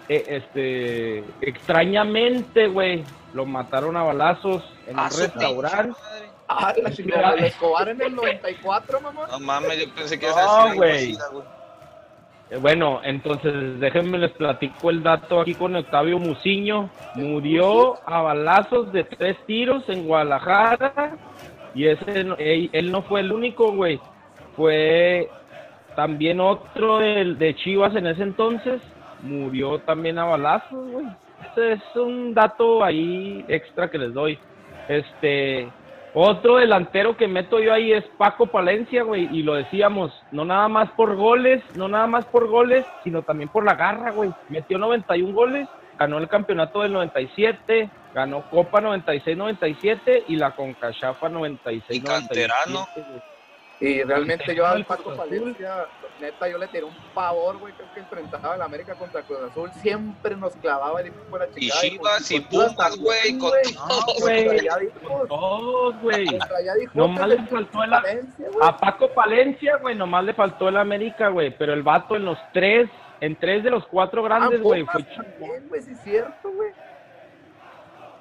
eh, 0.08 0.24
este, 0.28 1.18
extrañamente, 1.40 2.68
güey, 2.68 3.04
lo 3.32 3.46
mataron 3.46 3.96
a 3.96 4.02
balazos 4.02 4.62
en 4.86 4.98
un 4.98 5.10
restaurante. 5.10 5.98
Ah, 6.48 6.72
la 6.82 6.90
chingada, 6.90 7.34
Escobar 7.34 7.88
en 7.90 8.00
el 8.00 8.14
94, 8.14 9.00
mamá. 9.00 9.26
No 9.30 9.40
mames, 9.40 9.86
yo 9.86 9.94
pensé 9.94 10.18
que 10.18 10.28
no, 10.28 10.74
güey. 10.74 11.16
Eh, 12.50 12.56
bueno, 12.56 13.00
entonces 13.04 13.78
déjenme 13.78 14.18
les 14.18 14.32
platico 14.32 14.90
el 14.90 15.02
dato 15.02 15.40
aquí 15.40 15.54
con 15.54 15.76
Octavio 15.76 16.18
Muciño. 16.18 16.88
Murió 17.14 17.98
a 18.06 18.22
balazos 18.22 18.92
de 18.92 19.04
tres 19.04 19.36
tiros 19.46 19.86
en 19.88 20.06
Guadalajara 20.06 21.16
y 21.74 21.86
ese 21.86 22.26
él, 22.72 22.90
no 22.90 23.02
fue 23.02 23.20
el 23.20 23.32
único, 23.32 23.72
güey. 23.72 24.00
Fue 24.56 25.28
también 25.94 26.40
otro 26.40 26.98
de, 26.98 27.34
de 27.34 27.54
Chivas 27.56 27.94
en 27.94 28.06
ese 28.06 28.22
entonces. 28.22 28.80
Murió 29.22 29.78
también 29.80 30.18
a 30.18 30.24
balazos, 30.24 30.90
güey. 30.90 31.06
Ese 31.52 31.72
es 31.72 31.96
un 31.96 32.34
dato 32.34 32.82
ahí 32.82 33.44
extra 33.48 33.90
que 33.90 33.98
les 33.98 34.14
doy. 34.14 34.38
Este, 34.88 35.68
otro 36.20 36.56
delantero 36.56 37.16
que 37.16 37.28
meto 37.28 37.60
yo 37.60 37.72
ahí 37.72 37.92
es 37.92 38.04
Paco 38.16 38.46
Palencia, 38.46 39.02
güey, 39.04 39.28
y 39.32 39.42
lo 39.42 39.54
decíamos, 39.54 40.12
no 40.32 40.44
nada 40.44 40.68
más 40.68 40.90
por 40.92 41.14
goles, 41.14 41.62
no 41.76 41.88
nada 41.88 42.06
más 42.06 42.24
por 42.26 42.48
goles, 42.48 42.84
sino 43.04 43.22
también 43.22 43.48
por 43.48 43.64
la 43.64 43.74
garra, 43.74 44.10
güey. 44.10 44.30
Metió 44.48 44.78
91 44.78 45.32
goles, 45.32 45.68
ganó 45.98 46.18
el 46.18 46.28
campeonato 46.28 46.82
del 46.82 46.92
97, 46.92 47.90
ganó 48.14 48.42
Copa 48.50 48.80
96-97 48.80 50.24
y 50.28 50.36
la 50.36 50.50
Concachafa 50.56 51.28
96-97. 51.28 51.82
Y 51.90 52.00
canterano. 52.00 52.86
Y 53.80 54.02
realmente 54.02 54.56
yo 54.56 54.66
al 54.66 54.84
Paco 54.84 55.14
Palencia, 55.14 55.86
neta, 56.20 56.48
yo 56.48 56.58
le 56.58 56.66
tiré 56.66 56.82
un 56.82 56.96
pavor, 57.14 57.58
güey, 57.58 57.72
creo 57.74 57.88
que 57.94 58.00
enfrentaba 58.00 58.56
el 58.56 58.62
América 58.62 58.96
contra 58.96 59.22
Cruz 59.22 59.38
Azul, 59.48 59.70
siempre 59.74 60.34
nos 60.34 60.56
clavaba 60.56 61.00
el 61.00 61.08
equipo 61.08 61.38
de 61.38 61.46
la 61.46 61.54
chica. 61.54 61.76
Y 61.84 61.90
Chivas 61.90 62.30
y 62.32 62.40
Pumas, 62.40 62.96
güey, 62.98 63.38
con 63.38 65.28
todos, 65.28 66.00
güey. 66.00 66.26
Nomás 66.92 67.28
le 67.28 67.38
faltó 67.46 67.84
el... 67.84 67.94
A 68.62 68.76
Paco 68.76 69.14
Palencia, 69.14 69.76
güey, 69.76 69.94
nomás 69.94 70.24
le 70.24 70.34
faltó 70.34 70.68
el 70.68 70.76
América, 70.76 71.28
güey, 71.28 71.56
pero 71.56 71.72
el 71.72 71.84
vato 71.84 72.16
en 72.16 72.24
los 72.24 72.38
tres, 72.52 72.90
en 73.20 73.36
tres 73.36 73.62
de 73.62 73.70
los 73.70 73.86
cuatro 73.86 74.24
grandes, 74.24 74.60
güey, 74.60 74.84
fue 74.86 75.04
güey, 75.38 75.82
sí 75.82 75.92
es 75.92 76.00
cierto, 76.02 76.50
güey. 76.50 76.70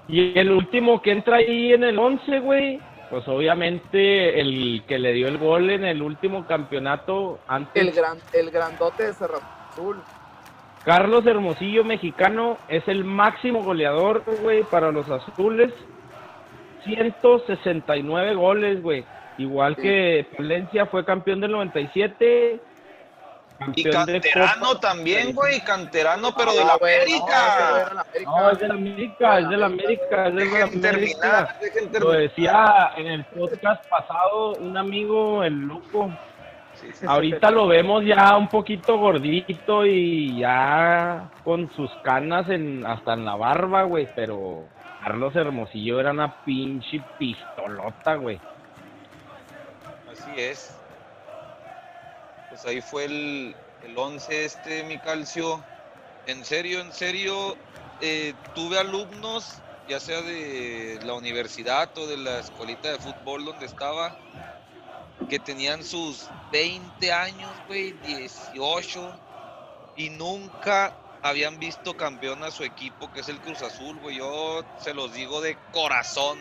Y 0.08 0.38
el 0.38 0.52
último 0.52 1.02
que 1.02 1.12
entra 1.12 1.38
ahí 1.38 1.74
en 1.74 1.84
el 1.84 1.98
once, 1.98 2.40
güey, 2.40 2.80
pues 3.10 3.28
obviamente 3.28 4.40
el 4.40 4.84
que 4.88 5.00
le 5.00 5.14
dio 5.14 5.28
el 5.28 5.38
gol 5.38 5.70
en 5.70 5.86
el 5.86 6.02
último 6.02 6.46
campeonato 6.46 7.40
antes. 7.48 7.82
El, 7.82 7.94
gran, 7.94 8.18
el 8.34 8.52
grandote 8.52 9.06
de 9.06 9.14
Cerro 9.14 9.40
Azul. 9.70 9.98
Carlos 10.84 11.26
Hermosillo, 11.26 11.84
mexicano, 11.84 12.58
es 12.70 12.88
el 12.88 13.04
máximo 13.04 13.64
goleador, 13.64 14.24
güey, 14.42 14.64
para 14.64 14.92
los 14.92 15.10
azules. 15.10 15.74
169 16.86 18.36
goles, 18.36 18.82
güey. 18.82 19.04
Igual 19.38 19.76
que 19.76 20.26
Valencia 20.38 20.86
fue 20.86 21.06
campeón 21.06 21.42
del 21.42 21.52
97, 21.52 22.60
y 23.76 23.84
canterano 23.90 24.80
también, 24.80 25.34
güey, 25.34 25.60
canterano, 25.62 26.34
pero 26.36 26.54
de 26.54 26.64
la 26.64 26.74
América. 26.74 28.06
No, 28.26 28.52
es 28.52 28.60
de 28.60 28.68
la 28.68 28.74
América, 28.76 29.40
es 29.40 29.50
de 29.50 29.58
la 29.58 29.66
América, 29.66 30.28
es 30.28 30.36
de 30.36 30.46
la 30.46 30.64
América. 30.64 31.58
Lo 32.00 32.12
decía 32.12 32.92
en 32.98 33.08
el 33.08 33.26
podcast 33.26 33.86
pasado 33.88 34.54
un 34.54 34.78
amigo, 34.78 35.44
el 35.44 35.60
loco. 35.62 36.12
Ahorita 37.08 37.50
lo 37.50 37.68
vemos 37.68 38.06
ya 38.06 38.38
un 38.38 38.48
poquito 38.48 38.98
gordito 38.98 39.86
y 39.86 40.40
ya 40.40 41.32
con 41.44 41.72
sus 41.72 41.92
canas 42.04 42.50
en 42.50 42.86
hasta 42.86 43.14
en 43.14 43.26
la 43.26 43.36
barba, 43.36 43.84
güey, 43.84 44.08
pero 44.16 44.66
Carlos 45.04 45.36
Hermosillo 45.36 46.00
era 46.00 46.12
una 46.12 46.44
pinche 46.44 47.02
pistolota, 47.18 48.16
güey. 48.16 48.40
Así 50.12 50.32
es. 50.38 50.77
Pues 52.58 52.74
ahí 52.74 52.82
fue 52.82 53.06
el, 53.06 53.56
el 53.84 53.96
11 53.96 54.46
este, 54.46 54.84
mi 54.86 54.98
calcio. 54.98 55.64
En 56.26 56.44
serio, 56.44 56.82
en 56.82 56.92
serio, 56.92 57.56
eh, 58.02 58.34
tuve 58.56 58.80
alumnos, 58.80 59.62
ya 59.88 60.00
sea 60.00 60.24
de 60.24 61.00
la 61.04 61.14
universidad 61.14 61.96
o 62.00 62.08
de 62.08 62.18
la 62.18 62.40
escuelita 62.40 62.90
de 62.90 62.98
fútbol 62.98 63.46
donde 63.46 63.68
estaba, 63.68 64.18
que 65.30 65.38
tenían 65.38 65.84
sus 65.84 66.28
20 66.52 67.12
años, 67.12 67.52
güey, 67.68 67.92
18, 67.92 69.14
y 69.96 70.10
nunca 70.10 70.96
habían 71.22 71.60
visto 71.60 71.96
campeón 71.96 72.44
a 72.44 72.50
su 72.50 72.64
equipo, 72.64 73.14
que 73.14 73.20
es 73.20 73.30
el 73.30 73.40
Cruz 73.40 73.62
Azul, 73.62 74.00
güey. 74.00 74.18
Yo 74.18 74.64
se 74.80 74.96
los 74.96 75.14
digo 75.14 75.42
de 75.42 75.56
corazón 75.72 76.40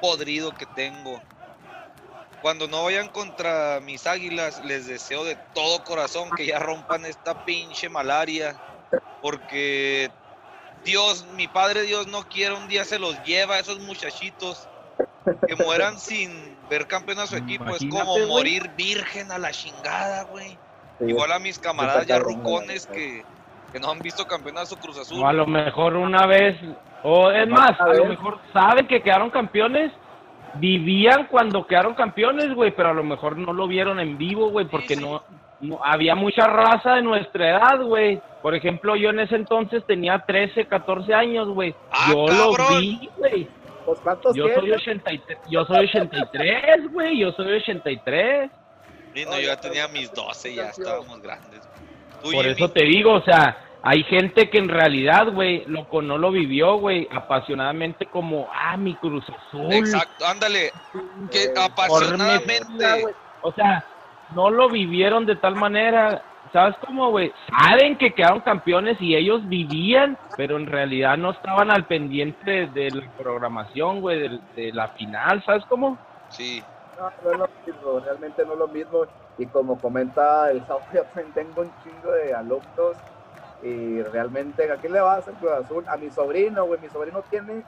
podrido 0.00 0.52
que 0.52 0.66
tengo 0.66 1.20
cuando 2.42 2.68
no 2.68 2.84
vayan 2.84 3.08
contra 3.08 3.80
mis 3.80 4.06
águilas, 4.06 4.64
les 4.64 4.86
deseo 4.86 5.24
de 5.24 5.36
todo 5.54 5.84
corazón 5.84 6.30
que 6.36 6.46
ya 6.46 6.58
rompan 6.58 7.04
esta 7.04 7.44
pinche 7.44 7.88
malaria. 7.88 8.56
Porque 9.22 10.10
Dios, 10.84 11.26
mi 11.36 11.46
Padre 11.46 11.82
Dios 11.82 12.06
no 12.06 12.22
quiere, 12.28 12.54
un 12.54 12.68
día 12.68 12.84
se 12.84 12.98
los 12.98 13.22
lleva 13.24 13.56
a 13.56 13.58
esos 13.60 13.80
muchachitos 13.80 14.68
que 15.46 15.56
mueran 15.56 15.98
sin 15.98 16.56
ver 16.68 16.86
campeón 16.86 17.20
a 17.20 17.26
su 17.26 17.36
equipo. 17.36 17.68
es 17.76 17.84
como 17.90 18.18
morir 18.26 18.70
virgen 18.76 19.30
a 19.32 19.38
la 19.38 19.50
chingada, 19.50 20.24
güey. 20.24 20.58
Igual 21.00 21.32
a 21.32 21.38
mis 21.38 21.58
camaradas 21.58 22.06
ya 22.06 22.18
rucones 22.18 22.86
que, 22.86 23.24
que, 23.72 23.80
no 23.80 23.90
han 23.90 24.00
visto 24.00 24.26
campeón 24.26 24.58
a 24.58 24.66
su 24.66 24.76
Cruz 24.76 24.98
Azul. 24.98 25.22
O 25.22 25.26
a 25.26 25.32
lo 25.32 25.46
mejor 25.46 25.96
una 25.96 26.26
vez, 26.26 26.56
o 27.02 27.30
es 27.30 27.48
más, 27.48 27.80
a 27.80 27.88
lo 27.88 28.04
mejor 28.04 28.38
saben 28.52 28.86
que 28.86 29.02
quedaron 29.02 29.30
campeones 29.30 29.92
vivían 30.54 31.26
cuando 31.26 31.66
quedaron 31.66 31.94
campeones, 31.94 32.54
güey, 32.54 32.70
pero 32.72 32.90
a 32.90 32.94
lo 32.94 33.04
mejor 33.04 33.36
no 33.36 33.52
lo 33.52 33.66
vieron 33.66 34.00
en 34.00 34.18
vivo, 34.18 34.50
güey, 34.50 34.66
porque 34.66 34.96
No, 34.96 35.22
había 35.84 36.14
mucha 36.14 36.46
raza 36.46 36.94
de 36.94 37.02
nuestra 37.02 37.50
edad, 37.50 37.82
güey. 37.82 38.20
Por 38.40 38.54
ejemplo, 38.54 38.96
yo 38.96 39.10
en 39.10 39.20
ese 39.20 39.36
entonces 39.36 39.84
tenía 39.86 40.18
13, 40.26 40.64
14 40.66 41.12
años, 41.12 41.48
güey. 41.48 41.74
Ah, 41.90 42.08
yo 42.10 42.26
lo 42.26 42.80
vi, 42.80 43.10
güey. 43.16 43.48
Pues, 43.84 43.98
yo 44.34 44.46
soy, 44.54 44.72
83, 44.72 45.38
yo 45.50 45.64
soy 45.64 45.86
83, 45.86 46.92
güey, 46.92 47.18
yo 47.18 47.32
soy 47.32 47.56
83. 47.56 48.50
Sí, 49.14 49.24
no, 49.24 49.32
yo 49.40 49.46
ya 49.48 49.56
tenía 49.56 49.88
mis 49.88 50.12
12, 50.12 50.54
ya 50.54 50.68
estábamos 50.68 51.20
grandes. 51.20 51.68
Por 52.22 52.46
eso 52.46 52.70
te 52.70 52.84
digo, 52.84 53.14
o 53.14 53.22
sea, 53.22 53.56
hay 53.82 54.02
gente 54.04 54.50
que 54.50 54.58
en 54.58 54.68
realidad, 54.68 55.32
güey, 55.32 55.64
loco, 55.66 56.02
no 56.02 56.18
lo 56.18 56.30
vivió, 56.30 56.76
güey, 56.76 57.08
apasionadamente 57.10 58.06
como, 58.06 58.48
ah, 58.52 58.76
mi 58.76 58.94
Cruz 58.96 59.24
Azul. 59.28 59.72
Exacto, 59.72 60.26
ándale, 60.26 60.70
que 61.30 61.52
apasionadamente. 61.58 63.14
o 63.42 63.52
sea, 63.52 63.84
no 64.34 64.50
lo 64.50 64.68
vivieron 64.68 65.24
de 65.24 65.36
tal 65.36 65.56
manera, 65.56 66.22
¿sabes 66.52 66.76
cómo, 66.84 67.10
güey? 67.10 67.32
Saben 67.58 67.96
que 67.96 68.12
quedaron 68.12 68.40
campeones 68.40 69.00
y 69.00 69.16
ellos 69.16 69.48
vivían, 69.48 70.18
pero 70.36 70.56
en 70.56 70.66
realidad 70.66 71.16
no 71.16 71.30
estaban 71.30 71.70
al 71.70 71.86
pendiente 71.86 72.66
de 72.66 72.90
la 72.90 73.10
programación, 73.16 74.02
güey, 74.02 74.40
de, 74.56 74.72
la 74.72 74.88
final, 74.88 75.42
¿sabes 75.44 75.64
cómo? 75.68 75.96
Sí. 76.28 76.62
No, 76.98 77.10
no 77.24 77.32
es 77.32 77.38
lo 77.38 77.48
mismo, 77.66 78.00
realmente 78.00 78.44
no 78.44 78.52
es 78.52 78.58
lo 78.58 78.68
mismo. 78.68 79.04
Y 79.38 79.46
como 79.46 79.78
comenta 79.78 80.50
el 80.50 80.62
South 80.66 80.82
tengo 81.34 81.62
un 81.62 81.72
chingo 81.82 82.12
de 82.12 82.34
alumnos 82.34 82.96
Y 83.62 84.02
realmente, 84.02 84.70
¿a 84.70 84.76
quién 84.76 84.92
le 84.92 85.00
vas 85.00 85.26
al 85.28 85.34
Cruz 85.34 85.52
Azul? 85.52 85.84
A 85.86 85.96
mi 85.96 86.10
sobrino, 86.10 86.64
güey. 86.64 86.80
Mi 86.80 86.88
sobrino 86.88 87.22
tiene 87.30 87.64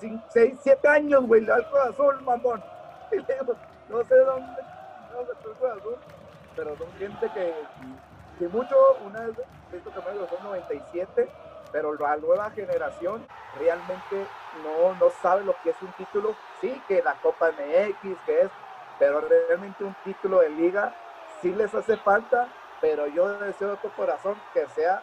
6, 0.00 0.58
7 0.62 0.88
años, 0.88 1.26
güey. 1.26 1.42
Le 1.42 1.48
da 1.48 1.56
al 1.56 1.68
Cruz 1.68 1.80
Azul, 1.80 2.20
mamón. 2.22 2.62
No 3.90 4.04
sé 4.04 4.14
dónde, 4.18 4.62
no 5.12 5.26
sé 5.26 5.32
el 5.32 5.56
Cruz 5.56 5.70
Azul, 5.76 5.96
pero 6.54 6.76
son 6.76 6.92
gente 6.92 7.28
que, 7.34 7.52
que 8.38 8.46
mucho, 8.46 8.76
una 9.04 9.18
vez 9.18 9.36
visto 9.72 9.90
que 9.90 9.98
me 9.98 10.28
son 10.28 10.44
97, 10.44 11.28
pero 11.72 11.94
la 11.94 12.16
nueva 12.16 12.50
generación 12.50 13.26
realmente 13.58 14.26
no, 14.62 14.94
no 14.94 15.10
sabe 15.22 15.44
lo 15.44 15.54
que 15.62 15.70
es 15.70 15.82
un 15.82 15.92
título. 15.92 16.36
Sí, 16.60 16.80
que 16.86 17.02
la 17.02 17.14
Copa 17.14 17.50
MX, 17.50 18.16
que 18.26 18.42
es, 18.42 18.50
pero 18.98 19.20
realmente 19.22 19.84
un 19.84 19.96
título 20.04 20.40
de 20.40 20.50
liga 20.50 20.94
sí 21.40 21.52
les 21.52 21.74
hace 21.74 21.96
falta, 21.96 22.48
pero 22.80 23.06
yo 23.08 23.28
deseo 23.38 23.70
de 23.70 23.76
tu 23.78 23.90
corazón 23.90 24.36
que 24.52 24.66
sea 24.68 25.02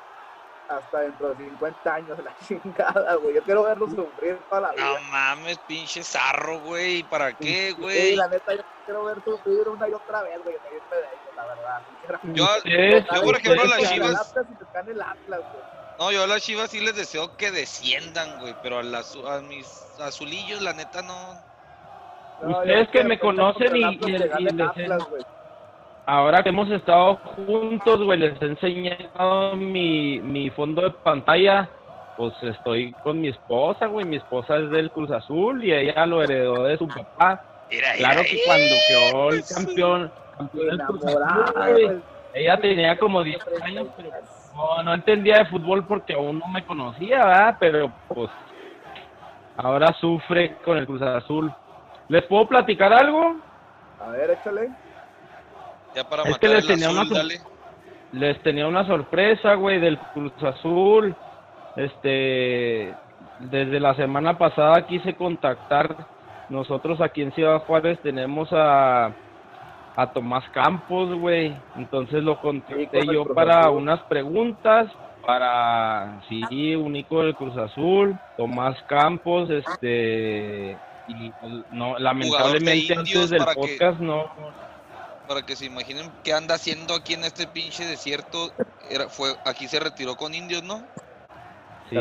hasta 0.67 0.99
dentro 0.99 1.29
de 1.29 1.45
50 1.45 1.93
años 1.93 2.17
la 2.23 2.35
chingada, 2.45 3.15
güey. 3.15 3.35
Yo 3.35 3.43
quiero 3.43 3.63
verlo 3.63 3.87
sufrir 3.89 4.39
toda 4.49 4.61
la 4.61 4.71
vida. 4.71 4.85
No 4.85 5.01
mames, 5.11 5.57
pinche 5.59 6.03
zarro, 6.03 6.59
güey. 6.59 7.03
¿Para 7.03 7.33
qué, 7.33 7.73
güey? 7.73 8.11
Sí, 8.11 8.15
la 8.15 8.27
neta, 8.27 8.55
yo 8.55 8.63
quiero 8.85 9.05
ver 9.05 9.23
sufrir 9.23 9.67
una 9.67 9.87
y 9.87 9.93
otra 9.93 10.23
vez, 10.23 10.41
güey. 10.43 10.55
la 11.35 11.45
verdad. 11.45 11.81
Yo, 12.33 12.47
yo, 12.63 13.21
por 13.21 13.35
ejemplo, 13.35 13.63
a 13.63 13.65
las 13.65 13.91
chivas. 13.91 14.33
No, 15.99 16.11
yo 16.11 16.23
a 16.23 16.27
las 16.27 16.41
chivas 16.41 16.69
sí 16.69 16.79
les 16.79 16.95
deseo 16.95 17.35
que 17.35 17.51
desciendan, 17.51 18.39
güey. 18.39 18.55
Pero 18.63 18.79
a, 18.79 18.83
las, 18.83 19.15
a 19.27 19.41
mis 19.41 19.67
azulillos, 19.99 20.61
la 20.61 20.73
neta, 20.73 21.01
no. 21.01 21.37
Ustedes 22.41 22.87
que 22.89 23.03
me 23.03 23.19
conocen 23.19 23.75
y, 23.75 23.81
y, 23.81 24.15
y, 24.39 24.47
ahora 26.07 26.41
que 26.41 26.49
hemos 26.49 26.71
estado 26.71 27.17
juntos, 27.17 28.01
güey, 28.01 28.17
les 28.17 28.41
he 28.41 28.45
enseñado 28.45 29.55
mi, 29.55 30.19
mi 30.19 30.49
fondo 30.49 30.81
de 30.81 30.91
pantalla. 30.91 31.69
Pues 32.15 32.33
estoy 32.41 32.93
con 33.03 33.21
mi 33.21 33.27
esposa, 33.27 33.85
güey. 33.85 34.05
Mi 34.05 34.15
esposa 34.15 34.57
es 34.57 34.71
del 34.71 34.89
Cruz 34.89 35.11
Azul 35.11 35.63
y 35.63 35.71
ella 35.71 36.05
lo 36.07 36.23
heredó 36.23 36.63
de 36.63 36.77
su 36.77 36.87
papá. 36.87 37.43
claro 37.97 38.21
que 38.23 38.39
cuando 38.45 38.75
quedó 38.87 39.29
el 39.29 39.43
campeón, 39.45 40.11
campeón 40.35 40.67
del 40.67 40.87
Cruz 40.87 41.05
Azul, 41.05 42.01
ella 42.33 42.57
tenía 42.57 42.97
como 42.97 43.23
10 43.23 43.39
años, 43.61 43.87
pero 43.95 44.09
no, 44.55 44.83
no 44.83 44.93
entendía 44.95 45.39
de 45.39 45.45
fútbol 45.45 45.85
porque 45.85 46.13
aún 46.13 46.39
no 46.39 46.47
me 46.47 46.65
conocía, 46.65 47.17
¿verdad? 47.17 47.57
Pero 47.59 47.91
pues 48.07 48.31
ahora 49.57 49.93
sufre 49.99 50.55
con 50.65 50.77
el 50.77 50.87
Cruz 50.87 51.01
Azul. 51.01 51.53
¿Les 52.07 52.23
puedo 52.23 52.47
platicar 52.47 52.93
algo? 52.93 53.35
A 53.99 54.09
ver, 54.09 54.31
échale 54.31 54.86
es 56.25 56.37
que 56.37 56.49
les 56.49 56.67
tenía, 56.67 56.89
una, 56.89 57.03
les 58.11 58.41
tenía 58.43 58.67
una 58.67 58.85
sorpresa, 58.85 59.55
güey, 59.55 59.79
del 59.79 59.97
Cruz 60.13 60.33
Azul. 60.43 61.15
Este, 61.75 62.93
desde 63.39 63.79
la 63.79 63.95
semana 63.95 64.37
pasada 64.37 64.85
quise 64.87 65.15
contactar. 65.15 66.07
Nosotros 66.49 67.01
aquí 67.01 67.21
en 67.21 67.33
Ciudad 67.33 67.63
Juárez 67.65 67.99
tenemos 68.01 68.49
a, 68.51 69.11
a 69.95 70.11
Tomás 70.13 70.47
Campos, 70.51 71.13
güey. 71.19 71.55
Entonces 71.75 72.23
lo 72.23 72.39
contacté 72.39 73.05
yo 73.11 73.25
para 73.25 73.69
unas 73.69 73.99
preguntas 74.03 74.89
para 75.25 76.21
sí, 76.29 76.75
único 76.75 77.21
del 77.21 77.35
Cruz 77.35 77.57
Azul, 77.57 78.17
Tomás 78.37 78.81
Campos, 78.83 79.49
este 79.49 80.77
y 81.09 81.31
pues, 81.31 81.53
no 81.71 81.99
lamentablemente 81.99 82.93
antes 82.97 83.29
del 83.29 83.43
podcast 83.53 83.99
no 83.99 84.25
para 85.27 85.45
que 85.45 85.55
se 85.55 85.65
imaginen 85.65 86.11
qué 86.23 86.33
anda 86.33 86.55
haciendo 86.55 86.93
aquí 86.95 87.13
en 87.13 87.23
este 87.23 87.47
pinche 87.47 87.85
desierto. 87.85 88.51
Era, 88.89 89.09
fue, 89.09 89.35
aquí 89.45 89.67
se 89.67 89.79
retiró 89.79 90.15
con 90.15 90.33
indios, 90.33 90.63
¿no? 90.63 90.83
Sí, 91.89 91.95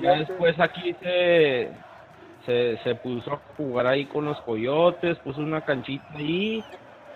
ya, 0.00 0.14
después 0.16 0.58
aquí 0.58 0.94
se, 1.00 1.70
se, 2.46 2.78
se 2.82 2.94
puso 2.96 3.34
a 3.34 3.40
jugar 3.56 3.86
ahí 3.86 4.06
con 4.06 4.24
los 4.24 4.40
coyotes, 4.40 5.18
puso 5.18 5.40
una 5.40 5.60
canchita 5.60 6.04
ahí 6.16 6.64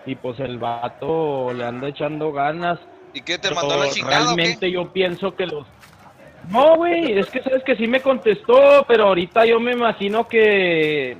y 0.05 0.15
pues 0.15 0.39
el 0.39 0.57
vato 0.57 1.51
le 1.53 1.65
anda 1.65 1.89
echando 1.89 2.31
ganas. 2.31 2.79
¿Y 3.13 3.21
qué 3.21 3.37
te 3.37 3.53
mandó 3.53 3.77
la 3.77 3.89
chingada? 3.89 4.25
Realmente 4.25 4.71
yo 4.71 4.91
pienso 4.93 5.35
que 5.35 5.45
los 5.45 5.65
no, 6.49 6.75
güey, 6.75 7.17
es 7.17 7.29
que 7.29 7.41
sabes 7.41 7.63
que 7.63 7.75
sí 7.75 7.87
me 7.87 8.01
contestó, 8.01 8.85
pero 8.87 9.07
ahorita 9.07 9.45
yo 9.45 9.59
me 9.59 9.71
imagino 9.71 10.27
que 10.27 11.17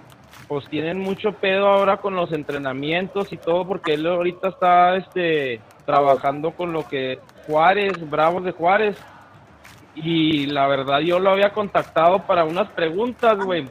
pues 0.47 0.65
tienen 0.69 0.99
mucho 0.99 1.33
pedo 1.33 1.67
ahora 1.67 1.97
con 1.97 2.15
los 2.15 2.31
entrenamientos 2.31 3.33
y 3.33 3.37
todo 3.37 3.67
porque 3.67 3.93
él 3.93 4.05
ahorita 4.05 4.49
está 4.49 4.95
este 4.95 5.59
trabajando 5.85 6.51
con 6.51 6.73
lo 6.73 6.87
que 6.87 7.19
Juárez, 7.47 8.09
Bravos 8.09 8.43
de 8.43 8.51
Juárez. 8.51 8.97
Y 9.95 10.47
la 10.47 10.67
verdad 10.67 10.99
yo 10.99 11.19
lo 11.19 11.29
había 11.29 11.51
contactado 11.51 12.19
para 12.27 12.43
unas 12.43 12.69
preguntas, 12.71 13.37
güey, 13.37 13.65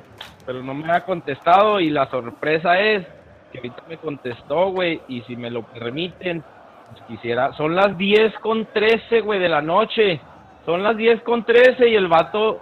pero 0.47 0.62
no 0.62 0.72
me 0.75 0.91
ha 0.91 1.05
contestado. 1.05 1.81
Y 1.81 1.91
la 1.91 2.09
sorpresa 2.11 2.79
es 2.81 3.07
que 3.53 3.59
ahorita 3.59 3.83
me 3.89 3.99
contestó, 3.99 4.70
güey, 4.70 5.01
y 5.07 5.20
si 5.22 5.37
me 5.37 5.51
lo 5.51 5.62
permiten, 5.62 6.43
pues 6.91 7.03
quisiera, 7.07 7.53
son 7.55 7.75
las 7.75 7.97
10 7.97 8.35
con 8.41 8.66
13, 8.66 9.20
güey, 9.20 9.39
de 9.39 9.49
la 9.49 9.61
noche, 9.61 10.20
son 10.64 10.83
las 10.83 10.97
10 10.97 11.22
con 11.22 11.45
13 11.45 11.89
y 11.89 11.95
el 11.95 12.09
vato, 12.09 12.61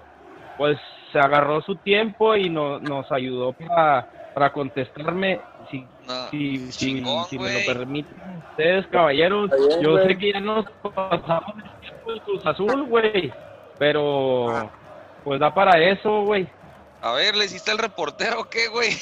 pues 0.58 0.78
se 1.12 1.18
agarró 1.18 1.60
su 1.62 1.76
tiempo 1.76 2.34
y 2.36 2.48
no, 2.48 2.78
nos 2.80 3.10
ayudó 3.12 3.52
para, 3.52 4.08
para 4.34 4.52
contestarme. 4.52 5.40
Si, 5.70 5.86
si, 6.30 6.72
si, 6.72 6.94
me 6.94 7.00
lo 7.00 7.66
permiten 7.66 8.14
ustedes, 8.50 8.86
caballeros, 8.88 9.50
yo 9.80 9.98
sé 9.98 10.18
que 10.18 10.32
ya 10.32 10.40
nos 10.40 10.66
pasamos 10.80 11.54
el 11.56 11.80
tiempo 11.80 12.10
del 12.10 12.20
Cruz 12.22 12.46
Azul, 12.46 12.82
güey, 12.88 13.32
pero 13.78 14.70
pues 15.24 15.40
da 15.40 15.54
para 15.54 15.78
eso, 15.78 16.22
güey. 16.22 16.48
A 17.00 17.12
ver, 17.12 17.36
¿le 17.36 17.44
hiciste 17.44 17.70
el 17.70 17.78
reportero 17.78 18.40
o 18.40 18.44
qué, 18.44 18.68
güey? 18.68 18.90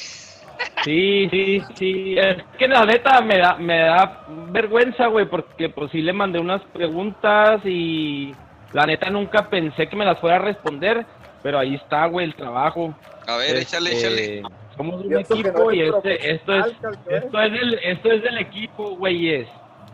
Sí, 0.83 1.27
sí, 1.31 1.61
sí. 1.75 2.15
Es 2.17 2.43
que 2.57 2.67
la 2.67 2.85
neta 2.85 3.19
me 3.21 3.39
da, 3.39 3.55
me 3.55 3.79
da 3.79 4.25
vergüenza, 4.49 5.07
güey, 5.07 5.25
porque 5.25 5.69
pues 5.69 5.91
sí 5.91 6.01
le 6.01 6.13
mandé 6.13 6.39
unas 6.39 6.61
preguntas 6.65 7.61
y 7.65 8.31
la 8.73 8.85
neta 8.85 9.09
nunca 9.09 9.49
pensé 9.49 9.87
que 9.87 9.95
me 9.95 10.05
las 10.05 10.19
fuera 10.19 10.37
a 10.37 10.39
responder 10.39 11.05
pero 11.41 11.59
ahí 11.59 11.75
está, 11.75 12.05
güey, 12.05 12.27
el 12.27 12.35
trabajo. 12.35 12.93
A 13.27 13.37
ver, 13.37 13.57
échale, 13.57 13.91
este, 13.93 14.07
échale. 14.07 14.43
Somos 14.75 15.05
un 15.05 15.17
equipo 15.17 15.71
y 15.71 15.81
este, 15.81 16.31
esto 16.35 16.55
es, 16.55 16.65
esto 17.07 17.41
es 17.41 17.51
del, 17.51 17.73
esto 17.83 18.11
es 18.11 18.23
del 18.23 18.37
equipo, 18.37 18.95
güeyes. 18.95 19.47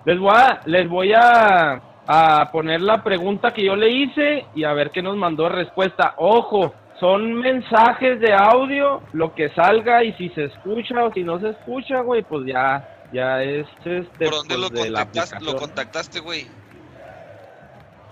Les 0.05 0.19
voy 0.19 0.33
a, 0.33 0.61
les 0.65 0.87
voy 0.87 1.13
a, 1.13 1.81
a 2.07 2.51
poner 2.51 2.81
la 2.81 3.03
pregunta 3.03 3.53
que 3.53 3.65
yo 3.65 3.75
le 3.75 3.89
hice 3.89 4.45
y 4.55 4.63
a 4.63 4.73
ver 4.73 4.91
qué 4.91 5.01
nos 5.01 5.17
mandó 5.17 5.49
respuesta. 5.49 6.13
Ojo, 6.17 6.73
son 6.99 7.33
mensajes 7.33 8.19
de 8.19 8.33
audio, 8.33 9.01
lo 9.13 9.35
que 9.35 9.49
salga 9.49 10.03
y 10.03 10.13
si 10.13 10.29
se 10.29 10.45
escucha 10.45 11.03
o 11.03 11.13
si 11.13 11.23
no 11.23 11.39
se 11.39 11.49
escucha, 11.49 12.01
güey, 12.01 12.23
pues 12.23 12.47
ya, 12.47 13.07
ya 13.13 13.43
es 13.43 13.67
este. 13.85 14.25
¿Por 14.25 14.35
dónde 14.35 14.55
pues, 14.55 14.59
lo, 14.59 14.69
contactaste, 14.69 15.43
lo 15.43 15.55
contactaste, 15.55 16.19
güey? 16.19 16.47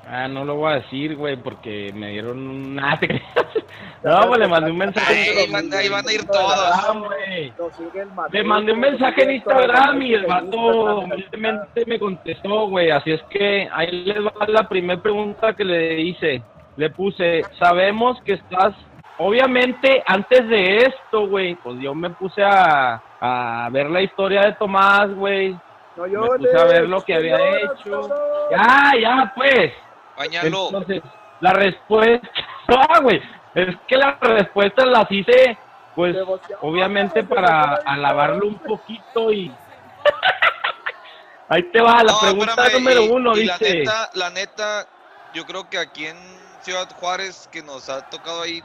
Ah, 0.08 0.28
no 0.28 0.46
lo 0.46 0.56
voy 0.56 0.72
a 0.72 0.76
decir, 0.76 1.16
güey, 1.16 1.36
porque 1.36 1.92
me 1.96 2.12
dieron 2.12 2.38
un... 2.38 2.76
no, 4.04 4.28
pues 4.28 4.40
le 4.40 4.48
mandé 4.48 4.70
un 4.70 4.78
mensaje. 4.78 5.14
Ahí, 5.14 5.38
ahí 5.74 5.90
van 5.90 6.08
a 6.08 6.14
ir 6.14 6.26
todos. 6.26 7.82
Le 8.32 8.44
mandé 8.44 8.72
un 8.72 8.80
mensaje 8.80 9.24
en 9.24 9.32
Instagram 9.32 10.02
y 10.04 10.14
el 10.14 10.28
vato 10.28 11.00
humildemente 11.00 11.86
me 11.88 11.98
contestó, 11.98 12.68
güey. 12.68 12.92
Así 12.92 13.12
es 13.14 13.22
que 13.32 13.68
ahí 13.74 14.04
les 14.04 14.18
va 14.18 14.32
la 14.48 14.70
primera 14.70 15.02
pregunta 15.02 15.54
que 15.54 15.66
le 15.66 16.00
hice. 16.00 16.44
Le 16.78 16.90
puse, 16.92 17.44
sabemos 17.58 18.22
que 18.22 18.34
estás... 18.34 18.76
Obviamente, 19.18 20.04
antes 20.06 20.48
de 20.50 20.78
esto, 20.78 21.28
güey, 21.28 21.56
pues 21.56 21.80
yo 21.80 21.96
me 21.96 22.10
puse 22.10 22.44
a, 22.44 23.02
a 23.22 23.70
ver 23.72 23.90
la 23.90 24.02
historia 24.02 24.42
de 24.42 24.54
Tomás, 24.54 25.10
güey. 25.16 25.56
No, 25.96 26.06
yo 26.06 26.22
me 26.22 26.38
puse 26.38 26.58
a 26.58 26.66
ver 26.66 26.90
lo 26.90 27.02
que 27.02 27.14
había 27.14 27.38
hecho. 27.38 28.10
Ya, 28.52 28.92
ya, 29.02 29.34
pues. 29.34 29.72
Entonces, 30.18 31.02
la 31.42 31.54
respuesta, 31.54 32.30
ah, 32.68 33.00
güey, 33.02 33.22
es 33.54 33.76
que 33.88 33.98
las 33.98 34.20
respuestas 34.20 34.86
las 34.86 35.12
hice, 35.12 35.58
pues, 35.96 36.16
obviamente 36.62 37.24
para 37.24 37.76
alabarlo 37.86 38.48
un 38.48 38.60
poquito 38.60 39.32
y... 39.32 39.54
Ahí 41.48 41.62
te 41.72 41.80
va, 41.80 42.04
la 42.04 42.20
pregunta 42.20 42.70
número 42.70 43.04
uno, 43.06 43.34
dice... 43.34 43.48
La 43.50 43.60
neta, 43.60 44.10
la 44.14 44.30
neta, 44.32 44.88
yo 45.34 45.46
creo 45.46 45.70
que 45.70 45.78
aquí 45.78 46.08
en 46.08 46.18
Ciudad 46.62 46.90
Juárez, 46.96 47.48
que 47.52 47.62
nos 47.62 47.90
ha 47.90 48.10
tocado 48.10 48.42
ahí 48.42 48.64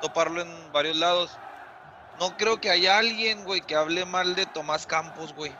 toparlo 0.00 0.40
en 0.42 0.72
varios 0.72 0.96
lados, 0.96 1.36
no 2.20 2.36
creo 2.36 2.60
que 2.60 2.70
haya 2.70 2.98
alguien, 2.98 3.44
güey, 3.44 3.60
que 3.60 3.74
hable 3.74 4.04
mal 4.04 4.34
de 4.34 4.46
Tomás 4.46 4.86
Campos, 4.86 5.34
güey. 5.34 5.50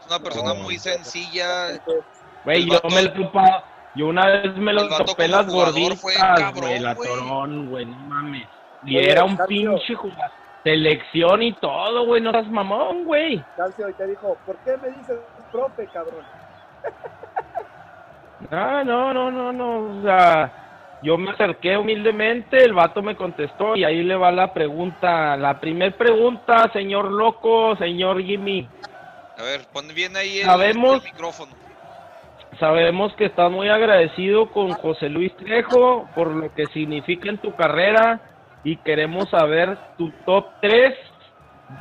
Es 0.00 0.06
una 0.06 0.20
persona 0.20 0.54
muy 0.54 0.78
sencilla. 0.78 1.78
Güey, 2.44 2.66
yo 2.66 2.80
me 2.88 3.02
lo 3.02 3.08
he 3.10 3.62
yo 3.94 4.06
una 4.06 4.26
vez 4.26 4.56
me 4.56 4.72
lo 4.72 4.88
topé 4.88 5.28
las 5.28 5.46
gorditas, 5.46 6.00
güey, 6.54 6.78
la 6.78 6.94
torón, 6.94 7.70
güey, 7.70 7.86
no 7.86 7.96
mames. 7.96 8.46
Y 8.84 8.98
era 8.98 9.24
un 9.24 9.36
pinche 9.48 9.94
jugador. 9.94 10.30
Selección 10.62 11.42
y 11.42 11.52
todo, 11.54 12.04
güey, 12.04 12.20
no 12.20 12.32
seas 12.32 12.48
mamón, 12.48 13.04
güey. 13.04 13.42
Calcio, 13.56 13.88
y 13.88 13.94
te 13.94 14.06
dijo, 14.06 14.36
¿por 14.44 14.56
qué 14.58 14.76
me 14.76 14.88
dices 14.90 15.18
profe, 15.50 15.86
cabrón? 15.92 16.24
Ah, 18.50 18.82
no, 18.84 19.12
no, 19.12 19.30
no, 19.30 19.52
no. 19.52 20.00
O 20.00 20.02
sea, 20.02 20.98
yo 21.02 21.16
me 21.18 21.30
acerqué 21.30 21.76
humildemente, 21.76 22.64
el 22.64 22.72
vato 22.72 23.02
me 23.02 23.14
contestó 23.14 23.76
y 23.76 23.84
ahí 23.84 24.02
le 24.02 24.16
va 24.16 24.32
la 24.32 24.52
pregunta. 24.52 25.36
La 25.36 25.60
primer 25.60 25.96
pregunta, 25.96 26.70
señor 26.72 27.12
loco, 27.12 27.76
señor 27.76 28.22
Jimmy. 28.22 28.66
A 29.38 29.42
ver, 29.42 29.66
pon 29.72 29.88
bien 29.94 30.16
ahí 30.16 30.40
el, 30.40 30.78
micrófono. 31.02 31.52
Sabemos 32.58 33.14
que 33.14 33.26
estás 33.26 33.50
muy 33.50 33.68
agradecido 33.68 34.50
con 34.50 34.72
José 34.72 35.08
Luis 35.08 35.34
Trejo 35.36 36.08
por 36.14 36.28
lo 36.28 36.52
que 36.54 36.66
significa 36.66 37.28
en 37.28 37.38
tu 37.38 37.54
carrera 37.54 38.20
y 38.64 38.76
queremos 38.76 39.30
saber 39.30 39.78
tu 39.96 40.10
top 40.26 40.46
3 40.60 40.94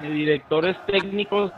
de 0.02 0.10
directores 0.10 0.78
técnicos 0.86 1.52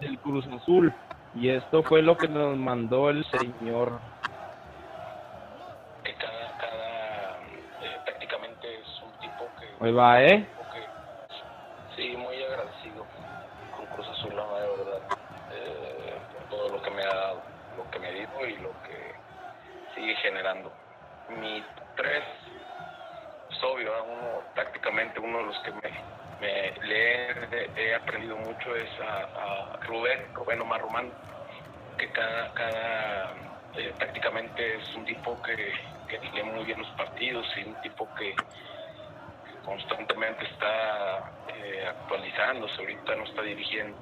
del 0.00 0.18
Cruz 0.18 0.46
Azul. 0.48 0.92
Y 1.34 1.50
esto 1.50 1.82
fue 1.82 2.02
lo 2.02 2.16
que 2.16 2.28
nos 2.28 2.56
mandó 2.56 3.10
el 3.10 3.24
señor. 3.26 4.00
Que 6.02 6.14
cada, 6.14 6.58
cada 6.58 7.38
eh, 7.82 8.00
prácticamente 8.04 8.74
es 8.80 9.02
un 9.02 9.20
tipo 9.20 9.44
que... 9.58 9.84
Ahí 9.84 9.92
va, 9.92 10.22
¿eh? 10.22 10.46
sí, 11.96 12.16
muy 12.16 12.42
agradecido 12.42 13.06
con 13.76 13.86
Cruz 13.86 14.08
Azul, 14.08 14.34
la 14.34 14.44
verdad, 14.44 15.00
eh, 15.52 16.14
por 16.32 16.48
todo 16.48 16.68
lo 16.76 16.82
que 16.82 16.90
me 16.90 17.02
ha 17.02 17.14
dado, 17.14 17.42
lo 17.76 17.90
que 18.44 18.50
y 18.50 18.56
lo 18.58 18.70
que 18.82 19.14
sigue 19.94 20.14
generando. 20.16 20.72
Mi 21.40 21.64
tres, 21.96 22.24
es 23.50 23.62
obvio, 23.62 23.92
uno, 24.04 24.42
prácticamente 24.54 25.20
uno 25.20 25.38
de 25.38 25.44
los 25.44 25.58
que 25.60 25.72
me 25.72 26.14
me, 26.40 26.74
he, 27.76 27.94
aprendido 27.94 28.36
mucho 28.36 28.76
es 28.76 28.88
a, 29.00 29.78
Rubén, 29.86 30.20
Rubén 30.34 30.60
Omar 30.60 30.80
Román, 30.80 31.10
que 31.98 32.08
cada, 32.10 32.52
cada 32.54 33.34
eh, 33.76 33.94
es 34.56 34.96
un 34.96 35.04
tipo 35.04 35.40
que, 35.42 35.72
lee 36.34 36.42
muy 36.42 36.64
bien 36.64 36.78
los 36.80 36.90
partidos 36.90 37.46
y 37.56 37.68
un 37.68 37.80
tipo 37.82 38.08
que, 38.16 38.34
constantemente 39.64 40.44
está 40.44 41.32
eh, 41.56 41.86
actualizándose, 41.88 42.78
ahorita 42.80 43.16
no 43.16 43.24
está 43.24 43.42
dirigiendo. 43.42 43.96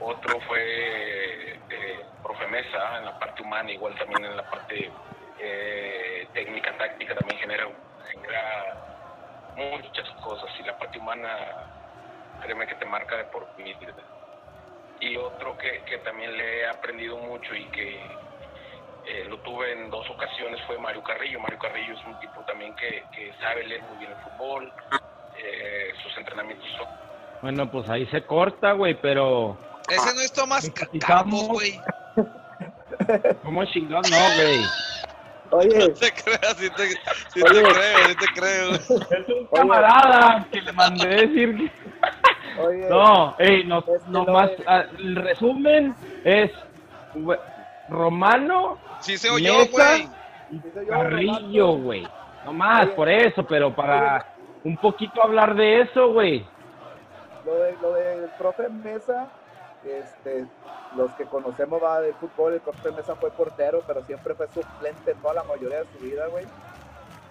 Otro 0.00 0.40
fue 0.40 1.52
eh, 1.70 2.00
profe 2.22 2.46
Mesa 2.46 2.98
en 2.98 3.04
la 3.04 3.18
parte 3.18 3.42
humana, 3.42 3.70
igual 3.70 3.94
también 3.96 4.24
en 4.24 4.36
la 4.36 4.48
parte 4.50 4.90
eh, 5.38 6.26
técnica, 6.32 6.76
táctica, 6.78 7.14
también 7.14 7.40
genera, 7.40 7.68
genera 8.10 8.76
muchas 9.56 10.08
cosas 10.22 10.50
y 10.58 10.62
la 10.62 10.78
parte 10.78 10.98
humana, 10.98 11.28
créeme 12.42 12.66
que 12.66 12.74
te 12.76 12.86
marca 12.86 13.16
de 13.16 13.24
por 13.24 13.46
vida. 13.56 13.78
Y 15.00 15.16
otro 15.16 15.56
que, 15.56 15.82
que 15.84 15.98
también 15.98 16.36
le 16.36 16.60
he 16.60 16.66
aprendido 16.66 17.16
mucho 17.16 17.54
y 17.54 17.64
que 17.66 17.96
eh, 19.06 19.24
lo 19.28 19.38
tuve 19.38 19.72
en 19.72 19.90
dos 19.90 20.08
ocasiones 20.10 20.60
fue 20.66 20.78
Mario 20.78 21.02
Carrillo. 21.02 21.40
Mario 21.40 21.58
Carrillo 21.58 21.94
es 21.94 22.04
un 22.04 22.18
tipo 22.20 22.40
también 22.42 22.74
que, 22.76 23.04
que 23.14 23.32
sabe 23.40 23.64
leer 23.64 23.82
muy 23.82 23.98
bien 23.98 24.12
el 24.12 24.18
fútbol, 24.18 24.72
eh, 25.38 25.92
sus 26.02 26.16
entrenamientos 26.18 26.66
son... 26.76 26.86
Bueno, 27.42 27.70
pues 27.70 27.88
ahí 27.88 28.06
se 28.06 28.24
corta, 28.24 28.72
güey, 28.72 28.94
pero... 28.94 29.56
Ese 29.88 30.14
no 30.14 30.20
es 30.20 30.32
Tomás 30.32 30.70
Campos, 31.06 31.48
güey. 31.48 31.80
¿Cómo 33.42 33.64
chingón? 33.66 34.02
No, 34.10 34.36
güey. 34.36 34.64
Oye. 35.50 35.78
No 35.78 35.94
te 35.94 36.12
creas, 36.12 36.56
sí 36.56 36.70
te, 36.70 36.88
sí 36.88 36.96
te 37.34 37.42
creo, 37.42 38.08
sí 38.08 38.16
te 38.16 38.40
creo. 38.40 38.70
Es 38.74 38.90
un 38.90 39.46
camarada 39.52 40.46
que 40.50 40.60
le 40.60 40.72
mandé 40.72 41.08
decir 41.08 41.56
que... 41.56 41.72
Oye, 42.62 42.88
no, 42.88 43.36
ey, 43.38 43.64
no, 43.64 43.82
no 44.08 44.24
más, 44.24 44.50
ah, 44.66 44.84
el 44.98 45.16
resumen 45.16 45.94
es 46.24 46.50
Romano, 47.88 48.78
sí 49.00 49.16
se 49.16 49.30
oyó, 49.30 49.66
güey. 49.66 50.08
Carrillo, 50.88 51.72
güey. 51.74 52.06
No 52.44 52.52
más, 52.52 52.88
por 52.88 53.08
eso, 53.08 53.44
pero 53.44 53.74
para 53.74 54.34
un 54.64 54.76
poquito 54.76 55.22
hablar 55.22 55.54
de 55.54 55.82
eso, 55.82 56.12
güey. 56.12 56.44
Lo, 57.44 57.54
de, 57.54 57.76
lo 57.80 57.92
del 57.94 58.30
profe 58.38 58.68
Mesa, 58.68 59.28
este, 59.84 60.46
los 60.96 61.12
que 61.14 61.24
conocemos 61.24 61.82
va 61.82 62.00
del 62.00 62.14
fútbol, 62.14 62.54
el 62.54 62.60
profe 62.60 62.90
Mesa 62.92 63.14
fue 63.14 63.30
portero, 63.30 63.82
pero 63.86 64.04
siempre 64.04 64.34
fue 64.34 64.48
suplente 64.48 65.14
toda 65.14 65.34
la 65.34 65.44
mayoría 65.44 65.78
de 65.78 65.86
su 65.92 66.04
vida, 66.04 66.26
güey. 66.26 66.44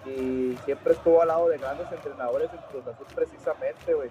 Y 0.06 0.56
siempre 0.64 0.94
estuvo 0.94 1.20
al 1.20 1.28
lado 1.28 1.48
de 1.48 1.58
grandes 1.58 1.90
entrenadores 1.92 2.50
en 2.52 2.60
Cruz 2.70 2.86
Azul 2.86 3.06
precisamente, 3.14 3.94
güey. 3.94 4.10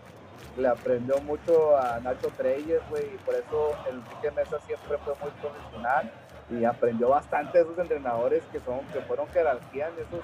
Le 0.58 0.68
aprendió 0.68 1.20
mucho 1.22 1.76
a 1.78 2.00
Nacho 2.00 2.30
Treyes, 2.38 2.82
güey, 2.90 3.06
y 3.14 3.18
por 3.18 3.36
eso 3.36 3.72
el 3.90 3.96
Enrique 3.96 4.32
Mesa 4.32 4.60
siempre 4.62 4.98
fue 5.00 5.14
muy 5.22 5.32
profesional 5.42 6.12
y 6.50 6.64
aprendió 6.66 7.10
bastante 7.10 7.58
de 7.58 7.64
esos 7.64 7.78
entrenadores 7.78 8.44
que 8.52 8.60
son 8.62 8.80
que 8.94 9.02
fueron 9.02 9.28
jerarquía 9.30 9.90
en 9.90 9.94
esos, 9.96 10.24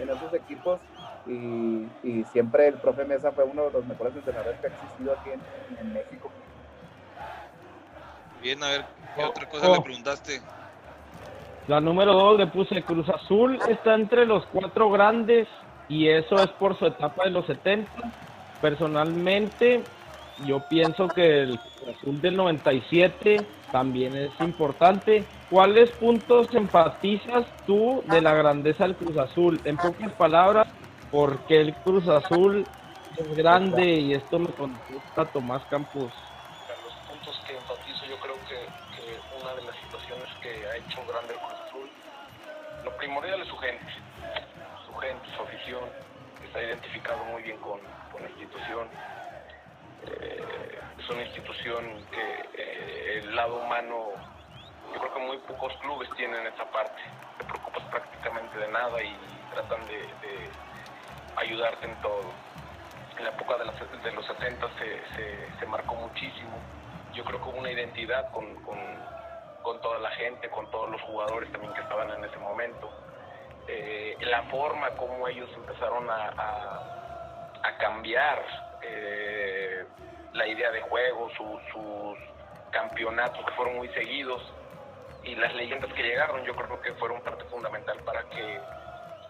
en 0.00 0.08
esos 0.08 0.34
equipos 0.34 0.80
y, 1.26 1.88
siempre 2.32 2.68
el 2.68 2.74
profe 2.74 3.04
Mesa 3.04 3.30
fue 3.32 3.44
uno 3.44 3.64
de 3.64 3.72
los 3.72 3.86
mejores 3.86 4.14
entrenadores 4.16 4.58
que 4.60 4.66
ha 4.66 4.70
existido 4.70 5.12
aquí 5.12 5.30
en 5.78 5.92
México. 5.92 6.30
Bien, 8.42 8.62
a 8.62 8.68
ver, 8.68 8.84
¿qué 9.16 9.24
otra 9.24 9.48
cosa 9.48 9.68
le 9.68 9.80
preguntaste? 9.80 10.40
La 11.68 11.80
número 11.80 12.12
dos 12.12 12.38
le 12.38 12.48
puse 12.48 12.82
Cruz 12.82 13.08
Azul 13.08 13.56
está 13.68 13.94
entre 13.94 14.26
los 14.26 14.44
cuatro 14.46 14.90
grandes 14.90 15.46
y 15.88 16.08
eso 16.08 16.34
es 16.34 16.48
por 16.48 16.76
su 16.76 16.86
etapa 16.86 17.24
de 17.24 17.30
los 17.30 17.46
70. 17.46 17.88
Personalmente, 18.60 19.84
yo 20.44 20.60
pienso 20.68 21.06
que 21.06 21.42
el 21.42 21.60
Cruz 21.60 21.96
Azul 21.96 22.20
del 22.20 22.36
97 22.36 23.46
también 23.70 24.16
es 24.16 24.32
importante. 24.40 25.24
¿Cuáles 25.48 25.90
puntos 25.92 26.48
enfatizas 26.52 27.46
tú 27.64 28.02
de 28.06 28.20
la 28.20 28.34
grandeza 28.34 28.84
del 28.84 28.96
Cruz 28.96 29.16
Azul? 29.18 29.60
En 29.64 29.76
pocas 29.76 30.10
palabras, 30.14 30.66
¿por 31.12 31.38
qué 31.46 31.60
el 31.60 31.74
Cruz 31.74 32.08
Azul 32.08 32.64
es 33.16 33.36
grande? 33.36 33.84
Y 33.84 34.14
esto 34.14 34.40
me 34.40 34.48
contesta 34.48 35.26
Tomás 35.26 35.62
Campos. 35.66 36.12
Identificado 46.72 47.22
muy 47.24 47.42
bien 47.42 47.58
con, 47.58 47.80
la 48.20 48.28
institución. 48.28 48.88
Eh, 50.06 50.78
es 50.98 51.10
una 51.10 51.22
institución 51.22 51.84
que 52.10 52.48
eh, 52.54 53.18
el 53.18 53.34
lado 53.36 53.56
humano, 53.56 54.10
yo 54.92 55.00
creo 55.00 55.14
que 55.14 55.20
muy 55.20 55.38
pocos 55.38 55.72
clubes 55.78 56.08
tienen 56.16 56.46
esa 56.46 56.64
parte. 56.70 57.02
Te 57.38 57.44
preocupas 57.44 57.82
prácticamente 57.90 58.58
de 58.58 58.68
nada 58.68 59.02
y 59.02 59.16
tratan 59.52 59.86
de, 59.86 60.08
ayudarte 61.36 61.86
en 61.86 61.94
todo. 62.02 62.32
En 63.18 63.24
la 63.24 63.30
época 63.30 63.58
de, 63.58 63.64
los 64.12 64.26
70 64.26 64.66
se, 65.58 65.66
marcó 65.66 65.94
muchísimo. 65.94 66.56
Yo 67.12 67.24
creo 67.24 67.42
que 67.42 67.48
hubo 67.50 67.58
una 67.58 67.70
identidad 67.70 68.30
con 68.32 68.46
con 69.62 69.80
toda 69.80 69.98
la 70.00 70.10
gente, 70.10 70.50
con 70.50 70.68
todos 70.70 70.90
los 70.90 71.00
jugadores 71.02 71.50
también 71.52 71.72
que 71.72 71.80
estaban 71.80 72.10
en 72.10 72.24
ese 72.24 72.36
momento. 72.38 72.90
Eh, 73.68 74.16
la 74.20 74.42
forma 74.44 74.90
como 74.90 75.26
ellos 75.28 75.48
empezaron 75.54 76.08
a, 76.10 76.28
a, 77.62 77.78
cambiar 77.78 78.44
eh, 78.82 79.84
la 80.32 80.46
idea 80.46 80.70
de 80.70 80.80
juego, 80.82 81.28
sus 81.36 82.18
campeonatos 82.70 83.44
que 83.44 83.52
fueron 83.52 83.76
muy 83.76 83.88
seguidos 83.88 84.42
y 85.24 85.34
las 85.36 85.54
leyendas 85.54 85.92
que 85.92 86.02
llegaron, 86.02 86.44
yo 86.44 86.54
creo 86.54 86.80
que 86.80 86.92
fueron 86.94 87.20
parte 87.22 87.44
fundamental 87.44 87.98
para 88.04 88.22
que 88.24 88.60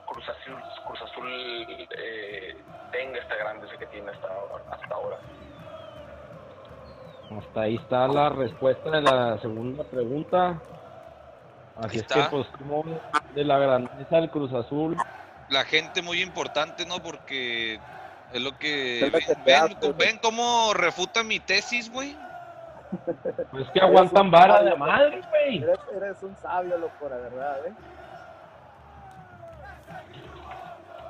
Cruz 0.06 0.28
Azul, 0.28 0.62
Cruz 0.86 1.02
Azul 1.02 1.28
eh, 1.28 2.56
tenga 2.90 3.18
esta 3.18 3.36
grandeza 3.36 3.76
que 3.78 3.86
tiene 3.86 4.10
hasta, 4.10 4.28
hasta 4.70 4.94
ahora. 4.94 5.18
Hasta 7.38 7.60
ahí 7.62 7.76
está 7.76 8.08
la 8.08 8.28
respuesta 8.30 8.90
de 8.90 9.02
la 9.02 9.38
segunda 9.38 9.84
pregunta. 9.84 10.60
Así 11.82 11.98
es 11.98 12.06
que, 12.06 12.22
pues, 12.30 12.46
como 12.58 12.84
de 13.34 13.44
la 13.44 13.58
grandeza 13.58 14.16
del 14.16 14.30
Cruz 14.30 14.52
Azul. 14.52 14.96
La 15.48 15.64
gente 15.64 16.00
muy 16.00 16.22
importante, 16.22 16.86
¿no? 16.86 17.02
Porque 17.02 17.80
es 18.32 18.40
lo 18.40 18.56
que. 18.58 19.10
Ven, 19.44 19.76
ven, 19.96 20.18
cómo 20.22 20.72
refuta 20.74 21.22
mi 21.24 21.40
tesis, 21.40 21.90
güey. 21.90 22.16
Pues 23.50 23.68
que 23.70 23.80
aguantan 23.80 24.30
vara 24.30 24.62
de 24.62 24.76
madre, 24.76 25.22
güey. 25.28 25.64
Eres, 25.96 26.22
un 26.22 26.36
sabio, 26.36 26.78
loco, 26.78 27.08
la 27.08 27.16
verdad, 27.16 27.66
¿eh? 27.66 27.72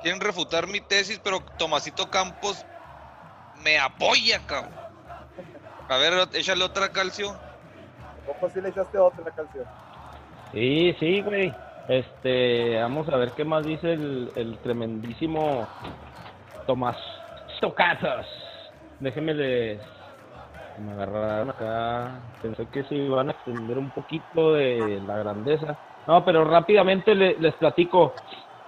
Quieren 0.01 0.19
refutar 0.19 0.67
mi 0.67 0.81
tesis, 0.81 1.19
pero 1.23 1.41
Tomasito 1.57 2.09
Campos 2.09 2.65
me 3.63 3.79
apoya, 3.79 4.39
cabrón. 4.47 4.73
A 5.87 5.97
ver, 5.97 6.27
échale 6.33 6.63
otra 6.63 6.89
calcio. 6.89 7.35
¿Cómo 8.25 8.51
si 8.51 8.59
le 8.59 8.69
echaste 8.69 8.97
otra 8.97 9.31
calcio? 9.31 9.65
Sí, 10.53 10.95
sí, 10.99 11.21
güey. 11.21 11.51
Este, 11.87 12.77
vamos 12.79 13.09
a 13.09 13.17
ver 13.17 13.31
qué 13.31 13.43
más 13.43 13.65
dice 13.65 13.93
el, 13.93 14.57
tremendísimo 14.61 15.67
Tomás 16.67 16.95
Stocatos. 17.57 18.25
Déjenme 18.99 19.33
les 19.33 19.81
Me 20.79 20.91
agarraron 20.93 21.49
acá. 21.49 22.19
Pensé 22.41 22.67
que 22.67 22.83
se 22.83 22.95
iban 22.95 23.29
a 23.29 23.31
extender 23.31 23.79
un 23.79 23.89
poquito 23.89 24.53
de 24.53 25.01
la 25.07 25.17
grandeza. 25.17 25.75
No, 26.07 26.23
pero 26.23 26.45
rápidamente 26.45 27.15
les 27.15 27.53
platico. 27.55 28.13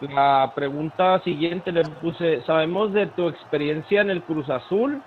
La 0.02 0.52
pregunta 0.56 1.20
siguiente 1.20 1.72
le 1.72 1.86
puse, 1.86 2.42
sabemos 2.44 2.92
de 2.94 3.06
tu 3.08 3.30
experiencia 3.30 4.02
en 4.02 4.10
el 4.10 4.24
Cruz 4.24 4.50
Azul. 4.50 5.02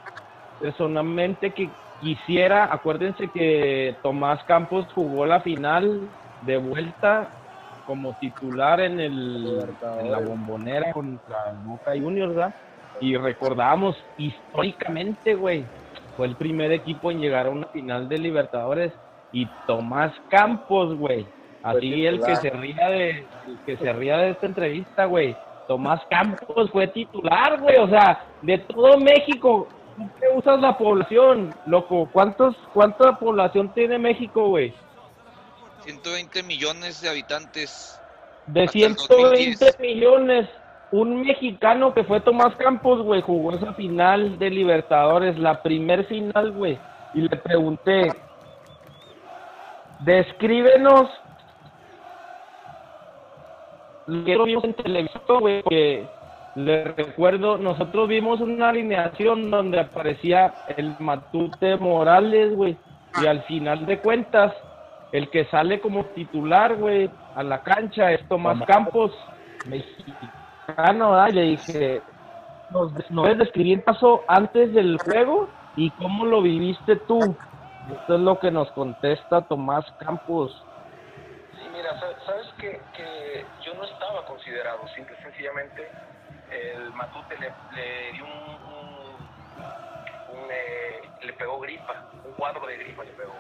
Personalmente 0.61 1.53
que 1.53 1.69
quisiera, 2.01 2.73
acuérdense 2.73 3.29
que 3.29 3.97
Tomás 4.03 4.43
Campos 4.45 4.87
jugó 4.95 5.27
la 5.27 5.41
final 5.41 6.09
de 6.43 6.57
vuelta 6.57 7.29
como 7.87 8.13
titular 8.19 8.81
en, 8.81 9.01
el, 9.01 9.67
en 10.01 10.13
la 10.13 10.21
bombonera 10.21 10.93
contra 10.93 11.55
Boca 11.65 11.93
Juniors, 11.93 12.35
¿verdad? 12.35 12.55
Y 13.01 13.17
recordamos 13.17 13.97
históricamente, 14.19 15.35
güey, 15.35 15.65
fue 16.17 16.27
el 16.27 16.37
primer 16.37 16.73
equipo 16.73 17.11
en 17.11 17.21
llegar 17.21 17.47
a 17.47 17.51
una 17.51 17.67
final 17.69 18.09
de 18.09 18.19
Libertadores 18.19 18.93
y 19.33 19.47
Tomás 19.67 20.13
Campos, 20.29 20.97
güey. 20.97 21.27
Así 21.63 22.07
el 22.07 22.21
que 22.21 22.37
se 22.37 22.51
ría 22.51 22.89
de 22.89 23.11
el 23.11 23.59
que 23.65 23.77
se 23.77 23.93
ría 23.93 24.19
de 24.19 24.31
esta 24.31 24.47
entrevista, 24.47 25.07
güey. 25.07 25.37
Tomás 25.67 26.01
Campos 26.11 26.71
fue 26.71 26.89
titular, 26.89 27.61
güey, 27.61 27.77
o 27.79 27.89
sea, 27.89 28.25
de 28.43 28.59
todo 28.59 28.99
México. 28.99 29.69
¿Qué 30.21 30.27
usas 30.37 30.61
la 30.61 30.77
población, 30.77 31.55
loco? 31.67 32.09
¿Cuántos 32.13 32.57
cuánta 32.73 33.19
población 33.19 33.73
tiene 33.75 33.99
México, 33.99 34.49
güey? 34.49 34.75
120 35.89 36.43
millones 36.43 37.01
de 37.01 37.09
habitantes. 37.09 37.99
De 38.47 38.69
120 38.69 39.77
millones 39.81 40.47
un 40.91 41.23
mexicano 41.23 41.95
que 41.95 42.05
fue 42.05 42.21
Tomás 42.21 42.55
Campos, 42.57 43.03
güey, 43.03 43.23
jugó 43.23 43.53
esa 43.53 43.73
final 43.75 44.39
de 44.39 44.51
Libertadores, 44.51 45.39
la 45.39 45.63
primer 45.63 46.05
final, 46.07 46.53
güey. 46.53 46.79
Y 47.15 47.23
le 47.23 47.37
pregunté, 47.37 48.13
descríbenos 50.01 51.11
lo 54.07 54.25
que 54.25 54.37
vimos 54.45 54.65
en 54.65 54.75
televisión, 54.75 55.23
güey, 55.41 55.63
porque 55.63 56.07
le 56.55 56.85
recuerdo, 56.85 57.59
nosotros 57.59 58.09
vimos 58.09 58.41
una 58.41 58.71
alineación 58.71 59.51
donde 59.51 59.81
aparecía 59.81 60.55
el 60.77 60.95
Matute 60.99 61.77
Morales, 61.77 62.55
güey, 62.55 62.77
y 63.23 63.27
al 63.27 63.43
final 63.45 63.87
de 63.87 63.99
cuentas, 64.01 64.55
el 65.13 65.31
que 65.31 65.47
sale 65.47 65.81
como 65.81 66.05
titular, 66.07 66.77
güey, 66.77 67.11
a 67.35 67.43
la 67.43 67.63
cancha 67.63 68.13
es 68.13 68.27
Tomás 68.29 68.61
Campos, 68.67 69.13
mexicano 69.67 70.33
Ah, 70.77 70.93
no, 70.93 71.27
le 71.29 71.43
dije, 71.43 72.03
nos, 72.71 72.93
nos 73.11 73.39
describir 73.39 73.83
paso 73.85 74.23
antes 74.29 74.75
del 74.75 74.99
juego 74.99 75.49
y 75.77 75.91
cómo 75.93 76.27
lo 76.27 76.43
viviste 76.43 76.97
tú. 76.97 77.19
Esto 77.91 78.15
es 78.17 78.21
lo 78.21 78.39
que 78.39 78.51
nos 78.51 78.71
contesta 78.73 79.41
Tomás 79.41 79.91
Campos. 79.99 80.63
Sí, 81.55 81.67
mira, 81.73 81.99
sabes 82.27 82.47
que, 82.59 82.83
que 82.95 83.47
yo 83.65 83.73
no 83.75 83.85
estaba 83.85 84.27
considerado, 84.27 84.87
simple 84.95 85.17
sencillamente 85.23 85.89
el 86.51 86.93
Matute 86.93 87.37
le, 87.39 87.51
le 87.75 88.13
dio 88.13 88.25
un, 88.25 88.31
un, 90.37 90.51
eh, 90.51 91.01
le 91.23 91.33
pegó 91.33 91.61
gripa, 91.61 92.11
un 92.27 92.33
cuadro 92.33 92.67
de 92.67 92.77
gripa 92.77 93.05
le 93.05 93.13
pegó. 93.13 93.33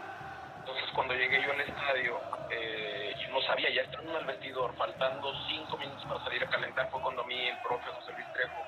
Entonces 0.68 0.92
cuando 0.94 1.14
llegué 1.14 1.42
yo 1.42 1.50
al 1.50 1.60
estadio, 1.62 2.20
eh, 2.50 3.14
yo 3.18 3.32
no 3.32 3.40
sabía, 3.40 3.70
ya 3.70 3.80
estando 3.80 4.18
el 4.18 4.26
vestidor, 4.26 4.76
faltando 4.76 5.32
cinco 5.48 5.78
minutos 5.78 6.04
para 6.04 6.22
salir 6.24 6.44
a 6.44 6.46
calentar, 6.46 6.90
fue 6.90 7.00
cuando 7.00 7.22
a 7.22 7.24
mí 7.24 7.40
el 7.40 7.56
profe 7.62 7.88
José 7.88 8.12
Luis 8.12 8.26
Trejo, 8.34 8.66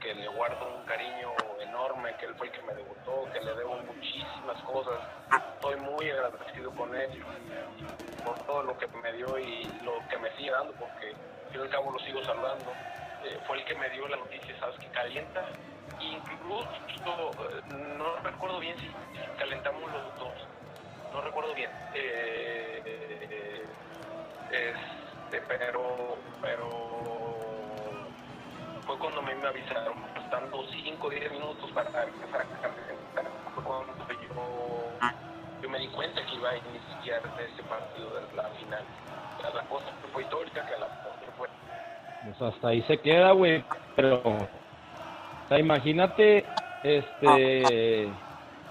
que, 0.00 0.14
le 0.14 0.26
guardo 0.26 0.66
un 0.76 0.84
cariño 0.84 1.30
enorme, 1.60 2.16
que 2.16 2.26
él 2.26 2.34
fue 2.34 2.48
el 2.48 2.52
que 2.52 2.62
me 2.62 2.74
debutó, 2.74 3.30
que 3.32 3.40
le 3.40 3.54
debo 3.54 3.76
muchísimas 3.76 4.60
cosas. 4.64 4.98
Estoy 5.54 5.76
muy 5.76 6.10
agradecido 6.10 6.72
con 6.72 6.92
él 6.92 7.24
por 8.24 8.44
todo 8.44 8.64
lo 8.64 8.76
que 8.76 8.88
me 8.88 9.12
dio 9.12 9.38
y 9.38 9.64
lo 9.84 9.92
que 10.08 10.18
me 10.18 10.36
sigue 10.36 10.50
dando, 10.50 10.72
porque 10.72 11.14
yo 11.54 11.62
al 11.62 11.70
cabo 11.70 11.92
lo 11.92 12.00
sigo 12.00 12.20
saludando. 12.24 12.72
Eh, 13.24 13.38
fue 13.46 13.58
el 13.58 13.64
que 13.64 13.76
me 13.76 13.88
dio 13.90 14.08
la 14.08 14.16
noticia, 14.16 14.58
¿sabes? 14.58 14.76
Que 14.80 14.88
calienta. 14.88 15.46
Incluso, 16.00 16.68
eh, 17.48 17.62
no 17.96 18.16
recuerdo 18.24 18.58
bien 18.58 18.76
si 18.76 18.90
calentamos 19.38 19.82
los 19.92 20.18
dos 20.18 20.51
no 21.12 21.20
recuerdo 21.20 21.54
bien. 21.54 21.70
Eh, 21.94 23.62
este, 24.50 25.40
pero, 25.48 26.16
pero 26.40 26.68
fue 28.86 28.98
cuando 28.98 29.22
me, 29.22 29.34
me 29.34 29.48
avisaron, 29.48 29.94
faltando 30.14 30.64
5 30.70 31.06
o 31.06 31.10
10 31.10 31.32
minutos 31.32 31.70
para 31.72 31.88
empezar 32.04 32.42
a 32.42 32.44
cantar. 32.44 33.30
Fue 33.54 33.64
cuando 33.64 33.92
yo, 34.08 34.92
yo 35.62 35.70
me 35.70 35.78
di 35.78 35.88
cuenta 35.88 36.24
que 36.26 36.34
iba 36.34 36.50
a 36.50 36.56
iniciar 36.56 37.22
ese 37.38 37.62
partido 37.62 38.10
de 38.14 38.36
la 38.36 38.44
final. 38.50 38.84
La 39.42 39.62
cosa 39.64 39.86
fue 40.12 40.22
histórica 40.22 40.66
que 40.66 40.78
la 40.78 40.86
fue. 41.36 41.48
Pues 42.24 42.42
hasta 42.42 42.68
ahí 42.68 42.82
se 42.82 42.98
queda, 42.98 43.32
güey. 43.32 43.64
Pero, 43.96 44.22
o 44.24 44.48
sea, 45.48 45.58
imagínate, 45.58 46.44
este 46.82 48.08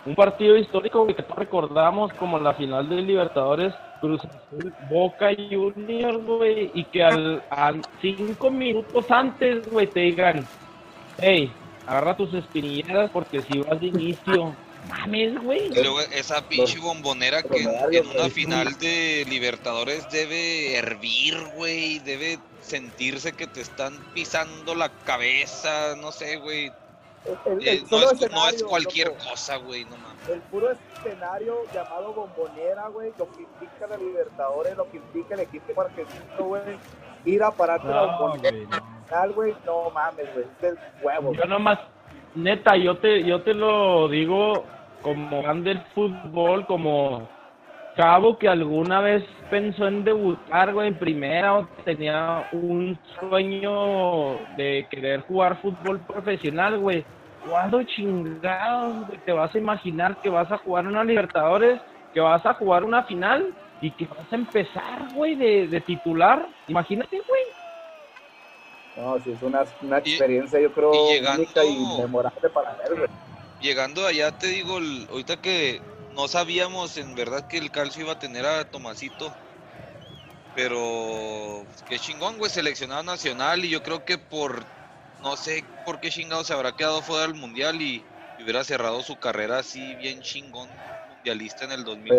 un 0.06 0.16
partido 0.16 0.58
histórico 0.58 1.06
que 1.08 1.16
recordamos 1.36 2.12
como 2.14 2.40
la 2.40 2.54
final 2.54 2.90
del 2.90 3.06
Libertadores 3.06 3.74
Cruz 4.02 4.22
Azul, 4.26 4.74
Boca 4.90 5.30
Juniors, 5.36 6.26
güey, 6.26 6.72
y 6.74 6.84
que 6.86 7.04
al, 7.04 7.42
cinco 8.02 8.50
minutos 8.50 9.06
antes, 9.10 9.70
güey, 9.70 9.86
te 9.88 10.00
digan, 10.02 10.46
hey, 11.20 11.52
agarra 11.86 12.18
tus 12.18 12.34
espinilleras 12.34 13.12
porque 13.12 13.42
si 13.44 13.60
vas 13.60 13.80
de 13.80 13.88
inicio, 13.88 14.56
mames, 14.90 15.40
güey. 15.44 15.70
Luego 15.70 16.02
esa 16.02 16.42
pinche 16.50 16.80
bombonera 16.80 17.44
que 17.44 17.62
en, 17.62 18.08
una 18.08 18.30
final 18.30 18.78
de 18.80 19.26
Libertadores 19.30 20.10
debe 20.10 20.76
hervir, 20.76 21.38
güey, 21.56 22.00
debe 22.00 22.40
sentirse 22.62 23.34
que 23.34 23.46
te 23.46 23.62
están 23.62 23.94
pisando 24.16 24.74
la 24.74 24.90
cabeza, 24.90 25.96
no 26.02 26.12
sé, 26.12 26.38
güey. 26.38 26.72
Eh, 27.24 27.84
no, 27.92 28.50
es, 28.50 28.64
cualquier 28.64 29.14
cosa, 29.18 29.58
güey, 29.58 29.86
no 29.86 29.98
mames. 29.98 30.30
El 30.30 30.42
puro 30.42 30.72
escenario 30.72 31.56
llamado 31.72 32.14
bombonera, 32.14 32.88
güey, 32.88 33.14
lo 33.18 33.30
que 33.32 33.44
implica 33.44 33.88
la 33.88 33.98
Libertadores, 33.98 34.76
lo 34.76 34.90
que 34.90 34.98
implica 34.98 35.36
el 35.36 35.42
equipo 35.42 35.82
argentino, 35.82 36.24
güey, 36.40 36.62
ir 37.26 37.44
a 37.44 37.52
pararte 37.52 37.88
no, 37.88 37.94
la 37.94 38.18
bombonera, 38.18 39.28
güey, 39.36 39.56
no 39.66 39.92
mames, 39.92 40.34
güey, 40.34 40.46
es 40.62 40.78
huevo. 41.04 41.34
Yo 41.34 41.46
nomás, 41.46 41.80
neta, 42.34 42.76
yo 42.76 42.98
te, 42.98 43.24
yo 43.24 43.44
te 43.44 43.54
lo 43.54 44.08
digo 44.08 44.66
como 45.04 45.44
fan 45.44 45.64
del 45.64 45.82
fútbol, 45.94 46.66
como 46.66 47.30
cabo 47.96 48.38
que 48.38 48.48
alguna 48.48 49.02
vez 49.02 49.24
pensó 49.50 49.88
en 49.88 50.04
debutar, 50.04 50.74
güey, 50.74 50.90
en 50.90 50.96
primera 50.98 51.60
o 51.60 51.68
tenía 51.84 52.48
un 52.52 52.98
sueño 53.20 54.38
de 54.56 54.88
querer 54.90 55.22
jugar 55.22 55.62
fútbol 55.62 56.00
profesional, 56.00 56.80
güey. 56.80 57.04
¿Cuándo 57.48 57.84
chingados 57.84 59.08
te 59.26 59.32
vas 59.32 59.54
a 59.54 59.58
imaginar 59.58 60.16
que 60.22 60.30
vas 60.30 60.52
a 60.52 60.58
jugar 60.60 60.86
una 60.88 61.04
Libertadores, 61.04 61.82
que 62.14 62.20
vas 62.20 62.46
a 62.46 62.54
jugar 62.54 62.84
una 62.84 63.04
final 63.04 63.54
y 63.82 63.90
que 63.92 64.06
vas 64.06 64.32
a 64.32 64.36
empezar, 64.36 65.14
güey, 65.14 65.36
de, 65.36 65.82
titular? 65.82 66.48
Imagínate, 66.68 67.20
güey. 67.28 67.42
No, 68.96 69.20
sí, 69.24 69.32
es 69.32 69.42
una, 69.42 69.64
una 69.82 69.98
experiencia, 69.98 70.60
yo 70.60 70.72
creo, 70.72 70.92
única 70.92 71.66
y 71.66 72.02
memorable 72.02 72.50
para 72.50 72.74
ver, 72.76 72.96
güey. 72.96 73.10
Llegando 73.60 74.06
allá, 74.06 74.32
te 74.38 74.48
digo, 74.48 74.80
ahorita 75.10 75.38
que 75.38 75.82
no 76.16 76.28
sabíamos 76.28 76.98
en 76.98 77.16
verdad 77.16 77.48
que 77.48 77.58
el 77.58 77.72
calcio 77.72 78.04
iba 78.04 78.14
a 78.14 78.20
tener 78.20 78.46
a 78.46 78.66
Tomasito. 78.66 79.32
Pero 80.54 81.64
pues, 81.66 81.82
qué 81.84 82.00
chingón, 82.00 82.38
güey, 82.38 82.52
seleccionado 82.52 83.04
nacional. 83.04 83.64
Y 83.64 83.70
yo 83.70 83.82
creo 83.82 84.04
que 84.04 84.18
por 84.18 84.66
no 85.22 85.38
sé 85.38 85.64
por 85.86 86.00
qué 86.00 86.10
chingado 86.10 86.44
se 86.44 86.54
habrá 86.54 86.72
quedado 86.72 87.02
fuera 87.02 87.24
del 87.24 87.36
mundial 87.36 87.82
y, 87.82 88.04
hubiera 88.42 88.64
cerrado 88.64 89.04
su 89.04 89.20
carrera 89.20 89.60
así 89.60 89.94
bien 89.94 90.20
chingón 90.22 90.68
mundialista 91.08 91.66
en 91.66 91.74
el 91.74 91.84
2000. 91.84 92.12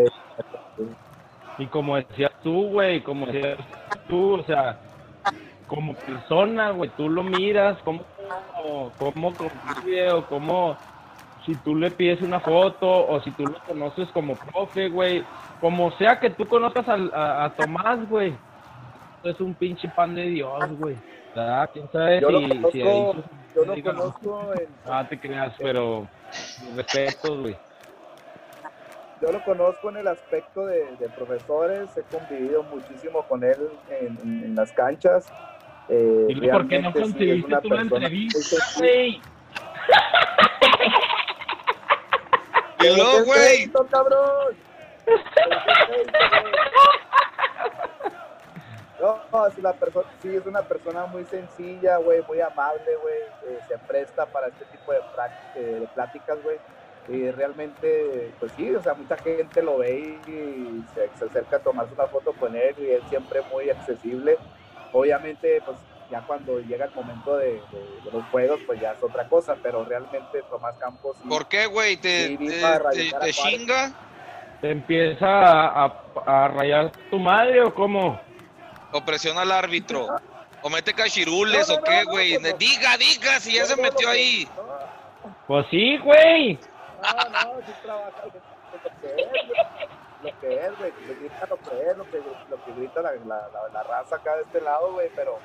Y 1.59 1.67
como 1.67 1.97
decías 1.97 2.31
tú, 2.45 2.69
güey, 2.69 3.03
como 3.03 3.27
decías 3.27 3.59
tú, 4.07 4.35
o 4.35 4.45
sea, 4.45 4.81
como 5.67 5.97
persona, 5.97 6.71
güey, 6.71 6.91
tú 6.97 7.09
lo 7.09 7.25
miras, 7.25 7.77
como, 7.83 8.07
como, 8.55 8.93
como, 8.97 9.35
como 10.29 10.79
si 11.45 11.55
tú 11.57 11.75
le 11.75 11.91
pides 11.91 12.23
una 12.23 12.41
foto 12.41 13.07
o 13.07 13.21
si 13.23 13.31
tú 13.33 13.45
lo 13.45 13.59
conoces 13.67 14.09
como 14.11 14.37
profe, 14.37 14.89
güey, 14.89 15.25
como 15.61 15.91
sea 15.93 16.19
que 16.21 16.31
tú 16.31 16.47
conozcas 16.47 16.87
a, 16.89 17.45
a, 17.45 17.55
Tomás, 17.55 18.09
güey, 18.09 18.35
es 19.25 19.41
un 19.41 19.55
pinche 19.55 19.89
pan 19.89 20.15
de 20.15 20.23
Dios, 20.23 20.79
güey. 20.79 20.97
¿Verdad? 21.35 21.71
¿Quién 21.73 21.91
sabe 21.91 22.21
yo 22.21 22.29
si, 22.29 22.33
lo 22.35 22.49
conozco, 22.49 23.25
yo 23.55 23.65
lo 23.65 23.83
conozco 23.83 24.53
en, 24.55 24.69
Ah, 24.87 25.07
te 25.09 25.19
creas, 25.19 25.55
pero 25.59 26.07
respeto, 26.77 27.41
güey. 27.41 27.57
Yo 29.23 29.33
lo 29.33 29.43
conozco 29.45 29.89
en 29.89 29.99
el 29.99 30.09
aspecto 30.09 30.67
de, 30.67 30.85
profesores, 31.17 31.89
he 31.97 32.03
convivido 32.03 32.65
muchísimo 32.65 33.23
con 33.23 33.45
él 33.45 33.71
en, 33.89 34.19
en, 34.23 34.55
las 34.55 34.73
canchas. 34.73 35.33
Eh, 35.89 36.27
¿Y 36.29 36.49
por 36.49 36.69
qué 36.69 36.81
no 36.81 36.93
conseguiste 36.93 37.61
sí, 37.63 37.69
una 37.69 37.83
entrevista, 37.83 38.57
güey? 38.79 39.21
Güey. 43.25 43.71
cabrón. 43.91 44.57
No, 49.01 49.47
es 49.49 49.59
una 49.59 49.73
persona, 49.73 50.09
sí, 50.21 50.37
es 50.37 50.47
una 50.47 50.63
persona 50.63 51.07
muy 51.07 51.25
sencilla, 51.25 51.97
güey, 51.97 52.23
muy 52.29 52.41
amable, 52.41 52.97
güey. 53.03 53.21
Eh, 53.49 53.59
se 53.67 53.77
presta 53.79 54.27
para 54.27 54.47
este 54.47 54.65
tipo 54.67 54.93
de, 54.93 55.61
de 55.61 55.87
pláticas, 55.89 56.41
güey. 56.43 56.59
Y 57.09 57.29
realmente, 57.33 58.33
pues 58.39 58.53
sí, 58.57 58.73
o 58.73 58.81
sea, 58.81 58.95
mucha 58.95 59.17
gente 59.17 59.61
lo 59.61 59.79
ve 59.79 60.21
y 60.29 60.85
se, 60.95 61.11
se, 61.19 61.25
acerca 61.25 61.57
a 61.57 61.59
tomarse 61.59 61.95
una 61.95 62.07
foto 62.07 62.33
con 62.35 62.55
él 62.55 62.77
y 62.79 62.91
él 62.91 63.03
siempre 63.09 63.43
muy 63.51 63.71
accesible. 63.71 64.39
Obviamente, 64.93 65.61
pues 65.67 65.79
ya 66.13 66.21
cuando 66.27 66.61
llega 66.61 66.85
el 66.85 66.95
momento 66.95 67.39
de, 67.39 67.63
los 68.13 68.23
juegos, 68.27 68.61
pues 68.67 68.79
ya 68.79 68.93
es 68.93 69.03
otra 69.03 69.27
cosa, 69.29 69.57
pero 69.63 69.83
realmente 69.83 70.43
Tomás 70.51 70.77
Campos... 70.77 71.17
¿Por 71.27 71.49
qué, 71.49 71.65
güey? 71.65 71.97
¿Te, 71.97 72.37
te, 72.37 73.33
chinga? 73.33 73.93
¿Te 74.61 74.73
empieza 74.73 75.27
a, 75.27 76.49
rayar 76.49 76.93
tu 77.11 77.19
madre 77.19 77.63
o 77.63 77.75
cómo? 77.75 78.21
¿O 78.93 79.01
presiona 79.03 79.41
al 79.41 79.53
árbitro? 79.53 80.07
¿O 80.61 80.69
mete 80.69 80.93
cachirules 80.93 81.71
o 81.71 81.83
qué, 81.83 82.05
güey? 82.05 82.37
diga, 82.59 82.99
diga, 82.99 83.41
si 83.41 83.55
ya 83.55 83.65
se 83.65 83.81
metió 83.81 84.11
ahí. 84.11 84.47
Pues 85.47 85.67
sí, 85.71 85.97
güey. 85.97 86.59
No, 87.03 87.31
no, 87.31 87.67
sí 87.67 87.73
trabaja 87.83 88.23
lo 90.23 90.41
que 90.41 90.55
es, 90.55 90.79
güey. 90.79 90.93
Lo 90.93 91.07
que 91.07 91.15
grita 91.15 91.47
lo 91.49 91.57
que 91.57 91.91
es, 91.91 91.97
lo 91.97 92.05
que, 92.05 92.23
lo 92.51 92.65
que 92.65 92.73
grita 92.75 93.03
la, 93.03 93.13
la, 93.27 93.49
la 93.73 93.83
raza 93.83 94.17
acá 94.17 94.37
de 94.37 94.43
este 94.43 94.61
lado, 94.61 94.93
güey, 94.93 95.11
pero 95.17 95.39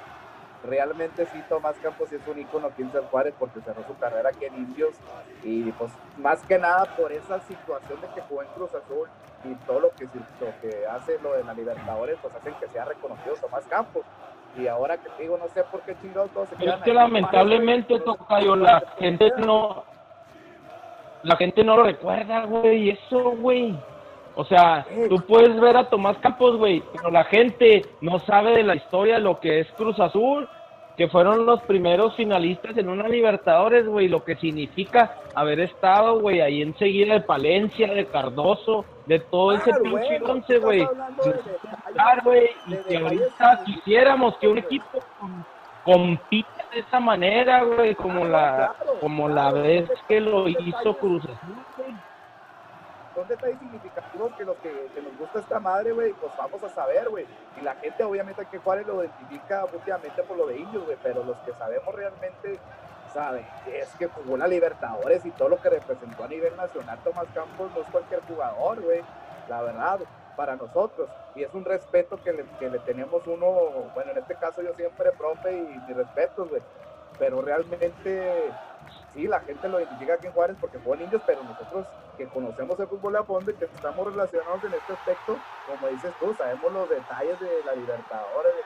realmente 0.67 1.25
sí 1.27 1.41
Tomás 1.49 1.75
Campos 1.81 2.11
es 2.11 2.25
un 2.27 2.39
ícono 2.39 2.67
aquí 2.67 2.83
en 2.83 2.91
San 2.91 3.03
Juárez 3.05 3.33
porque 3.39 3.61
cerró 3.61 3.83
su 3.87 3.97
carrera 3.97 4.29
aquí 4.29 4.45
en 4.45 4.55
Indios 4.55 4.95
y 5.43 5.71
pues 5.71 5.91
más 6.17 6.41
que 6.43 6.59
nada 6.59 6.85
por 6.97 7.11
esa 7.11 7.39
situación 7.41 7.99
de 8.01 8.07
que 8.13 8.21
jugó 8.21 8.43
en 8.43 8.49
Cruz 8.49 8.71
Azul 8.75 9.07
y 9.45 9.55
todo 9.65 9.79
lo 9.79 9.89
que, 9.91 10.05
lo 10.05 10.61
que 10.61 10.85
hace 10.85 11.17
lo 11.23 11.33
de 11.33 11.43
la 11.43 11.53
Libertadores 11.53 12.17
pues 12.21 12.35
hacen 12.35 12.53
que 12.59 12.67
sea 12.67 12.85
reconocido 12.85 13.35
Tomás 13.41 13.65
Campos. 13.65 14.03
Y 14.57 14.67
ahora 14.67 14.97
que 14.97 15.09
digo 15.19 15.37
no 15.37 15.47
sé 15.49 15.63
por 15.63 15.81
qué 15.81 15.95
chingados 16.01 16.31
todos 16.31 16.49
se 16.49 16.55
quedan 16.55 16.79
es 16.79 16.83
que 16.83 16.93
lamentablemente 16.93 17.99
Tocayo 17.99 18.55
la 18.55 18.83
gente 18.99 19.31
no 19.37 19.83
la 21.23 21.35
gente 21.37 21.63
no 21.63 21.77
lo 21.77 21.83
recuerda 21.83 22.45
güey 22.45 22.89
eso 22.89 23.31
güey. 23.31 23.77
O 24.39 24.45
sea, 24.45 24.85
tú 25.09 25.19
puedes 25.21 25.59
ver 25.59 25.75
a 25.75 25.89
Tomás 25.89 26.15
Campos, 26.19 26.57
güey, 26.57 26.83
pero 26.93 27.09
la 27.09 27.23
gente 27.23 27.83
no 28.01 28.19
sabe 28.19 28.51
de 28.51 28.61
la 28.61 28.75
historia 28.75 29.15
de 29.15 29.21
lo 29.21 29.39
que 29.39 29.61
es 29.61 29.67
Cruz 29.71 29.99
Azul, 29.99 30.47
que 30.97 31.07
fueron 31.07 31.45
los 31.45 31.61
primeros 31.61 32.15
finalistas 32.15 32.75
en 32.75 32.89
una 32.89 33.07
Libertadores, 33.07 33.85
güey, 33.85 34.07
lo 34.07 34.23
que 34.23 34.35
significa 34.35 35.15
haber 35.35 35.59
estado, 35.59 36.19
güey, 36.19 36.41
ahí 36.41 36.63
enseguida 36.63 37.13
de 37.13 37.21
Palencia, 37.21 37.93
de 37.93 38.07
Cardoso, 38.07 38.83
de 39.05 39.19
todo 39.19 39.51
ese 39.53 39.71
pinche 39.75 40.19
once, 40.25 40.57
güey. 40.57 40.87
Claro, 41.93 42.21
güey, 42.23 42.49
y 42.65 42.75
que 42.77 42.97
ahorita 42.97 43.61
quisiéramos 43.63 44.37
que 44.37 44.47
un 44.47 44.57
equipo 44.57 44.99
compita 45.85 46.65
de 46.73 46.79
esa 46.79 46.99
manera, 46.99 47.63
güey, 47.63 47.93
como 47.93 48.25
la, 48.25 48.73
como 48.99 49.29
la 49.29 49.51
vez 49.51 49.87
que 50.07 50.19
lo 50.19 50.49
hizo 50.49 50.95
Cruz 50.95 51.23
Azul, 51.23 51.95
güey 53.17 53.27
son 53.27 53.27
detalles 53.27 53.59
significativos 53.59 54.33
que 54.35 54.45
lo 54.45 54.55
que, 54.61 55.01
nos 55.01 55.17
gusta 55.17 55.39
esta 55.39 55.59
madre, 55.59 55.91
güey, 55.91 56.13
pues 56.13 56.31
vamos 56.37 56.63
a 56.63 56.69
saber, 56.69 57.09
güey. 57.09 57.25
Y 57.59 57.61
la 57.61 57.75
gente, 57.75 58.03
obviamente, 58.03 58.45
que 58.45 58.59
Juárez 58.59 58.85
lo 58.85 59.03
identifica 59.03 59.65
últimamente 59.65 60.23
por 60.23 60.37
lo 60.37 60.47
de 60.47 60.55
ellos, 60.55 60.85
güey, 60.85 60.97
pero 61.01 61.23
los 61.23 61.37
que 61.37 61.53
sabemos 61.53 61.93
realmente 61.93 62.59
saben 63.13 63.45
es 63.67 63.89
que 63.97 64.07
jugó 64.07 64.37
la 64.37 64.47
Libertadores 64.47 65.25
y 65.25 65.31
todo 65.31 65.49
lo 65.49 65.61
que 65.61 65.69
representó 65.69 66.25
a 66.25 66.27
nivel 66.27 66.55
nacional 66.57 66.99
Tomás 67.03 67.25
Campos 67.33 67.71
no 67.73 67.81
es 67.81 67.87
cualquier 67.89 68.21
jugador, 68.27 68.81
güey, 68.81 69.01
la 69.49 69.61
verdad, 69.61 69.99
para 70.35 70.55
nosotros. 70.55 71.09
Y 71.35 71.43
es 71.43 71.53
un 71.53 71.65
respeto 71.65 72.19
que 72.23 72.33
le, 72.33 72.43
que 72.59 72.69
le 72.69 72.79
tenemos 72.79 73.25
uno, 73.25 73.47
bueno, 73.95 74.11
en 74.11 74.17
este 74.19 74.35
caso 74.35 74.61
yo 74.61 74.73
siempre 74.75 75.11
profe 75.13 75.51
y 75.51 75.81
mi 75.87 75.93
respeto, 75.93 76.45
güey, 76.45 76.61
pero 77.17 77.41
realmente 77.41 78.51
sí, 79.13 79.27
la 79.27 79.39
gente 79.41 79.67
lo 79.69 79.79
identifica 79.79 80.15
aquí 80.15 80.27
en 80.27 80.33
Juárez 80.33 80.57
porque 80.59 80.79
fue 80.79 81.01
indios, 81.01 81.21
pero 81.25 81.43
nosotros 81.43 81.85
que 82.17 82.27
conocemos 82.27 82.79
el 82.79 82.87
fútbol 82.87 83.15
a 83.15 83.23
fondo 83.23 83.51
y 83.51 83.55
que 83.55 83.65
estamos 83.65 84.07
relacionados 84.07 84.63
en 84.63 84.73
este 84.73 84.93
aspecto, 84.93 85.39
como 85.65 85.87
dices 85.87 86.13
tú, 86.19 86.33
sabemos 86.33 86.73
los 86.73 86.89
detalles 86.89 87.39
de 87.39 87.63
la 87.63 87.75
Libertadores, 87.75 88.53
de 88.53 88.61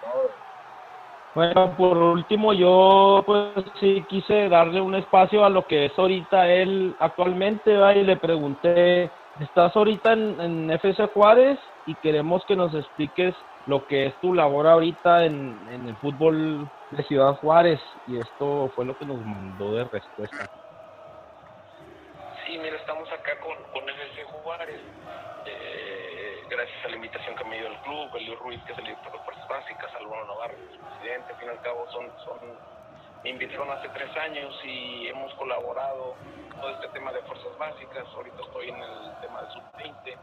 todo. 0.00 0.30
Bueno, 1.34 1.76
por 1.76 1.96
último, 1.96 2.52
yo 2.52 3.22
pues 3.24 3.64
sí 3.78 4.04
quise 4.08 4.48
darle 4.48 4.80
un 4.80 4.96
espacio 4.96 5.44
a 5.44 5.50
lo 5.50 5.64
que 5.64 5.86
es 5.86 5.96
ahorita 5.96 6.52
él 6.52 6.96
actualmente, 6.98 7.76
¿va? 7.76 7.94
y 7.94 8.02
le 8.02 8.16
pregunté, 8.16 9.12
¿estás 9.38 9.76
ahorita 9.76 10.12
en, 10.12 10.40
en 10.40 10.70
FC 10.72 11.06
Juárez? 11.14 11.58
Y 11.86 11.94
queremos 11.96 12.44
que 12.46 12.56
nos 12.56 12.74
expliques 12.74 13.34
lo 13.66 13.86
que 13.86 14.06
es 14.06 14.20
tu 14.20 14.34
labor 14.34 14.66
ahorita 14.66 15.24
en, 15.24 15.68
en 15.68 15.86
el 15.86 15.96
fútbol 15.98 16.68
de 16.90 17.02
Ciudad 17.04 17.34
Juárez 17.36 17.80
y 18.06 18.18
esto 18.18 18.70
fue 18.74 18.84
lo 18.84 18.96
que 18.98 19.04
nos 19.04 19.18
mandó 19.18 19.74
de 19.74 19.84
respuesta. 19.84 20.50
Sí, 22.44 22.58
mira, 22.58 22.76
estamos 22.76 23.10
acá 23.12 23.38
con, 23.40 23.56
con 23.72 23.88
FC 23.88 24.24
Juárez, 24.24 24.80
eh, 25.46 26.42
gracias 26.48 26.84
a 26.84 26.88
la 26.88 26.96
invitación 26.96 27.36
que 27.36 27.44
me 27.44 27.58
dio 27.58 27.68
el 27.68 27.78
club, 27.82 28.16
Elio 28.16 28.36
Ruiz, 28.36 28.60
que 28.64 28.72
es 28.72 28.78
el 28.78 28.84
director 28.84 29.12
de 29.12 29.18
Fuerzas 29.20 29.48
Básicas, 29.48 29.94
Álvaro 29.94 30.26
Navarro, 30.26 30.54
el 30.54 30.78
presidente, 30.78 31.32
al 31.32 31.38
fin 31.38 31.48
y 31.48 31.50
al 31.50 31.62
cabo 31.62 31.86
son, 31.92 32.06
son, 32.24 32.38
me 33.22 33.30
invitaron 33.30 33.70
hace 33.70 33.88
tres 33.90 34.16
años 34.16 34.52
y 34.64 35.06
hemos 35.06 35.32
colaborado 35.34 36.16
todo 36.60 36.70
este 36.70 36.88
tema 36.88 37.12
de 37.12 37.22
Fuerzas 37.22 37.56
Básicas, 37.56 38.06
ahorita 38.16 38.42
estoy 38.42 38.68
en 38.70 38.82
el 38.82 39.20
tema 39.20 39.42
de 39.42 39.52
sub-20 39.52 40.16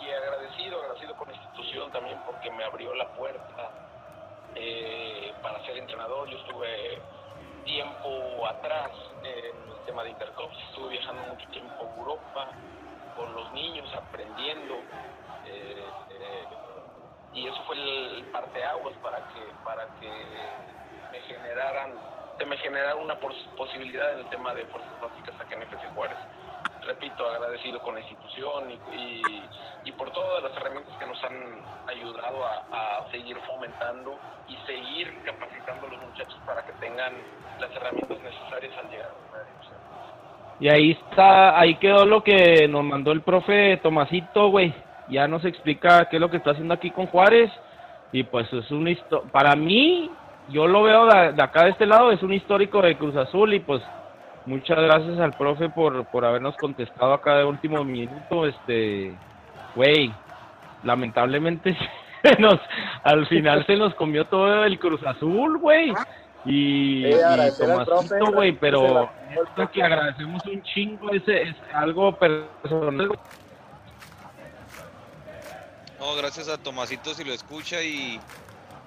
y 0.00 0.10
agradecido, 0.10 0.80
agradecido 0.80 1.14
con 1.16 1.28
la 1.28 1.34
institución 1.34 1.92
también 1.92 2.18
porque 2.24 2.50
me 2.52 2.64
abrió 2.64 2.94
la 2.94 3.08
puerta 3.16 3.85
eh, 4.56 5.32
para 5.42 5.64
ser 5.64 5.78
entrenador. 5.78 6.28
Yo 6.28 6.38
estuve 6.38 6.98
tiempo 7.64 8.46
atrás 8.46 8.90
en 9.22 9.70
el 9.70 9.84
tema 9.86 10.02
de 10.02 10.10
Intercops, 10.10 10.56
estuve 10.70 10.90
viajando 10.90 11.22
mucho 11.22 11.48
tiempo 11.48 11.74
a 11.78 11.98
Europa 11.98 12.48
con 13.16 13.32
los 13.34 13.52
niños, 13.52 13.88
aprendiendo. 13.94 14.74
Eh, 15.46 15.84
eh, 16.10 16.44
y 17.34 17.46
eso 17.46 17.62
fue 17.66 17.76
el 17.76 18.24
parteaguas 18.32 18.94
para 19.02 19.18
que, 19.18 19.40
para 19.64 19.86
que 20.00 20.10
me 21.12 21.20
generaran, 21.20 21.94
me 22.46 22.56
generara 22.58 22.96
una 22.96 23.18
posibilidad 23.56 24.12
en 24.14 24.20
el 24.20 24.30
tema 24.30 24.54
de 24.54 24.64
fuerzas 24.66 25.00
básicas 25.00 25.40
acá 25.40 25.54
en 25.54 25.62
FC 25.62 25.86
Juárez 25.94 26.18
repito, 26.86 27.28
agradecido 27.28 27.80
con 27.80 27.94
la 27.94 28.00
institución 28.00 28.70
y, 28.70 29.22
y, 29.84 29.92
por 29.92 30.10
todas 30.12 30.42
las 30.42 30.56
herramientas 30.56 30.96
que 30.98 31.06
nos 31.06 31.22
han 31.24 31.34
ayudado 31.88 32.44
a, 32.44 33.06
seguir 33.10 33.36
fomentando 33.46 34.18
y 34.48 34.56
seguir 34.66 35.12
capacitando 35.24 35.86
a 35.86 35.90
los 35.90 36.00
muchachos 36.02 36.38
para 36.44 36.64
que 36.64 36.72
tengan 36.72 37.12
las 37.60 37.70
herramientas 37.70 38.18
necesarias 38.20 38.72
al 38.78 38.90
llegar 38.90 39.10
a 39.10 40.62
Y 40.62 40.68
ahí 40.68 40.90
está, 40.92 41.58
ahí 41.58 41.76
quedó 41.76 42.04
lo 42.04 42.22
que 42.22 42.66
nos 42.68 42.84
mandó 42.84 43.12
el 43.12 43.22
profe 43.22 43.78
Tomasito, 43.82 44.48
güey. 44.48 44.74
Ya 45.08 45.28
nos 45.28 45.44
explica 45.44 46.08
qué 46.08 46.16
es 46.16 46.20
lo 46.20 46.30
que 46.30 46.38
está 46.38 46.50
haciendo 46.50 46.74
aquí 46.74 46.90
con 46.90 47.06
Juárez. 47.06 47.50
Y 48.12 48.24
pues 48.24 48.52
es 48.52 48.70
un 48.70 48.96
para 49.30 49.54
mí, 49.56 50.10
yo 50.48 50.66
lo 50.66 50.82
veo 50.82 51.06
de 51.06 51.42
acá 51.42 51.64
de 51.64 51.70
este 51.70 51.86
lado, 51.86 52.10
es 52.10 52.22
un 52.22 52.32
histórico 52.32 52.82
de 52.82 52.96
Cruz 52.96 53.16
Azul 53.16 53.54
y 53.54 53.60
pues 53.60 53.82
Muchas 54.46 54.78
gracias 54.78 55.18
al 55.18 55.32
profe 55.32 55.68
por, 55.68 56.04
por 56.06 56.24
habernos 56.24 56.56
contestado 56.56 57.12
acá 57.12 57.36
de 57.36 57.44
último 57.44 57.82
minuto. 57.84 58.46
Este, 58.46 59.12
güey, 59.74 60.12
lamentablemente 60.84 61.76
nos, 62.38 62.60
al 63.02 63.26
final 63.26 63.66
se 63.66 63.76
nos 63.76 63.94
comió 63.94 64.24
todo 64.26 64.64
el 64.64 64.78
Cruz 64.78 65.04
Azul, 65.04 65.58
güey. 65.58 65.92
Y, 66.44 67.10
Tomasito, 67.58 68.26
güey, 68.32 68.52
pero 68.52 69.10
esto 69.30 69.70
que 69.72 69.82
agradecemos 69.82 70.46
un 70.46 70.62
chingo, 70.62 71.10
ese 71.10 71.42
es 71.42 71.56
algo 71.74 72.12
personal. 72.12 73.18
No, 75.98 76.14
gracias 76.14 76.48
a 76.48 76.56
Tomasito 76.56 77.14
si 77.14 77.24
lo 77.24 77.32
escucha 77.32 77.82
y 77.82 78.20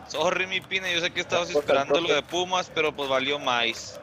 sorry 0.07 0.47
mi 0.47 0.62
pina, 0.62 0.89
yo 0.89 1.01
sé 1.01 1.12
que 1.12 1.20
estabas 1.20 1.49
esperando 1.49 1.99
lo 1.99 2.14
de 2.14 2.22
Pumas, 2.22 2.72
pero 2.74 2.93
pues 2.93 3.10
valió 3.10 3.39
más. 3.39 3.99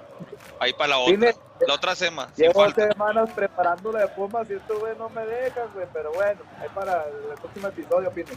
Ahí 0.61 0.75
para 0.75 0.89
la 0.91 0.99
otra. 0.99 1.33
La 1.67 1.75
otra 1.75 1.95
semana. 1.95 2.31
Llevo 2.37 2.69
semanas 2.71 3.31
preparándolo 3.33 3.99
de 3.99 4.09
Pumas 4.09 4.49
y 4.51 4.55
esto, 4.55 4.79
güey, 4.79 4.93
no 4.99 5.09
me 5.09 5.25
dejan, 5.25 5.69
güey. 5.75 5.87
Pero 5.93 6.13
bueno, 6.13 6.41
ahí 6.61 6.69
para 6.75 7.05
el 7.05 7.41
próximo 7.41 7.69
episodio, 7.69 8.11
Pino. 8.11 8.29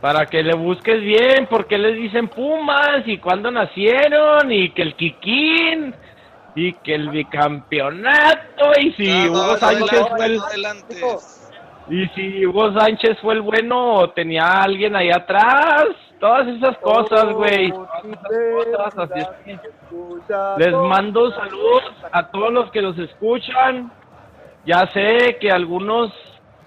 Para 0.00 0.26
que 0.26 0.42
le 0.42 0.54
busques 0.54 1.00
bien, 1.00 1.46
porque 1.48 1.78
les 1.78 1.96
dicen 1.96 2.28
Pumas 2.28 3.06
y 3.06 3.18
cuándo 3.18 3.50
nacieron 3.50 4.52
y 4.52 4.70
que 4.72 4.82
el 4.82 4.96
Kikín 4.96 5.94
y 6.54 6.72
que 6.74 6.94
el 6.94 7.10
bicampeonato 7.10 8.72
y 8.80 8.92
si 8.92 9.28
Hugo 9.28 9.56
Sánchez 9.56 10.06
fue 10.08 10.26
el 10.26 10.40
y 11.88 12.06
si 12.14 12.46
Hugo 12.46 12.72
Sánchez 12.78 13.18
fue 13.20 13.34
el 13.34 13.42
bueno 13.42 14.10
tenía 14.10 14.62
alguien 14.62 14.94
ahí 14.94 15.10
atrás 15.10 15.88
todas 16.24 16.48
esas 16.48 16.78
cosas, 16.78 17.34
güey. 17.34 17.70
Les 20.56 20.72
mando 20.72 21.30
saludos 21.32 21.82
a 22.10 22.30
todos 22.30 22.50
los 22.50 22.70
que 22.70 22.80
los 22.80 22.98
escuchan. 22.98 23.92
ya 24.64 24.86
sé 24.94 25.36
que 25.38 25.50
a 25.50 25.56
algunos 25.56 26.10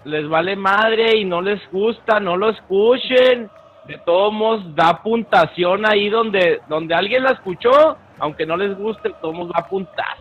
les 0.03 0.29
vale 0.29 0.55
madre 0.55 1.17
y 1.17 1.25
no 1.25 1.41
les 1.41 1.59
gusta, 1.71 2.19
no 2.19 2.37
lo 2.37 2.49
escuchen. 2.49 3.49
De 3.85 3.97
todos 4.05 4.31
modos, 4.31 4.75
da 4.75 5.01
puntuación 5.01 5.87
ahí 5.87 6.09
donde, 6.09 6.61
donde 6.69 6.93
alguien 6.93 7.23
la 7.23 7.31
escuchó, 7.31 7.97
aunque 8.19 8.45
no 8.45 8.57
les 8.57 8.77
guste, 8.77 9.09
de 9.09 9.15
todos 9.15 9.33
modos 9.33 9.53
va 9.53 9.63
a 9.63 9.65
apuntar. 9.65 10.17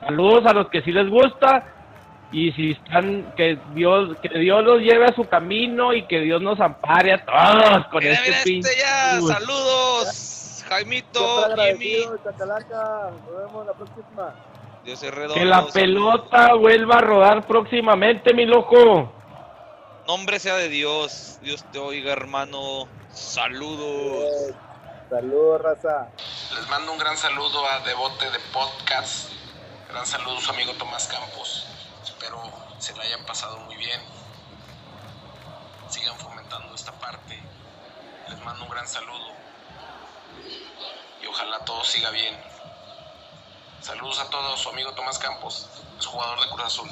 Saludos 0.00 0.46
a 0.46 0.54
los 0.54 0.70
que 0.70 0.80
sí 0.80 0.92
les 0.92 1.10
gusta 1.10 1.81
y 2.32 2.50
si 2.52 2.70
están, 2.72 3.32
que 3.36 3.58
Dios, 3.74 4.16
que 4.22 4.30
Dios 4.38 4.64
los 4.64 4.80
lleve 4.80 5.04
a 5.04 5.14
su 5.14 5.24
camino 5.28 5.92
y 5.92 6.06
que 6.06 6.20
Dios 6.20 6.40
nos 6.42 6.58
ampare 6.60 7.12
a 7.12 7.24
todos 7.24 7.86
con 7.88 8.00
Mira, 8.02 8.14
este 8.14 8.30
mira 8.30 8.42
pinche. 8.42 8.68
este 8.70 8.80
ya, 8.80 9.20
saludos, 9.20 10.64
Jaimito, 10.68 11.44
Jimmy. 11.56 11.96
Nos 12.06 13.36
vemos 13.36 13.66
la 13.66 13.72
próxima. 13.74 14.34
Dios 14.84 15.02
es 15.02 15.10
redondo. 15.14 15.34
Que 15.34 15.44
la 15.44 15.56
saludos. 15.56 15.72
pelota 15.74 16.54
vuelva 16.54 16.96
a 16.96 17.00
rodar 17.02 17.46
próximamente, 17.46 18.34
mi 18.34 18.46
loco. 18.46 19.12
Nombre 20.08 20.38
sea 20.40 20.56
de 20.56 20.68
Dios, 20.68 21.38
Dios 21.42 21.64
te 21.70 21.78
oiga, 21.78 22.12
hermano. 22.12 22.88
Saludos. 23.10 24.24
Eh, 24.50 24.54
Saludos, 25.10 25.60
raza. 25.60 26.08
Les 26.56 26.68
mando 26.70 26.92
un 26.92 26.98
gran 26.98 27.16
saludo 27.18 27.66
a 27.66 27.80
Devote 27.80 28.24
de 28.30 28.38
Podcast. 28.52 29.30
Gran 29.90 30.06
saludo 30.06 30.40
su 30.40 30.50
amigo 30.50 30.72
Tomás 30.78 31.06
Campos. 31.06 31.68
Se 32.82 32.92
la 32.96 33.04
hayan 33.04 33.24
pasado 33.24 33.58
muy 33.58 33.76
bien. 33.76 34.00
Sigan 35.88 36.18
fomentando 36.18 36.74
esta 36.74 36.90
parte. 36.90 37.40
Les 38.28 38.42
mando 38.42 38.64
un 38.64 38.70
gran 38.70 38.88
saludo. 38.88 39.28
Y 41.22 41.26
ojalá 41.28 41.60
todo 41.60 41.84
siga 41.84 42.10
bien. 42.10 42.36
Saludos 43.80 44.18
a 44.18 44.28
todos, 44.30 44.58
su 44.58 44.68
amigo 44.68 44.90
Tomás 44.94 45.16
Campos, 45.20 45.68
es 45.96 46.06
jugador 46.06 46.40
de 46.40 46.48
Cruz 46.48 46.64
Azul. 46.64 46.90